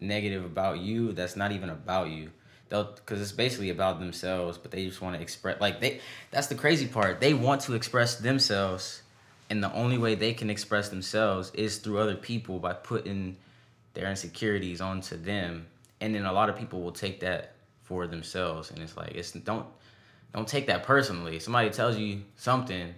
negative 0.00 0.44
about 0.44 0.80
you 0.80 1.12
that's 1.12 1.36
not 1.36 1.52
even 1.52 1.70
about 1.70 2.10
you. 2.10 2.30
They'll 2.68 2.92
because 2.92 3.20
it's 3.20 3.32
basically 3.32 3.70
about 3.70 4.00
themselves 4.00 4.58
but 4.58 4.70
they 4.70 4.86
just 4.86 5.00
want 5.00 5.16
to 5.16 5.22
express 5.22 5.60
like 5.60 5.80
they 5.80 6.00
that's 6.30 6.46
the 6.46 6.54
crazy 6.54 6.86
part. 6.86 7.20
They 7.20 7.34
want 7.34 7.60
to 7.62 7.74
express 7.74 8.16
themselves 8.16 9.02
and 9.50 9.62
the 9.62 9.72
only 9.74 9.98
way 9.98 10.14
they 10.14 10.32
can 10.32 10.48
express 10.48 10.88
themselves 10.88 11.50
is 11.54 11.78
through 11.78 11.98
other 11.98 12.16
people 12.16 12.58
by 12.58 12.72
putting 12.72 13.36
their 13.94 14.08
insecurities 14.08 14.80
onto 14.80 15.16
them. 15.16 15.66
And 16.00 16.14
then 16.14 16.24
a 16.24 16.32
lot 16.32 16.48
of 16.48 16.56
people 16.56 16.80
will 16.80 16.92
take 16.92 17.20
that 17.20 17.52
for 17.82 18.06
themselves 18.06 18.70
and 18.70 18.80
it's 18.80 18.96
like 18.96 19.12
it's 19.14 19.32
don't 19.32 19.66
don't 20.34 20.48
take 20.48 20.66
that 20.66 20.84
personally. 20.84 21.38
Somebody 21.38 21.70
tells 21.70 21.96
you 21.96 22.22
something 22.36 22.94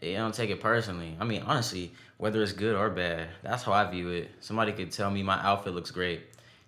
you 0.00 0.16
don't 0.16 0.34
take 0.34 0.50
it 0.50 0.60
personally. 0.60 1.16
I 1.20 1.24
mean 1.24 1.42
honestly 1.46 1.92
whether 2.16 2.42
it's 2.42 2.52
good 2.52 2.76
or 2.76 2.90
bad 2.90 3.28
that's 3.42 3.62
how 3.62 3.72
i 3.72 3.84
view 3.90 4.08
it. 4.10 4.30
Somebody 4.40 4.72
could 4.72 4.92
tell 4.92 5.10
me 5.10 5.22
my 5.22 5.42
outfit 5.44 5.74
looks 5.74 5.90
great. 5.90 6.22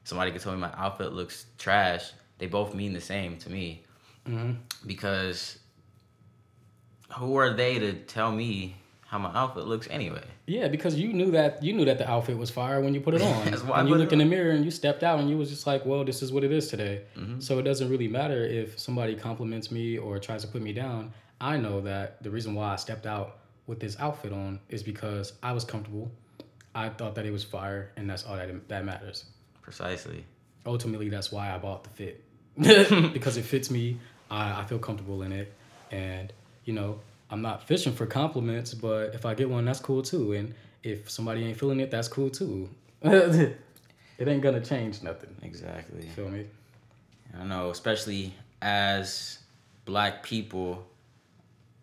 Somebody 0.04 0.30
could 0.30 0.40
tell 0.40 0.52
me 0.52 0.58
my 0.58 0.72
outfit 0.76 1.12
looks 1.12 1.46
trash. 1.58 2.12
They 2.38 2.46
both 2.46 2.74
mean 2.74 2.92
the 2.92 3.00
same 3.00 3.38
to 3.38 3.50
me. 3.50 3.82
Mm-hmm. 4.26 4.52
Because 4.86 5.58
who 7.14 7.36
are 7.36 7.52
they 7.52 7.78
to 7.78 7.92
tell 7.92 8.30
me 8.32 8.76
how 9.16 9.28
my 9.28 9.38
outfit 9.38 9.66
looks 9.66 9.88
anyway 9.90 10.22
yeah, 10.46 10.68
because 10.68 10.94
you 10.94 11.12
knew 11.12 11.32
that 11.32 11.62
you 11.62 11.72
knew 11.72 11.84
that 11.84 11.98
the 11.98 12.08
outfit 12.08 12.38
was 12.38 12.50
fire 12.50 12.80
when 12.80 12.94
you 12.94 13.00
put 13.00 13.14
it 13.14 13.22
on. 13.30 13.44
That's 13.46 13.62
why 13.62 13.76
I 13.76 13.80
and 13.80 13.88
you 13.88 13.94
put 13.94 13.98
it 13.98 14.00
looked 14.02 14.12
in 14.12 14.20
the 14.20 14.24
mirror 14.24 14.52
and 14.52 14.64
you 14.64 14.70
stepped 14.70 15.02
out 15.02 15.18
and 15.18 15.28
you 15.28 15.36
was 15.36 15.50
just 15.50 15.66
like, 15.66 15.84
well, 15.84 16.04
this 16.04 16.22
is 16.22 16.32
what 16.32 16.44
it 16.44 16.52
is 16.52 16.68
today. 16.68 17.02
Mm-hmm. 17.16 17.40
So 17.40 17.58
it 17.58 17.62
doesn't 17.62 17.90
really 17.90 18.06
matter 18.06 18.44
if 18.44 18.78
somebody 18.78 19.16
compliments 19.16 19.72
me 19.72 19.98
or 19.98 20.18
tries 20.20 20.42
to 20.42 20.48
put 20.48 20.62
me 20.62 20.72
down. 20.72 21.12
I 21.40 21.56
know 21.56 21.80
that 21.80 22.22
the 22.22 22.30
reason 22.30 22.54
why 22.54 22.72
I 22.72 22.76
stepped 22.76 23.06
out 23.06 23.38
with 23.66 23.80
this 23.80 23.96
outfit 23.98 24.32
on 24.32 24.60
is 24.68 24.84
because 24.84 25.32
I 25.42 25.52
was 25.52 25.64
comfortable. 25.64 26.12
I 26.76 26.90
thought 26.90 27.16
that 27.16 27.26
it 27.26 27.32
was 27.32 27.42
fire, 27.42 27.90
and 27.96 28.08
that's 28.08 28.24
all 28.24 28.36
that 28.36 28.68
that 28.68 28.84
matters. 28.84 29.24
precisely 29.62 30.24
ultimately 30.64 31.08
that's 31.08 31.30
why 31.30 31.54
I 31.54 31.58
bought 31.58 31.84
the 31.84 31.90
fit 31.90 32.24
because 33.12 33.36
it 33.36 33.44
fits 33.44 33.70
me. 33.70 33.98
I, 34.30 34.62
I 34.62 34.64
feel 34.64 34.78
comfortable 34.78 35.22
in 35.22 35.32
it, 35.32 35.52
and 35.90 36.32
you 36.64 36.72
know 36.72 37.00
I'm 37.30 37.42
not 37.42 37.66
fishing 37.66 37.92
for 37.92 38.06
compliments, 38.06 38.74
but 38.74 39.14
if 39.14 39.26
I 39.26 39.34
get 39.34 39.50
one, 39.50 39.64
that's 39.64 39.80
cool 39.80 40.02
too. 40.02 40.32
And 40.32 40.54
if 40.82 41.10
somebody 41.10 41.44
ain't 41.44 41.58
feeling 41.58 41.80
it, 41.80 41.90
that's 41.90 42.08
cool 42.08 42.30
too. 42.30 42.68
it 43.02 43.58
ain't 44.20 44.42
gonna 44.42 44.60
change 44.60 45.02
nothing. 45.02 45.34
exactly 45.42 46.04
You 46.04 46.10
feel 46.10 46.28
me? 46.28 46.46
I 47.38 47.44
know, 47.44 47.70
especially 47.70 48.32
as 48.62 49.38
black 49.84 50.22
people, 50.22 50.86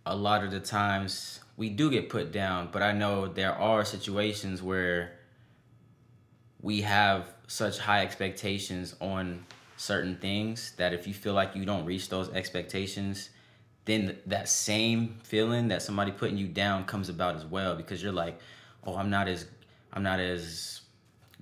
a 0.06 0.16
lot 0.16 0.44
of 0.44 0.52
the 0.52 0.60
times 0.60 1.39
we 1.58 1.70
do 1.70 1.91
get 1.91 2.10
put 2.10 2.32
down, 2.32 2.70
but 2.72 2.82
I 2.82 2.94
know 2.94 3.28
there 3.28 3.54
are 3.54 3.86
situations 3.86 4.62
where 4.62 5.14
we 6.62 6.82
have 6.82 7.34
such 7.48 7.78
high 7.78 8.02
expectations 8.02 8.96
on 9.00 9.46
certain 9.78 10.16
things 10.18 10.74
that 10.78 10.94
if 10.94 11.06
you 11.08 11.14
feel 11.14 11.34
like 11.34 11.56
you 11.56 11.66
don't 11.66 11.86
reach 11.86 12.10
those 12.10 12.30
expectations, 12.30 13.30
then 13.86 14.17
that 14.27 14.47
same 14.47 15.19
feeling 15.23 15.67
that 15.67 15.81
somebody 15.81 16.11
putting 16.11 16.38
you 16.38 16.47
down 16.47 16.86
comes 16.86 17.09
about 17.09 17.36
as 17.36 17.45
well 17.45 17.75
because 17.75 18.01
you're 18.01 18.13
like, 18.13 18.39
"Oh, 18.86 18.95
I'm 18.95 19.09
not 19.09 19.27
as 19.27 19.45
I'm 19.93 20.03
not 20.03 20.19
as 20.19 20.81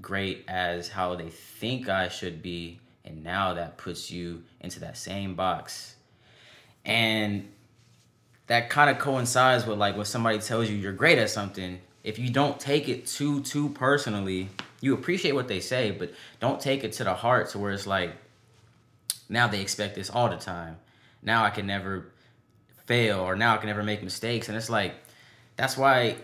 great 0.01 0.43
as 0.47 0.89
how 0.89 1.15
they 1.15 1.29
think 1.29 1.87
I 1.89 2.09
should 2.09 2.41
be. 2.41 2.79
And 3.05 3.23
now 3.23 3.53
that 3.53 3.77
puts 3.77 4.11
you 4.11 4.43
into 4.59 4.79
that 4.81 4.97
same 4.97 5.35
box. 5.35 5.95
And 6.85 7.49
that 8.47 8.69
kind 8.69 8.89
of 8.89 8.99
coincides 8.99 9.65
with 9.65 9.77
like 9.77 9.95
when 9.95 10.05
somebody 10.05 10.39
tells 10.39 10.69
you 10.69 10.75
you're 10.75 10.91
great 10.91 11.17
at 11.17 11.29
something. 11.29 11.79
If 12.03 12.17
you 12.17 12.29
don't 12.29 12.59
take 12.59 12.89
it 12.89 13.05
too 13.05 13.41
too 13.41 13.69
personally, 13.69 14.49
you 14.81 14.93
appreciate 14.93 15.33
what 15.33 15.47
they 15.47 15.59
say, 15.59 15.91
but 15.91 16.13
don't 16.39 16.59
take 16.59 16.83
it 16.83 16.93
to 16.93 17.03
the 17.03 17.13
heart 17.13 17.49
to 17.49 17.59
where 17.59 17.71
it's 17.71 17.87
like 17.87 18.13
now 19.29 19.47
they 19.47 19.61
expect 19.61 19.95
this 19.95 20.09
all 20.09 20.29
the 20.29 20.37
time. 20.37 20.77
Now 21.21 21.43
I 21.45 21.51
can 21.51 21.67
never 21.67 22.07
fail 22.91 23.21
or 23.21 23.37
now 23.37 23.53
I 23.55 23.57
can 23.57 23.67
never 23.67 23.83
make 23.83 24.03
mistakes. 24.03 24.49
And 24.49 24.57
it's 24.57 24.69
like 24.69 24.93
that's 25.55 25.77
why 25.77 26.17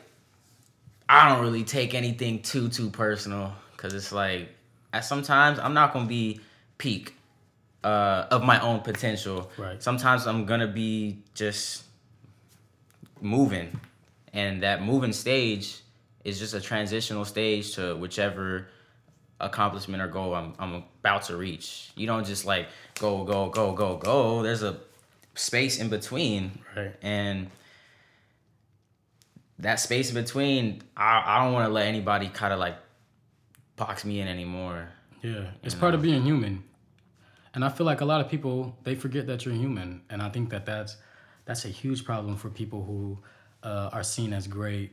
I 1.08 1.30
don't 1.30 1.42
really 1.42 1.64
take 1.64 1.94
anything 1.94 2.42
too 2.42 2.68
too 2.68 2.90
personal 2.90 3.54
because 3.72 3.94
it's 3.94 4.12
like 4.12 4.50
at 4.92 5.06
sometimes 5.06 5.60
I'm 5.60 5.74
not 5.74 5.94
gonna 5.94 6.08
be 6.08 6.42
peak 6.78 7.14
uh, 7.86 8.26
of 8.32 8.44
my 8.44 8.60
own 8.60 8.82
potential. 8.82 9.50
Right. 9.58 9.82
Sometimes 9.82 10.28
I'm 10.28 10.46
gonna 10.46 10.68
be 10.68 11.20
just 11.34 11.84
moving, 13.22 13.80
and 14.34 14.64
that 14.64 14.84
moving 14.84 15.14
stage 15.14 15.80
is 16.26 16.38
just 16.38 16.54
a 16.54 16.60
transitional 16.60 17.24
stage 17.24 17.76
to 17.76 17.96
whichever 17.96 18.68
accomplishment 19.40 20.02
or 20.04 20.08
goal 20.08 20.36
I'm 20.36 20.54
I'm 20.60 20.84
about 21.00 21.22
to 21.24 21.38
reach. 21.38 21.92
You 21.96 22.08
don't 22.08 22.26
just 22.26 22.46
like 22.46 22.68
go 23.00 23.24
go 23.24 23.50
go 23.50 23.72
go 23.72 23.96
go. 23.96 24.44
There's 24.44 24.64
a 24.64 24.78
space 25.38 25.80
in 25.80 25.90
between, 25.90 26.60
Right. 26.76 26.96
and 27.02 27.50
that 29.60 29.80
space 29.80 30.10
in 30.10 30.16
between, 30.16 30.82
I, 30.96 31.24
I 31.26 31.44
don't 31.44 31.54
want 31.54 31.68
to 31.68 31.74
let 31.74 31.88
anybody 31.88 32.30
kind 32.30 32.54
of 32.54 32.60
like 32.60 32.76
box 33.76 34.06
me 34.06 34.20
in 34.20 34.28
anymore. 34.28 34.90
Yeah, 35.22 35.46
it's 35.64 35.74
part 35.76 35.96
of 35.96 36.02
being 36.02 36.22
human, 36.24 36.64
and 37.56 37.66
I 37.66 37.70
feel 37.70 37.86
like 37.86 38.02
a 38.02 38.06
lot 38.06 38.22
of 38.22 38.30
people 38.30 38.78
they 38.84 38.94
forget 38.96 39.26
that 39.28 39.46
you're 39.46 39.56
human, 39.56 40.04
and 40.10 40.22
I 40.22 40.30
think 40.30 40.50
that 40.52 40.66
that's 40.66 40.98
that's 41.46 41.66
a 41.66 41.70
huge 41.70 42.06
problem 42.06 42.36
for 42.36 42.50
people 42.50 42.84
who 42.84 43.18
uh, 43.64 43.90
are 43.92 44.04
seen 44.04 44.32
as 44.32 44.46
great, 44.48 44.92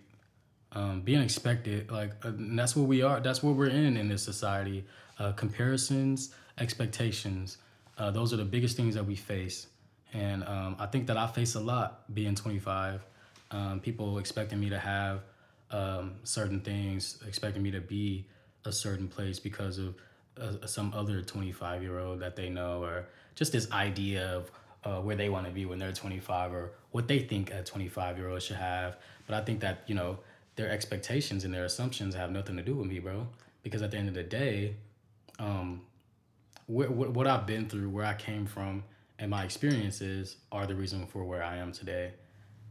um, 0.72 1.02
being 1.02 1.20
expected. 1.20 1.90
Like 1.90 2.12
uh, 2.24 2.32
that's 2.36 2.74
what 2.74 2.86
we 2.88 3.02
are. 3.02 3.20
That's 3.20 3.42
what 3.42 3.54
we're 3.56 3.68
in 3.68 3.96
in 3.98 4.08
this 4.08 4.22
society. 4.22 4.86
Uh, 5.18 5.32
comparisons, 5.32 6.30
expectations. 6.58 7.58
Uh, 7.98 8.10
those 8.10 8.32
are 8.32 8.36
the 8.36 8.44
biggest 8.44 8.76
things 8.76 8.94
that 8.94 9.04
we 9.06 9.14
face, 9.14 9.66
and 10.14 10.44
um, 10.44 10.76
I 10.78 10.86
think 10.86 11.08
that 11.08 11.16
I 11.16 11.26
face 11.26 11.56
a 11.56 11.60
lot 11.60 12.14
being 12.14 12.34
25. 12.34 13.04
Um, 13.50 13.80
people 13.80 14.18
expecting 14.18 14.60
me 14.60 14.70
to 14.70 14.78
have 14.78 15.20
um, 15.70 16.14
certain 16.22 16.60
things, 16.60 17.18
expecting 17.26 17.62
me 17.62 17.72
to 17.72 17.80
be 17.80 18.24
a 18.64 18.72
certain 18.72 19.08
place 19.08 19.38
because 19.38 19.78
of 19.78 19.94
uh, 20.40 20.66
some 20.66 20.94
other 20.94 21.20
25 21.20 21.82
year 21.82 21.98
old 21.98 22.20
that 22.20 22.36
they 22.36 22.48
know, 22.48 22.82
or 22.82 23.06
just 23.34 23.52
this 23.52 23.70
idea 23.72 24.26
of 24.32 24.50
uh, 24.84 25.00
where 25.00 25.16
they 25.16 25.28
want 25.28 25.46
to 25.46 25.52
be 25.52 25.66
when 25.66 25.78
they're 25.78 25.92
25 25.92 26.52
or 26.52 26.72
what 26.92 27.08
they 27.08 27.18
think 27.18 27.52
a 27.52 27.62
25 27.62 28.16
year 28.16 28.28
old 28.28 28.42
should 28.42 28.56
have. 28.56 28.96
But 29.26 29.36
I 29.36 29.44
think 29.44 29.60
that, 29.60 29.82
you 29.86 29.94
know, 29.94 30.18
their 30.56 30.70
expectations 30.70 31.44
and 31.44 31.52
their 31.52 31.64
assumptions 31.64 32.14
have 32.14 32.30
nothing 32.30 32.56
to 32.56 32.62
do 32.62 32.76
with 32.76 32.86
me, 32.86 33.00
bro. 33.00 33.26
Because 33.62 33.82
at 33.82 33.90
the 33.90 33.96
end 33.96 34.08
of 34.08 34.14
the 34.14 34.22
day, 34.22 34.76
um, 35.38 35.80
wh- 36.66 36.86
wh- 36.86 37.14
what 37.14 37.26
I've 37.26 37.46
been 37.46 37.68
through, 37.68 37.88
where 37.88 38.04
I 38.04 38.14
came 38.14 38.46
from, 38.46 38.84
and 39.24 39.30
my 39.30 39.42
experiences 39.42 40.36
are 40.52 40.66
the 40.66 40.74
reason 40.74 41.06
for 41.06 41.24
where 41.24 41.42
I 41.42 41.56
am 41.56 41.72
today. 41.72 42.12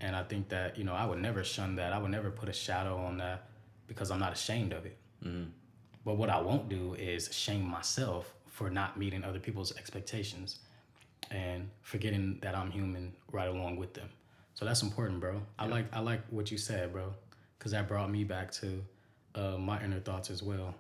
And 0.02 0.16
I 0.16 0.22
think 0.22 0.50
that, 0.50 0.78
you 0.78 0.84
know, 0.84 0.94
I 0.94 1.04
would 1.04 1.18
never 1.18 1.44
shun 1.44 1.78
that. 1.78 1.94
I 1.94 1.98
would 1.98 2.12
never 2.12 2.30
put 2.30 2.48
a 2.48 2.54
shadow 2.54 2.96
on 2.96 3.18
that 3.18 3.48
because 3.88 4.12
I'm 4.12 4.20
not 4.20 4.34
ashamed 4.34 4.72
of 4.72 4.86
it. 4.86 4.96
But 6.06 6.18
what 6.18 6.30
I 6.30 6.40
won't 6.40 6.70
do 6.70 6.94
is 6.94 7.34
shame 7.34 7.64
myself 7.64 8.36
for 8.46 8.70
not 8.70 9.00
meeting 9.00 9.24
other 9.24 9.40
people's 9.40 9.76
expectations 9.78 10.60
and 11.32 11.72
forgetting 11.82 12.38
that 12.44 12.56
I'm 12.56 12.70
human 12.70 13.16
right 13.32 13.50
along 13.50 13.78
with 13.78 13.96
them. 13.96 14.10
So 14.54 14.64
that's 14.64 14.84
important, 14.84 15.22
bro. 15.22 15.42
I 15.58 15.66
like 15.66 15.88
I 15.92 16.02
like 16.02 16.22
what 16.30 16.52
you 16.52 16.60
said, 16.60 16.94
bro, 16.94 17.16
because 17.58 17.72
that 17.72 17.88
brought 17.88 18.12
me 18.12 18.26
back 18.26 18.52
to 18.62 18.86
uh, 19.34 19.58
my 19.58 19.84
inner 19.84 20.00
thoughts 20.00 20.30
as 20.30 20.44
well. 20.44 20.76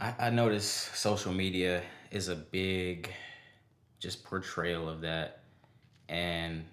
I, 0.00 0.14
I 0.26 0.30
notice 0.30 0.90
social 0.94 1.32
media 1.32 1.82
is 2.12 2.28
a 2.28 2.36
big 2.36 3.12
just 4.00 4.24
portrayal 4.24 4.88
of 4.88 5.02
that 5.02 5.40
and 6.08 6.64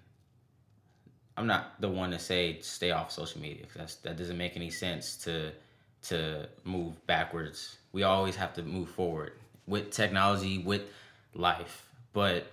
I'm 1.37 1.45
not 1.45 1.79
the 1.79 1.87
one 1.87 2.09
to 2.11 2.19
say 2.19 2.57
stay 2.61 2.89
off 2.89 3.11
social 3.11 3.39
media 3.39 3.65
that 3.75 4.17
doesn't 4.17 4.37
make 4.37 4.55
any 4.55 4.71
sense 4.71 5.15
to 5.17 5.51
to 6.03 6.47
move 6.63 7.05
backwards. 7.05 7.77
We 7.91 8.03
always 8.03 8.35
have 8.35 8.53
to 8.55 8.63
move 8.63 8.89
forward 8.89 9.33
with 9.67 9.91
technology, 9.91 10.59
with 10.59 10.83
life. 11.33 11.87
But 12.13 12.51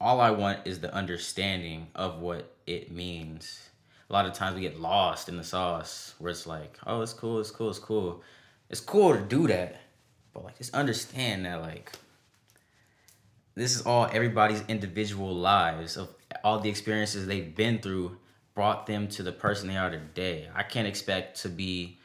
all 0.00 0.20
I 0.20 0.30
want 0.30 0.60
is 0.64 0.80
the 0.80 0.94
understanding 0.94 1.88
of 1.94 2.20
what 2.20 2.54
it 2.66 2.90
means. 2.90 3.68
A 4.08 4.12
lot 4.12 4.26
of 4.26 4.32
times 4.32 4.54
we 4.54 4.62
get 4.62 4.80
lost 4.80 5.28
in 5.28 5.36
the 5.36 5.44
sauce 5.44 6.14
where 6.18 6.30
it's 6.30 6.46
like, 6.46 6.78
oh, 6.86 7.02
it's 7.02 7.12
cool, 7.12 7.40
it's 7.40 7.50
cool, 7.50 7.70
it's 7.70 7.78
cool. 7.78 8.22
It's 8.70 8.80
cool 8.80 9.14
to 9.14 9.20
do 9.20 9.46
that. 9.48 9.80
But 10.32 10.44
like 10.44 10.58
just 10.58 10.74
understand 10.74 11.44
that 11.46 11.60
like 11.60 11.92
this 13.54 13.76
is 13.76 13.82
all 13.82 14.08
everybody's 14.12 14.62
individual 14.68 15.34
lives 15.34 15.96
of 15.96 16.08
all 16.42 16.58
the 16.58 16.68
experiences 16.68 17.26
they've 17.26 17.54
been 17.54 17.78
through 17.78 18.16
brought 18.54 18.86
them 18.86 19.08
to 19.08 19.22
the 19.22 19.32
person 19.32 19.68
they 19.68 19.76
are 19.76 19.90
today. 19.90 20.48
I 20.54 20.62
can't 20.62 20.86
expect 20.86 21.42
to 21.42 21.48
be 21.48 21.98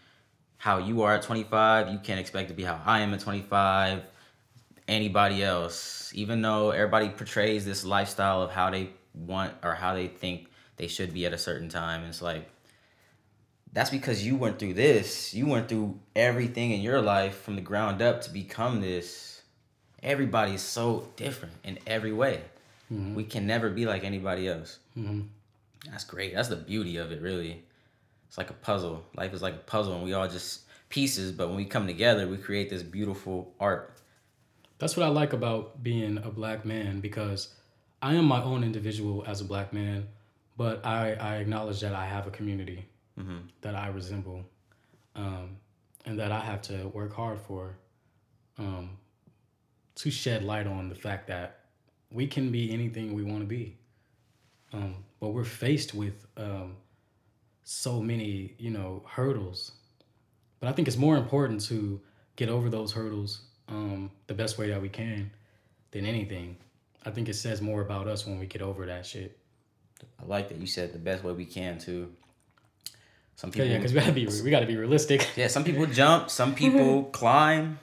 how 0.58 0.78
you 0.78 1.04
are 1.04 1.16
at 1.16 1.22
25, 1.22 1.90
you 1.90 2.00
can't 2.00 2.20
expect 2.20 2.50
to 2.50 2.54
be 2.54 2.64
how 2.64 2.82
I 2.86 3.00
am 3.00 3.14
at 3.14 3.22
25, 3.22 4.04
anybody 4.88 5.44
else. 5.44 6.12
Even 6.14 6.42
though 6.42 6.72
everybody 6.72 7.10
portrays 7.10 7.66
this 7.66 7.86
lifestyle 7.86 8.42
of 8.42 8.52
how 8.52 8.70
they 8.70 8.90
want 9.14 9.54
or 9.64 9.76
how 9.76 9.94
they 9.94 10.08
think 10.08 10.50
they 10.76 10.88
should 10.88 11.14
be 11.14 11.26
at 11.26 11.34
a 11.34 11.38
certain 11.38 11.70
time, 11.70 12.04
it's 12.04 12.22
like 12.22 12.50
that's 13.72 13.90
because 13.90 14.26
you 14.26 14.36
went 14.36 14.58
through 14.58 14.74
this. 14.74 15.34
You 15.34 15.46
went 15.46 15.70
through 15.70 16.00
everything 16.16 16.72
in 16.72 16.82
your 16.82 17.02
life 17.02 17.42
from 17.42 17.56
the 17.56 17.62
ground 17.62 18.02
up 18.02 18.22
to 18.22 18.32
become 18.32 18.82
this. 18.82 19.29
Everybody's 20.04 20.62
so 20.62 21.10
different 21.16 21.56
in 21.64 21.80
every 21.88 22.14
way. 22.14 22.42
We 23.16 23.24
can 23.24 23.46
never 23.46 23.70
be 23.70 23.86
like 23.86 24.04
anybody 24.04 24.48
else. 24.48 24.80
That's 25.90 26.04
great. 26.04 26.34
That's 26.34 26.50
the 26.50 26.56
beauty 26.56 26.98
of 26.98 27.12
it, 27.12 27.22
really. 27.22 27.64
It's 28.28 28.38
like 28.38 28.50
a 28.50 28.54
puzzle. 28.54 29.04
Life 29.16 29.34
is 29.34 29.42
like 29.42 29.54
a 29.56 29.58
puzzle, 29.58 29.94
and 29.96 30.04
we 30.04 30.14
all 30.14 30.28
just 30.28 30.62
pieces. 30.90 31.32
But 31.32 31.48
when 31.50 31.58
we 31.58 31.66
come 31.66 31.86
together, 31.88 32.28
we 32.28 32.38
create 32.38 32.70
this 32.70 32.84
beautiful 32.84 33.54
art. 33.60 33.94
That's 34.80 34.96
what 34.98 35.06
I 35.06 35.10
like 35.10 35.34
about 35.34 35.84
being 35.84 36.18
a 36.18 36.30
black 36.32 36.66
man 36.66 37.00
because 37.00 37.54
I 38.02 38.16
am 38.16 38.26
my 38.26 38.42
own 38.42 38.64
individual 38.64 39.24
as 39.28 39.42
a 39.42 39.46
black 39.46 39.74
man, 39.74 40.08
but 40.58 40.86
I, 40.86 41.14
I 41.14 41.36
acknowledge 41.38 41.82
that 41.82 41.94
I 41.94 42.06
have 42.06 42.28
a 42.28 42.32
community 42.32 42.86
that 43.62 43.76
I 43.76 43.88
resemble 43.90 44.46
um, 45.16 45.58
and 46.06 46.18
that 46.20 46.32
I 46.32 46.40
have 46.40 46.62
to 46.64 46.88
work 46.88 47.14
hard 47.14 47.40
for 47.42 47.76
um, 48.58 48.92
to 50.00 50.10
shed 50.10 50.44
light 50.44 50.66
on 50.66 50.90
the 50.90 50.96
fact 50.96 51.28
that 51.28 51.60
we 52.12 52.26
can 52.26 52.52
be 52.52 52.74
anything 52.74 53.14
we 53.14 53.24
want 53.24 53.42
to 53.42 53.46
be. 53.46 53.78
Um, 54.72 54.96
but 55.20 55.30
we're 55.30 55.44
faced 55.44 55.94
with 55.94 56.26
um, 56.38 56.78
so 57.64 58.02
many, 58.02 58.54
you 58.58 58.72
know, 58.72 59.04
hurdles. 59.06 59.74
But 60.60 60.70
I 60.70 60.72
think 60.72 60.88
it's 60.88 60.98
more 60.98 61.18
important 61.18 61.62
to 61.66 62.00
get 62.38 62.50
over 62.50 62.70
those 62.70 62.94
hurdles 62.94 63.42
um, 63.68 64.10
the 64.28 64.34
best 64.34 64.58
way 64.58 64.70
that 64.70 64.82
we 64.82 64.90
can 64.90 65.32
than 65.92 66.06
anything. 66.06 66.56
I 67.06 67.12
think 67.12 67.28
it 67.28 67.36
says 67.36 67.62
more 67.62 67.82
about 67.82 68.08
us 68.08 68.26
when 68.26 68.40
we 68.40 68.46
get 68.46 68.62
over 68.62 68.86
that 68.86 69.06
shit. 69.06 69.38
I 70.22 70.26
like 70.26 70.48
that 70.50 70.58
you 70.60 70.68
said 70.68 70.94
the 70.94 71.00
best 71.00 71.24
way 71.24 71.34
we 71.34 71.46
can 71.46 71.78
too. 71.78 72.14
Some 73.36 73.52
people, 73.52 73.68
yeah, 73.68 73.78
because 73.78 73.94
we 73.94 74.00
gotta 74.00 74.12
be 74.12 74.28
we 74.44 74.50
gotta 74.50 74.66
be 74.66 74.76
realistic. 74.76 75.28
yeah, 75.36 75.48
some 75.48 75.64
people 75.64 75.86
jump, 75.86 76.30
some 76.30 76.56
people 76.56 77.04
climb. 77.12 77.80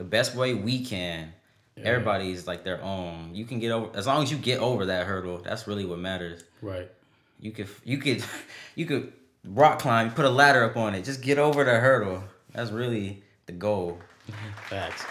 The 0.00 0.04
best 0.04 0.34
way 0.34 0.54
we 0.54 0.82
can. 0.82 1.30
Everybody's 1.76 2.46
like 2.46 2.64
their 2.64 2.82
own. 2.82 3.34
You 3.34 3.44
can 3.44 3.58
get 3.58 3.70
over 3.70 3.94
as 3.94 4.06
long 4.06 4.22
as 4.22 4.30
you 4.30 4.38
get 4.38 4.58
over 4.58 4.86
that 4.86 5.06
hurdle. 5.06 5.42
That's 5.44 5.68
really 5.68 5.84
what 5.84 5.98
matters. 5.98 6.42
Right. 6.62 6.90
You 7.38 7.50
could 7.50 7.68
you 7.84 7.98
could 7.98 8.24
you 8.76 8.86
could 8.86 9.12
rock 9.44 9.78
climb, 9.78 10.10
put 10.10 10.24
a 10.24 10.30
ladder 10.30 10.64
up 10.64 10.78
on 10.78 10.94
it. 10.94 11.04
Just 11.04 11.20
get 11.20 11.38
over 11.38 11.64
the 11.64 11.78
hurdle. 11.78 12.24
That's 12.54 12.70
really 12.70 13.22
the 13.44 13.52
goal. 13.52 13.98
Facts. 14.70 15.04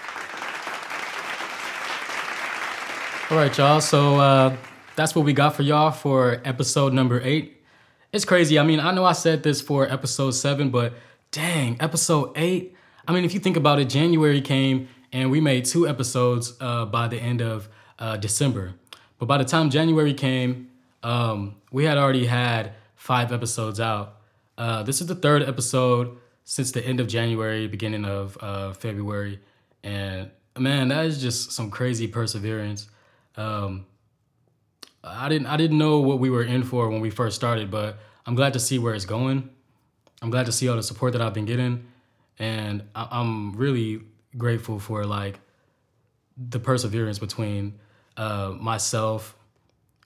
All 3.29 3.37
right, 3.37 3.55
y'all. 3.55 3.81
So 3.81 4.19
uh, 4.19 4.57
that's 4.95 5.13
what 5.13 5.23
we 5.23 5.33
got 5.33 5.55
for 5.55 5.61
y'all 5.61 5.91
for 5.91 6.41
episode 6.45 6.93
number 6.93 7.21
eight. 7.21 7.61
It's 8.11 8.25
crazy. 8.25 8.57
I 8.57 8.63
mean, 8.63 8.79
I 8.79 8.91
know 8.91 9.05
I 9.05 9.13
said 9.13 9.43
this 9.43 9.61
for 9.61 9.87
episode 9.87 10.31
seven, 10.31 10.71
but 10.71 10.93
dang, 11.29 11.77
episode 11.79 12.31
eight. 12.35 12.75
I 13.09 13.11
mean, 13.11 13.25
if 13.25 13.33
you 13.33 13.39
think 13.39 13.57
about 13.57 13.79
it, 13.79 13.89
January 13.89 14.39
came 14.39 14.87
and 15.11 15.31
we 15.31 15.41
made 15.41 15.65
two 15.65 15.87
episodes 15.87 16.53
uh, 16.61 16.85
by 16.85 17.07
the 17.07 17.17
end 17.17 17.41
of 17.41 17.67
uh, 17.97 18.17
December. 18.17 18.75
But 19.17 19.25
by 19.25 19.39
the 19.39 19.45
time 19.45 19.71
January 19.71 20.13
came, 20.13 20.69
um, 21.01 21.55
we 21.71 21.85
had 21.85 21.97
already 21.97 22.27
had 22.27 22.73
five 22.95 23.31
episodes 23.31 23.79
out. 23.79 24.17
Uh, 24.59 24.83
this 24.83 25.01
is 25.01 25.07
the 25.07 25.15
third 25.15 25.41
episode 25.41 26.19
since 26.43 26.71
the 26.71 26.85
end 26.85 26.99
of 26.99 27.07
January, 27.07 27.65
beginning 27.65 28.05
of 28.05 28.37
uh, 28.41 28.73
February, 28.73 29.39
and 29.83 30.29
man, 30.55 30.89
that 30.89 31.05
is 31.05 31.19
just 31.19 31.51
some 31.51 31.71
crazy 31.71 32.07
perseverance. 32.07 32.89
Um, 33.37 33.87
I 35.03 35.29
didn't 35.29 35.47
I 35.47 35.57
didn't 35.57 35.79
know 35.79 35.99
what 35.99 36.19
we 36.19 36.29
were 36.29 36.43
in 36.43 36.61
for 36.61 36.87
when 36.89 37.01
we 37.01 37.09
first 37.09 37.35
started, 37.35 37.71
but 37.71 37.97
I'm 38.27 38.35
glad 38.35 38.53
to 38.53 38.59
see 38.59 38.77
where 38.77 38.93
it's 38.93 39.05
going. 39.05 39.49
I'm 40.21 40.29
glad 40.29 40.45
to 40.45 40.51
see 40.51 40.67
all 40.69 40.75
the 40.75 40.83
support 40.83 41.13
that 41.13 41.23
I've 41.23 41.33
been 41.33 41.45
getting, 41.45 41.87
and 42.39 42.83
I- 42.95 43.07
I'm 43.11 43.53
really 43.53 44.01
grateful 44.37 44.79
for 44.79 45.05
like 45.05 45.39
the 46.37 46.59
perseverance 46.59 47.19
between 47.19 47.79
uh, 48.17 48.53
myself 48.59 49.35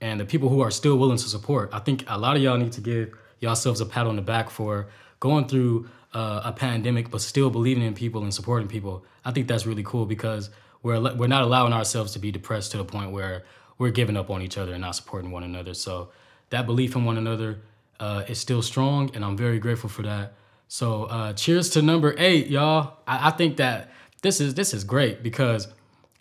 and 0.02 0.20
the 0.20 0.26
people 0.26 0.50
who 0.50 0.62
are 0.62 0.72
still 0.72 0.98
willing 0.98 1.18
to 1.18 1.30
support. 1.30 1.70
I 1.72 1.80
think 1.80 2.04
a 2.08 2.18
lot 2.18 2.36
of 2.36 2.42
y'all 2.42 2.58
need 2.58 2.74
to 2.74 2.82
give 2.82 3.14
yourselves 3.40 3.82
a 3.82 3.86
pat 3.86 4.08
on 4.08 4.16
the 4.16 4.22
back 4.22 4.50
for 4.50 4.88
going 5.20 5.48
through 5.48 5.88
uh, 6.14 6.42
a 6.46 6.52
pandemic, 6.52 7.10
but 7.10 7.22
still 7.22 7.50
believing 7.50 7.84
in 7.84 7.94
people 7.94 8.22
and 8.24 8.34
supporting 8.34 8.68
people. 8.68 9.06
I 9.26 9.32
think 9.32 9.48
that's 9.48 9.66
really 9.66 9.84
cool 9.84 10.06
because 10.06 10.50
we're 10.82 11.00
we're 11.16 11.28
not 11.28 11.44
allowing 11.44 11.74
ourselves 11.74 12.14
to 12.14 12.20
be 12.20 12.32
depressed 12.32 12.72
to 12.72 12.78
the 12.78 12.86
point 12.86 13.12
where 13.12 13.44
we're 13.78 13.92
giving 13.92 14.18
up 14.18 14.30
on 14.30 14.42
each 14.42 14.58
other 14.58 14.74
and 14.74 14.82
not 14.82 14.96
supporting 14.96 15.32
one 15.32 15.44
another. 15.44 15.74
So 15.74 16.10
that 16.50 16.66
belief 16.66 16.96
in 16.96 17.06
one 17.06 17.18
another 17.18 17.62
uh, 18.00 18.24
is 18.28 18.38
still 18.40 18.62
strong, 18.62 19.12
and 19.16 19.24
I'm 19.24 19.38
very 19.38 19.60
grateful 19.60 19.90
for 19.90 20.04
that. 20.04 20.34
So 20.74 21.04
uh, 21.04 21.34
cheers 21.34 21.70
to 21.70 21.84
number 21.84 22.16
eight, 22.18 22.48
y'all. 22.48 22.98
I, 23.06 23.28
I 23.28 23.30
think 23.30 23.58
that 23.58 23.92
this 24.24 24.42
is 24.42 24.56
this 24.56 24.74
is 24.74 24.84
great 24.84 25.22
because 25.22 25.68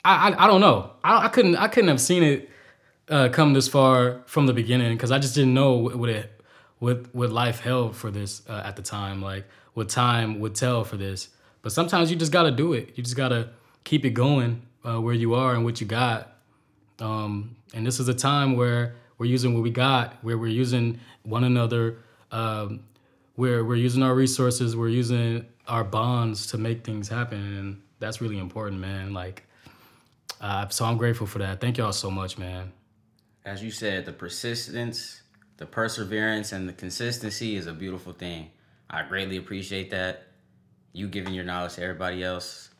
I 0.05 0.29
I, 0.29 0.45
I 0.45 0.47
don't 0.47 0.61
know 0.61 0.91
I, 1.03 1.25
I 1.25 1.29
couldn't 1.29 1.57
I 1.57 1.69
couldn't 1.69 1.89
have 1.89 2.03
seen 2.03 2.23
it 2.23 2.51
uh, 3.09 3.31
come 3.31 3.55
this 3.55 3.67
far 3.67 4.21
from 4.27 4.45
the 4.45 4.53
beginning 4.53 4.95
because 4.95 5.11
I 5.11 5.19
just 5.19 5.35
didn't 5.35 5.55
know 5.55 5.77
what 5.77 6.11
it 6.11 6.43
what 6.81 7.15
what 7.15 7.31
life 7.31 7.61
held 7.61 7.97
for 7.97 8.11
this 8.11 8.43
uh, 8.47 8.61
at 8.63 8.77
the 8.77 8.83
time, 8.83 9.23
like 9.23 9.47
what 9.73 9.89
time 9.89 10.39
would 10.41 10.55
tell 10.55 10.85
for 10.85 10.99
this. 10.99 11.31
But 11.63 11.73
sometimes 11.73 12.11
you 12.11 12.19
just 12.19 12.31
gotta 12.31 12.51
do 12.51 12.75
it. 12.75 12.93
You 12.95 13.03
just 13.03 13.17
gotta 13.17 13.53
keep 13.85 14.05
it 14.05 14.11
going 14.11 14.67
uh, 14.85 15.01
where 15.01 15.15
you 15.15 15.33
are 15.33 15.55
and 15.55 15.65
what 15.65 15.81
you 15.81 15.87
got. 15.87 16.31
Um, 16.99 17.57
and 17.73 17.87
this 17.87 17.99
is 17.99 18.07
a 18.07 18.15
time 18.15 18.59
where 18.59 18.97
we're 19.17 19.31
using 19.31 19.55
what 19.55 19.63
we 19.63 19.71
got, 19.71 20.23
where 20.23 20.37
we're 20.37 20.49
using 20.49 21.01
one 21.23 21.43
another, 21.43 22.01
um, 22.31 22.81
where 23.43 23.65
we're 23.65 23.75
using 23.75 24.05
our 24.05 24.15
resources, 24.15 24.77
we're 24.77 24.87
using 24.87 25.45
our 25.67 25.83
bonds 25.83 26.47
to 26.47 26.57
make 26.57 26.85
things 26.85 27.09
happen, 27.09 27.41
and 27.41 27.83
that's 27.99 28.21
really 28.21 28.39
important, 28.39 28.81
man. 28.81 29.13
Like, 29.13 29.43
uh, 30.41 30.69
so 30.69 30.85
I'm 30.85 30.97
grateful 30.97 31.27
for 31.27 31.41
that. 31.41 31.61
Thank 31.61 31.77
y'all 31.77 31.93
so 31.93 32.09
much, 32.09 32.39
man. 32.39 32.71
As 33.45 33.61
you 33.61 33.73
said, 33.73 34.07
the 34.07 34.13
persistence, 34.13 35.23
the 35.57 35.67
perseverance, 35.67 36.53
and 36.53 36.69
the 36.69 36.73
consistency 36.73 37.57
is 37.57 37.67
a 37.67 37.73
beautiful 37.73 38.13
thing. 38.13 38.51
I 38.89 39.03
greatly 39.03 39.39
appreciate 39.39 39.91
that. 39.91 40.29
You 40.93 41.09
giving 41.09 41.35
your 41.35 41.45
knowledge 41.45 41.75
to 41.75 41.83
everybody 41.83 42.23
else 42.23 42.71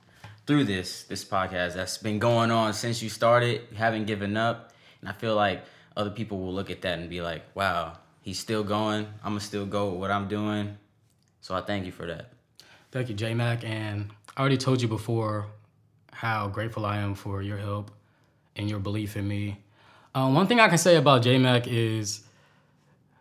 through 0.47 0.63
this 0.63 1.03
this 1.05 1.25
podcast 1.25 1.75
that's 1.75 1.99
been 1.99 2.21
going 2.21 2.53
on 2.53 2.73
since 2.73 3.03
you 3.03 3.09
started. 3.09 3.63
You 3.73 3.79
haven't 3.79 4.07
given 4.07 4.37
up, 4.37 4.73
and 5.01 5.09
I 5.11 5.13
feel 5.13 5.35
like 5.35 5.65
other 5.97 6.11
people 6.11 6.39
will 6.39 6.55
look 6.55 6.71
at 6.71 6.83
that 6.83 7.01
and 7.01 7.11
be 7.11 7.21
like, 7.21 7.43
"Wow, 7.57 7.99
he's 8.23 8.39
still 8.39 8.65
going. 8.65 9.07
I'm 9.23 9.33
gonna 9.33 9.41
still 9.41 9.67
go 9.67 9.91
with 9.91 10.01
what 10.01 10.11
I'm 10.11 10.29
doing." 10.29 10.79
So 11.43 11.55
I 11.55 11.61
thank 11.61 11.85
you 11.85 11.93
for 11.93 12.07
that. 12.07 12.33
Thank 12.91 13.09
you, 13.09 13.15
JMac. 13.15 13.65
And 13.65 14.11
I 14.37 14.41
already 14.41 14.57
told 14.57 14.81
you 14.81 14.89
before 14.89 15.47
how 16.13 16.49
grateful 16.49 16.87
I 16.87 16.99
am 16.99 17.15
for 17.15 17.43
your 17.43 17.59
help 17.59 17.91
and 18.57 18.71
your 18.71 18.79
belief 18.79 19.17
in 19.17 19.27
me. 19.27 19.59
Um, 20.15 20.35
one 20.35 20.47
thing 20.47 20.61
I 20.61 20.69
can 20.69 20.79
say 20.79 20.97
about 20.97 21.23
JMac 21.23 21.67
is 21.67 22.23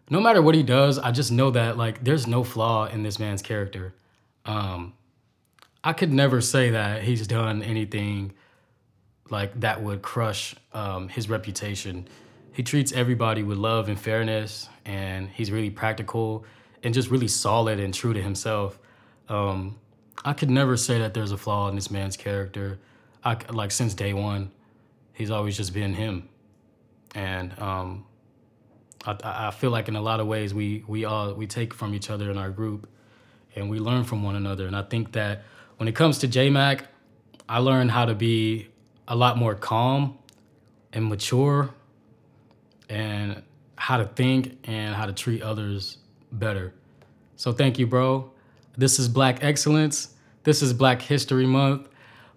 no 0.10 0.20
matter 0.20 0.41
what 0.41 0.56
he 0.56 0.64
does, 0.64 0.99
I 0.99 1.12
just 1.12 1.32
know 1.32 1.52
that 1.52 1.78
like 1.78 2.04
there's 2.04 2.28
no 2.28 2.43
flaw 2.43 2.86
in 2.86 3.02
this 3.02 3.18
man's 3.18 3.41
character. 3.41 3.93
Um, 4.45 4.93
I 5.84 5.93
could 5.93 6.12
never 6.12 6.41
say 6.41 6.72
that 6.72 7.04
he's 7.04 7.26
done 7.26 7.64
anything 7.64 8.34
like 9.30 9.58
that 9.62 9.82
would 9.82 10.02
crush 10.02 10.54
um, 10.74 11.08
his 11.08 11.30
reputation. 11.30 12.08
He 12.54 12.64
treats 12.64 12.91
everybody 12.91 13.43
with 13.43 13.58
love 13.58 13.88
and 13.88 13.99
fairness, 13.99 14.70
and 14.86 15.30
he's 15.30 15.52
really 15.52 15.70
practical 15.70 16.45
and 16.84 16.93
just 16.93 17.10
really 17.10 17.28
solid 17.28 17.80
and 17.80 17.93
true 17.93 18.14
to 18.14 18.22
himself. 18.22 18.78
Um, 19.30 19.80
I 20.26 20.34
could 20.34 20.49
never 20.49 20.76
say 20.78 20.99
that 20.99 21.14
there's 21.14 21.32
a 21.32 21.38
flaw 21.38 21.70
in 21.70 21.76
this 21.76 21.89
man's 21.89 22.18
character. 22.18 22.80
I 23.24 23.38
like 23.49 23.72
since 23.72 23.93
day 23.93 24.14
one, 24.14 24.52
he's 25.14 25.32
always 25.32 25.56
just 25.56 25.74
been 25.74 25.93
him, 25.93 26.28
and 27.16 27.58
um, 27.60 28.06
I, 29.06 29.12
I 29.24 29.47
I 29.47 29.52
feel 29.52 29.72
like 29.72 29.88
in 29.88 29.95
a 29.95 30.02
lot 30.02 30.20
of 30.20 30.28
ways 30.28 30.54
we 30.54 30.84
we 30.88 31.06
all 31.06 31.34
we 31.34 31.47
take 31.47 31.74
from 31.74 31.93
each 31.93 32.10
other 32.10 32.30
in 32.30 32.38
our 32.38 32.49
group, 32.49 32.89
and 33.56 33.70
we 33.70 33.80
learn 33.80 34.04
from 34.04 34.24
one 34.24 34.36
another. 34.36 34.68
And 34.68 34.76
I 34.76 34.82
think 34.82 35.14
that 35.14 35.43
when 35.78 35.88
it 35.88 35.95
comes 35.95 36.20
to 36.20 36.28
JMac, 36.28 36.82
I 37.47 37.60
learned 37.60 37.91
how 37.91 38.06
to 38.06 38.16
be 38.16 38.68
a 39.08 39.16
lot 39.16 39.38
more 39.38 39.56
calm 39.56 40.18
and 40.93 41.06
mature, 41.06 41.74
and 42.92 43.42
how 43.78 43.98
to 43.98 44.06
think 44.06 44.60
and 44.66 44.94
how 44.94 45.06
to 45.06 45.14
treat 45.14 45.42
others 45.42 45.98
better. 46.34 46.74
So 47.38 47.52
thank 47.52 47.80
you, 47.80 47.88
bro. 47.88 48.30
This 48.78 49.00
is 49.00 49.08
Black 49.08 49.44
Excellence. 49.44 50.14
This 50.44 50.62
is 50.62 50.74
Black 50.74 51.02
History 51.02 51.46
Month. 51.46 51.88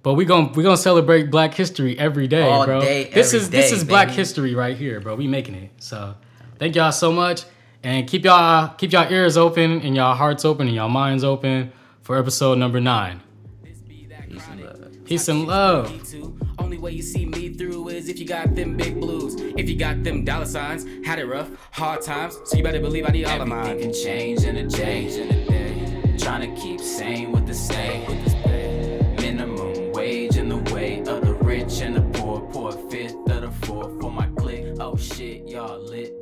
But 0.02 0.14
we 0.14 0.24
gon' 0.24 0.52
we 0.52 0.62
gonna 0.62 0.76
celebrate 0.76 1.30
Black 1.30 1.54
History 1.54 1.98
every 1.98 2.28
day, 2.28 2.42
All 2.42 2.66
bro. 2.66 2.80
day, 2.80 3.04
this 3.12 3.28
every 3.28 3.38
is 3.38 3.50
this 3.50 3.70
day, 3.70 3.76
is 3.76 3.84
Black. 3.84 4.10
History 4.10 4.54
right 4.54 4.76
here, 4.76 5.00
bro. 5.00 5.14
We 5.16 5.26
making 5.26 5.54
it. 5.54 5.70
So 5.78 6.14
thank 6.58 6.76
y'all 6.76 6.92
so 6.92 7.10
much, 7.10 7.44
and 7.82 8.06
keep 8.06 8.24
y'all 8.24 8.68
keep 8.76 8.92
y'all 8.92 9.10
ears 9.10 9.36
open 9.38 9.80
and 9.80 9.96
y'all 9.96 10.14
hearts 10.14 10.44
open 10.44 10.66
and 10.66 10.76
y'all 10.76 10.90
minds 10.90 11.24
open 11.24 11.72
for 12.02 12.18
episode 12.18 12.58
number 12.58 12.80
nine. 12.80 13.22
Peace 13.64 15.28
and 15.28 15.46
love. 15.46 15.88
Peace 15.90 16.12
and 16.14 16.28
love. 16.28 16.53
Only 16.64 16.78
way 16.78 16.92
you 16.92 17.02
see 17.02 17.26
me 17.26 17.50
through 17.50 17.90
is 17.90 18.08
if 18.08 18.18
you 18.18 18.26
got 18.26 18.54
them 18.54 18.74
big 18.74 18.98
blues. 18.98 19.34
If 19.38 19.68
you 19.68 19.76
got 19.76 20.02
them 20.02 20.24
dollar 20.24 20.46
signs, 20.46 20.86
had 21.06 21.18
it 21.18 21.26
rough, 21.26 21.50
hard 21.72 22.00
times. 22.00 22.40
So 22.46 22.56
you 22.56 22.62
better 22.62 22.80
believe 22.80 23.04
I 23.06 23.10
need 23.10 23.26
all 23.26 23.42
of 23.42 23.48
mine. 23.48 23.66
Everything 23.66 23.92
can 23.92 24.02
change 24.02 24.44
in 24.44 24.56
a 24.56 24.66
day. 24.66 25.20
In 25.20 25.30
a 25.30 25.44
day. 25.44 26.16
Trying 26.16 26.54
to 26.54 26.58
keep 26.58 26.80
sane 26.80 27.32
with 27.32 27.46
the 27.46 27.52
same. 27.52 28.06
With 28.06 28.24
this 28.24 28.34
pay. 28.46 29.14
Minimum 29.20 29.92
wage 29.92 30.38
in 30.38 30.48
the 30.48 30.72
way 30.72 31.00
of 31.00 31.20
the 31.20 31.34
rich 31.34 31.82
and 31.82 31.96
the 31.96 32.18
poor. 32.18 32.40
Poor 32.50 32.72
fifth 32.72 33.28
of 33.28 33.42
the 33.42 33.66
fourth 33.66 34.00
for 34.00 34.10
my 34.10 34.26
clique. 34.28 34.64
Oh 34.80 34.96
shit, 34.96 35.46
y'all 35.46 35.78
lit. 35.78 36.14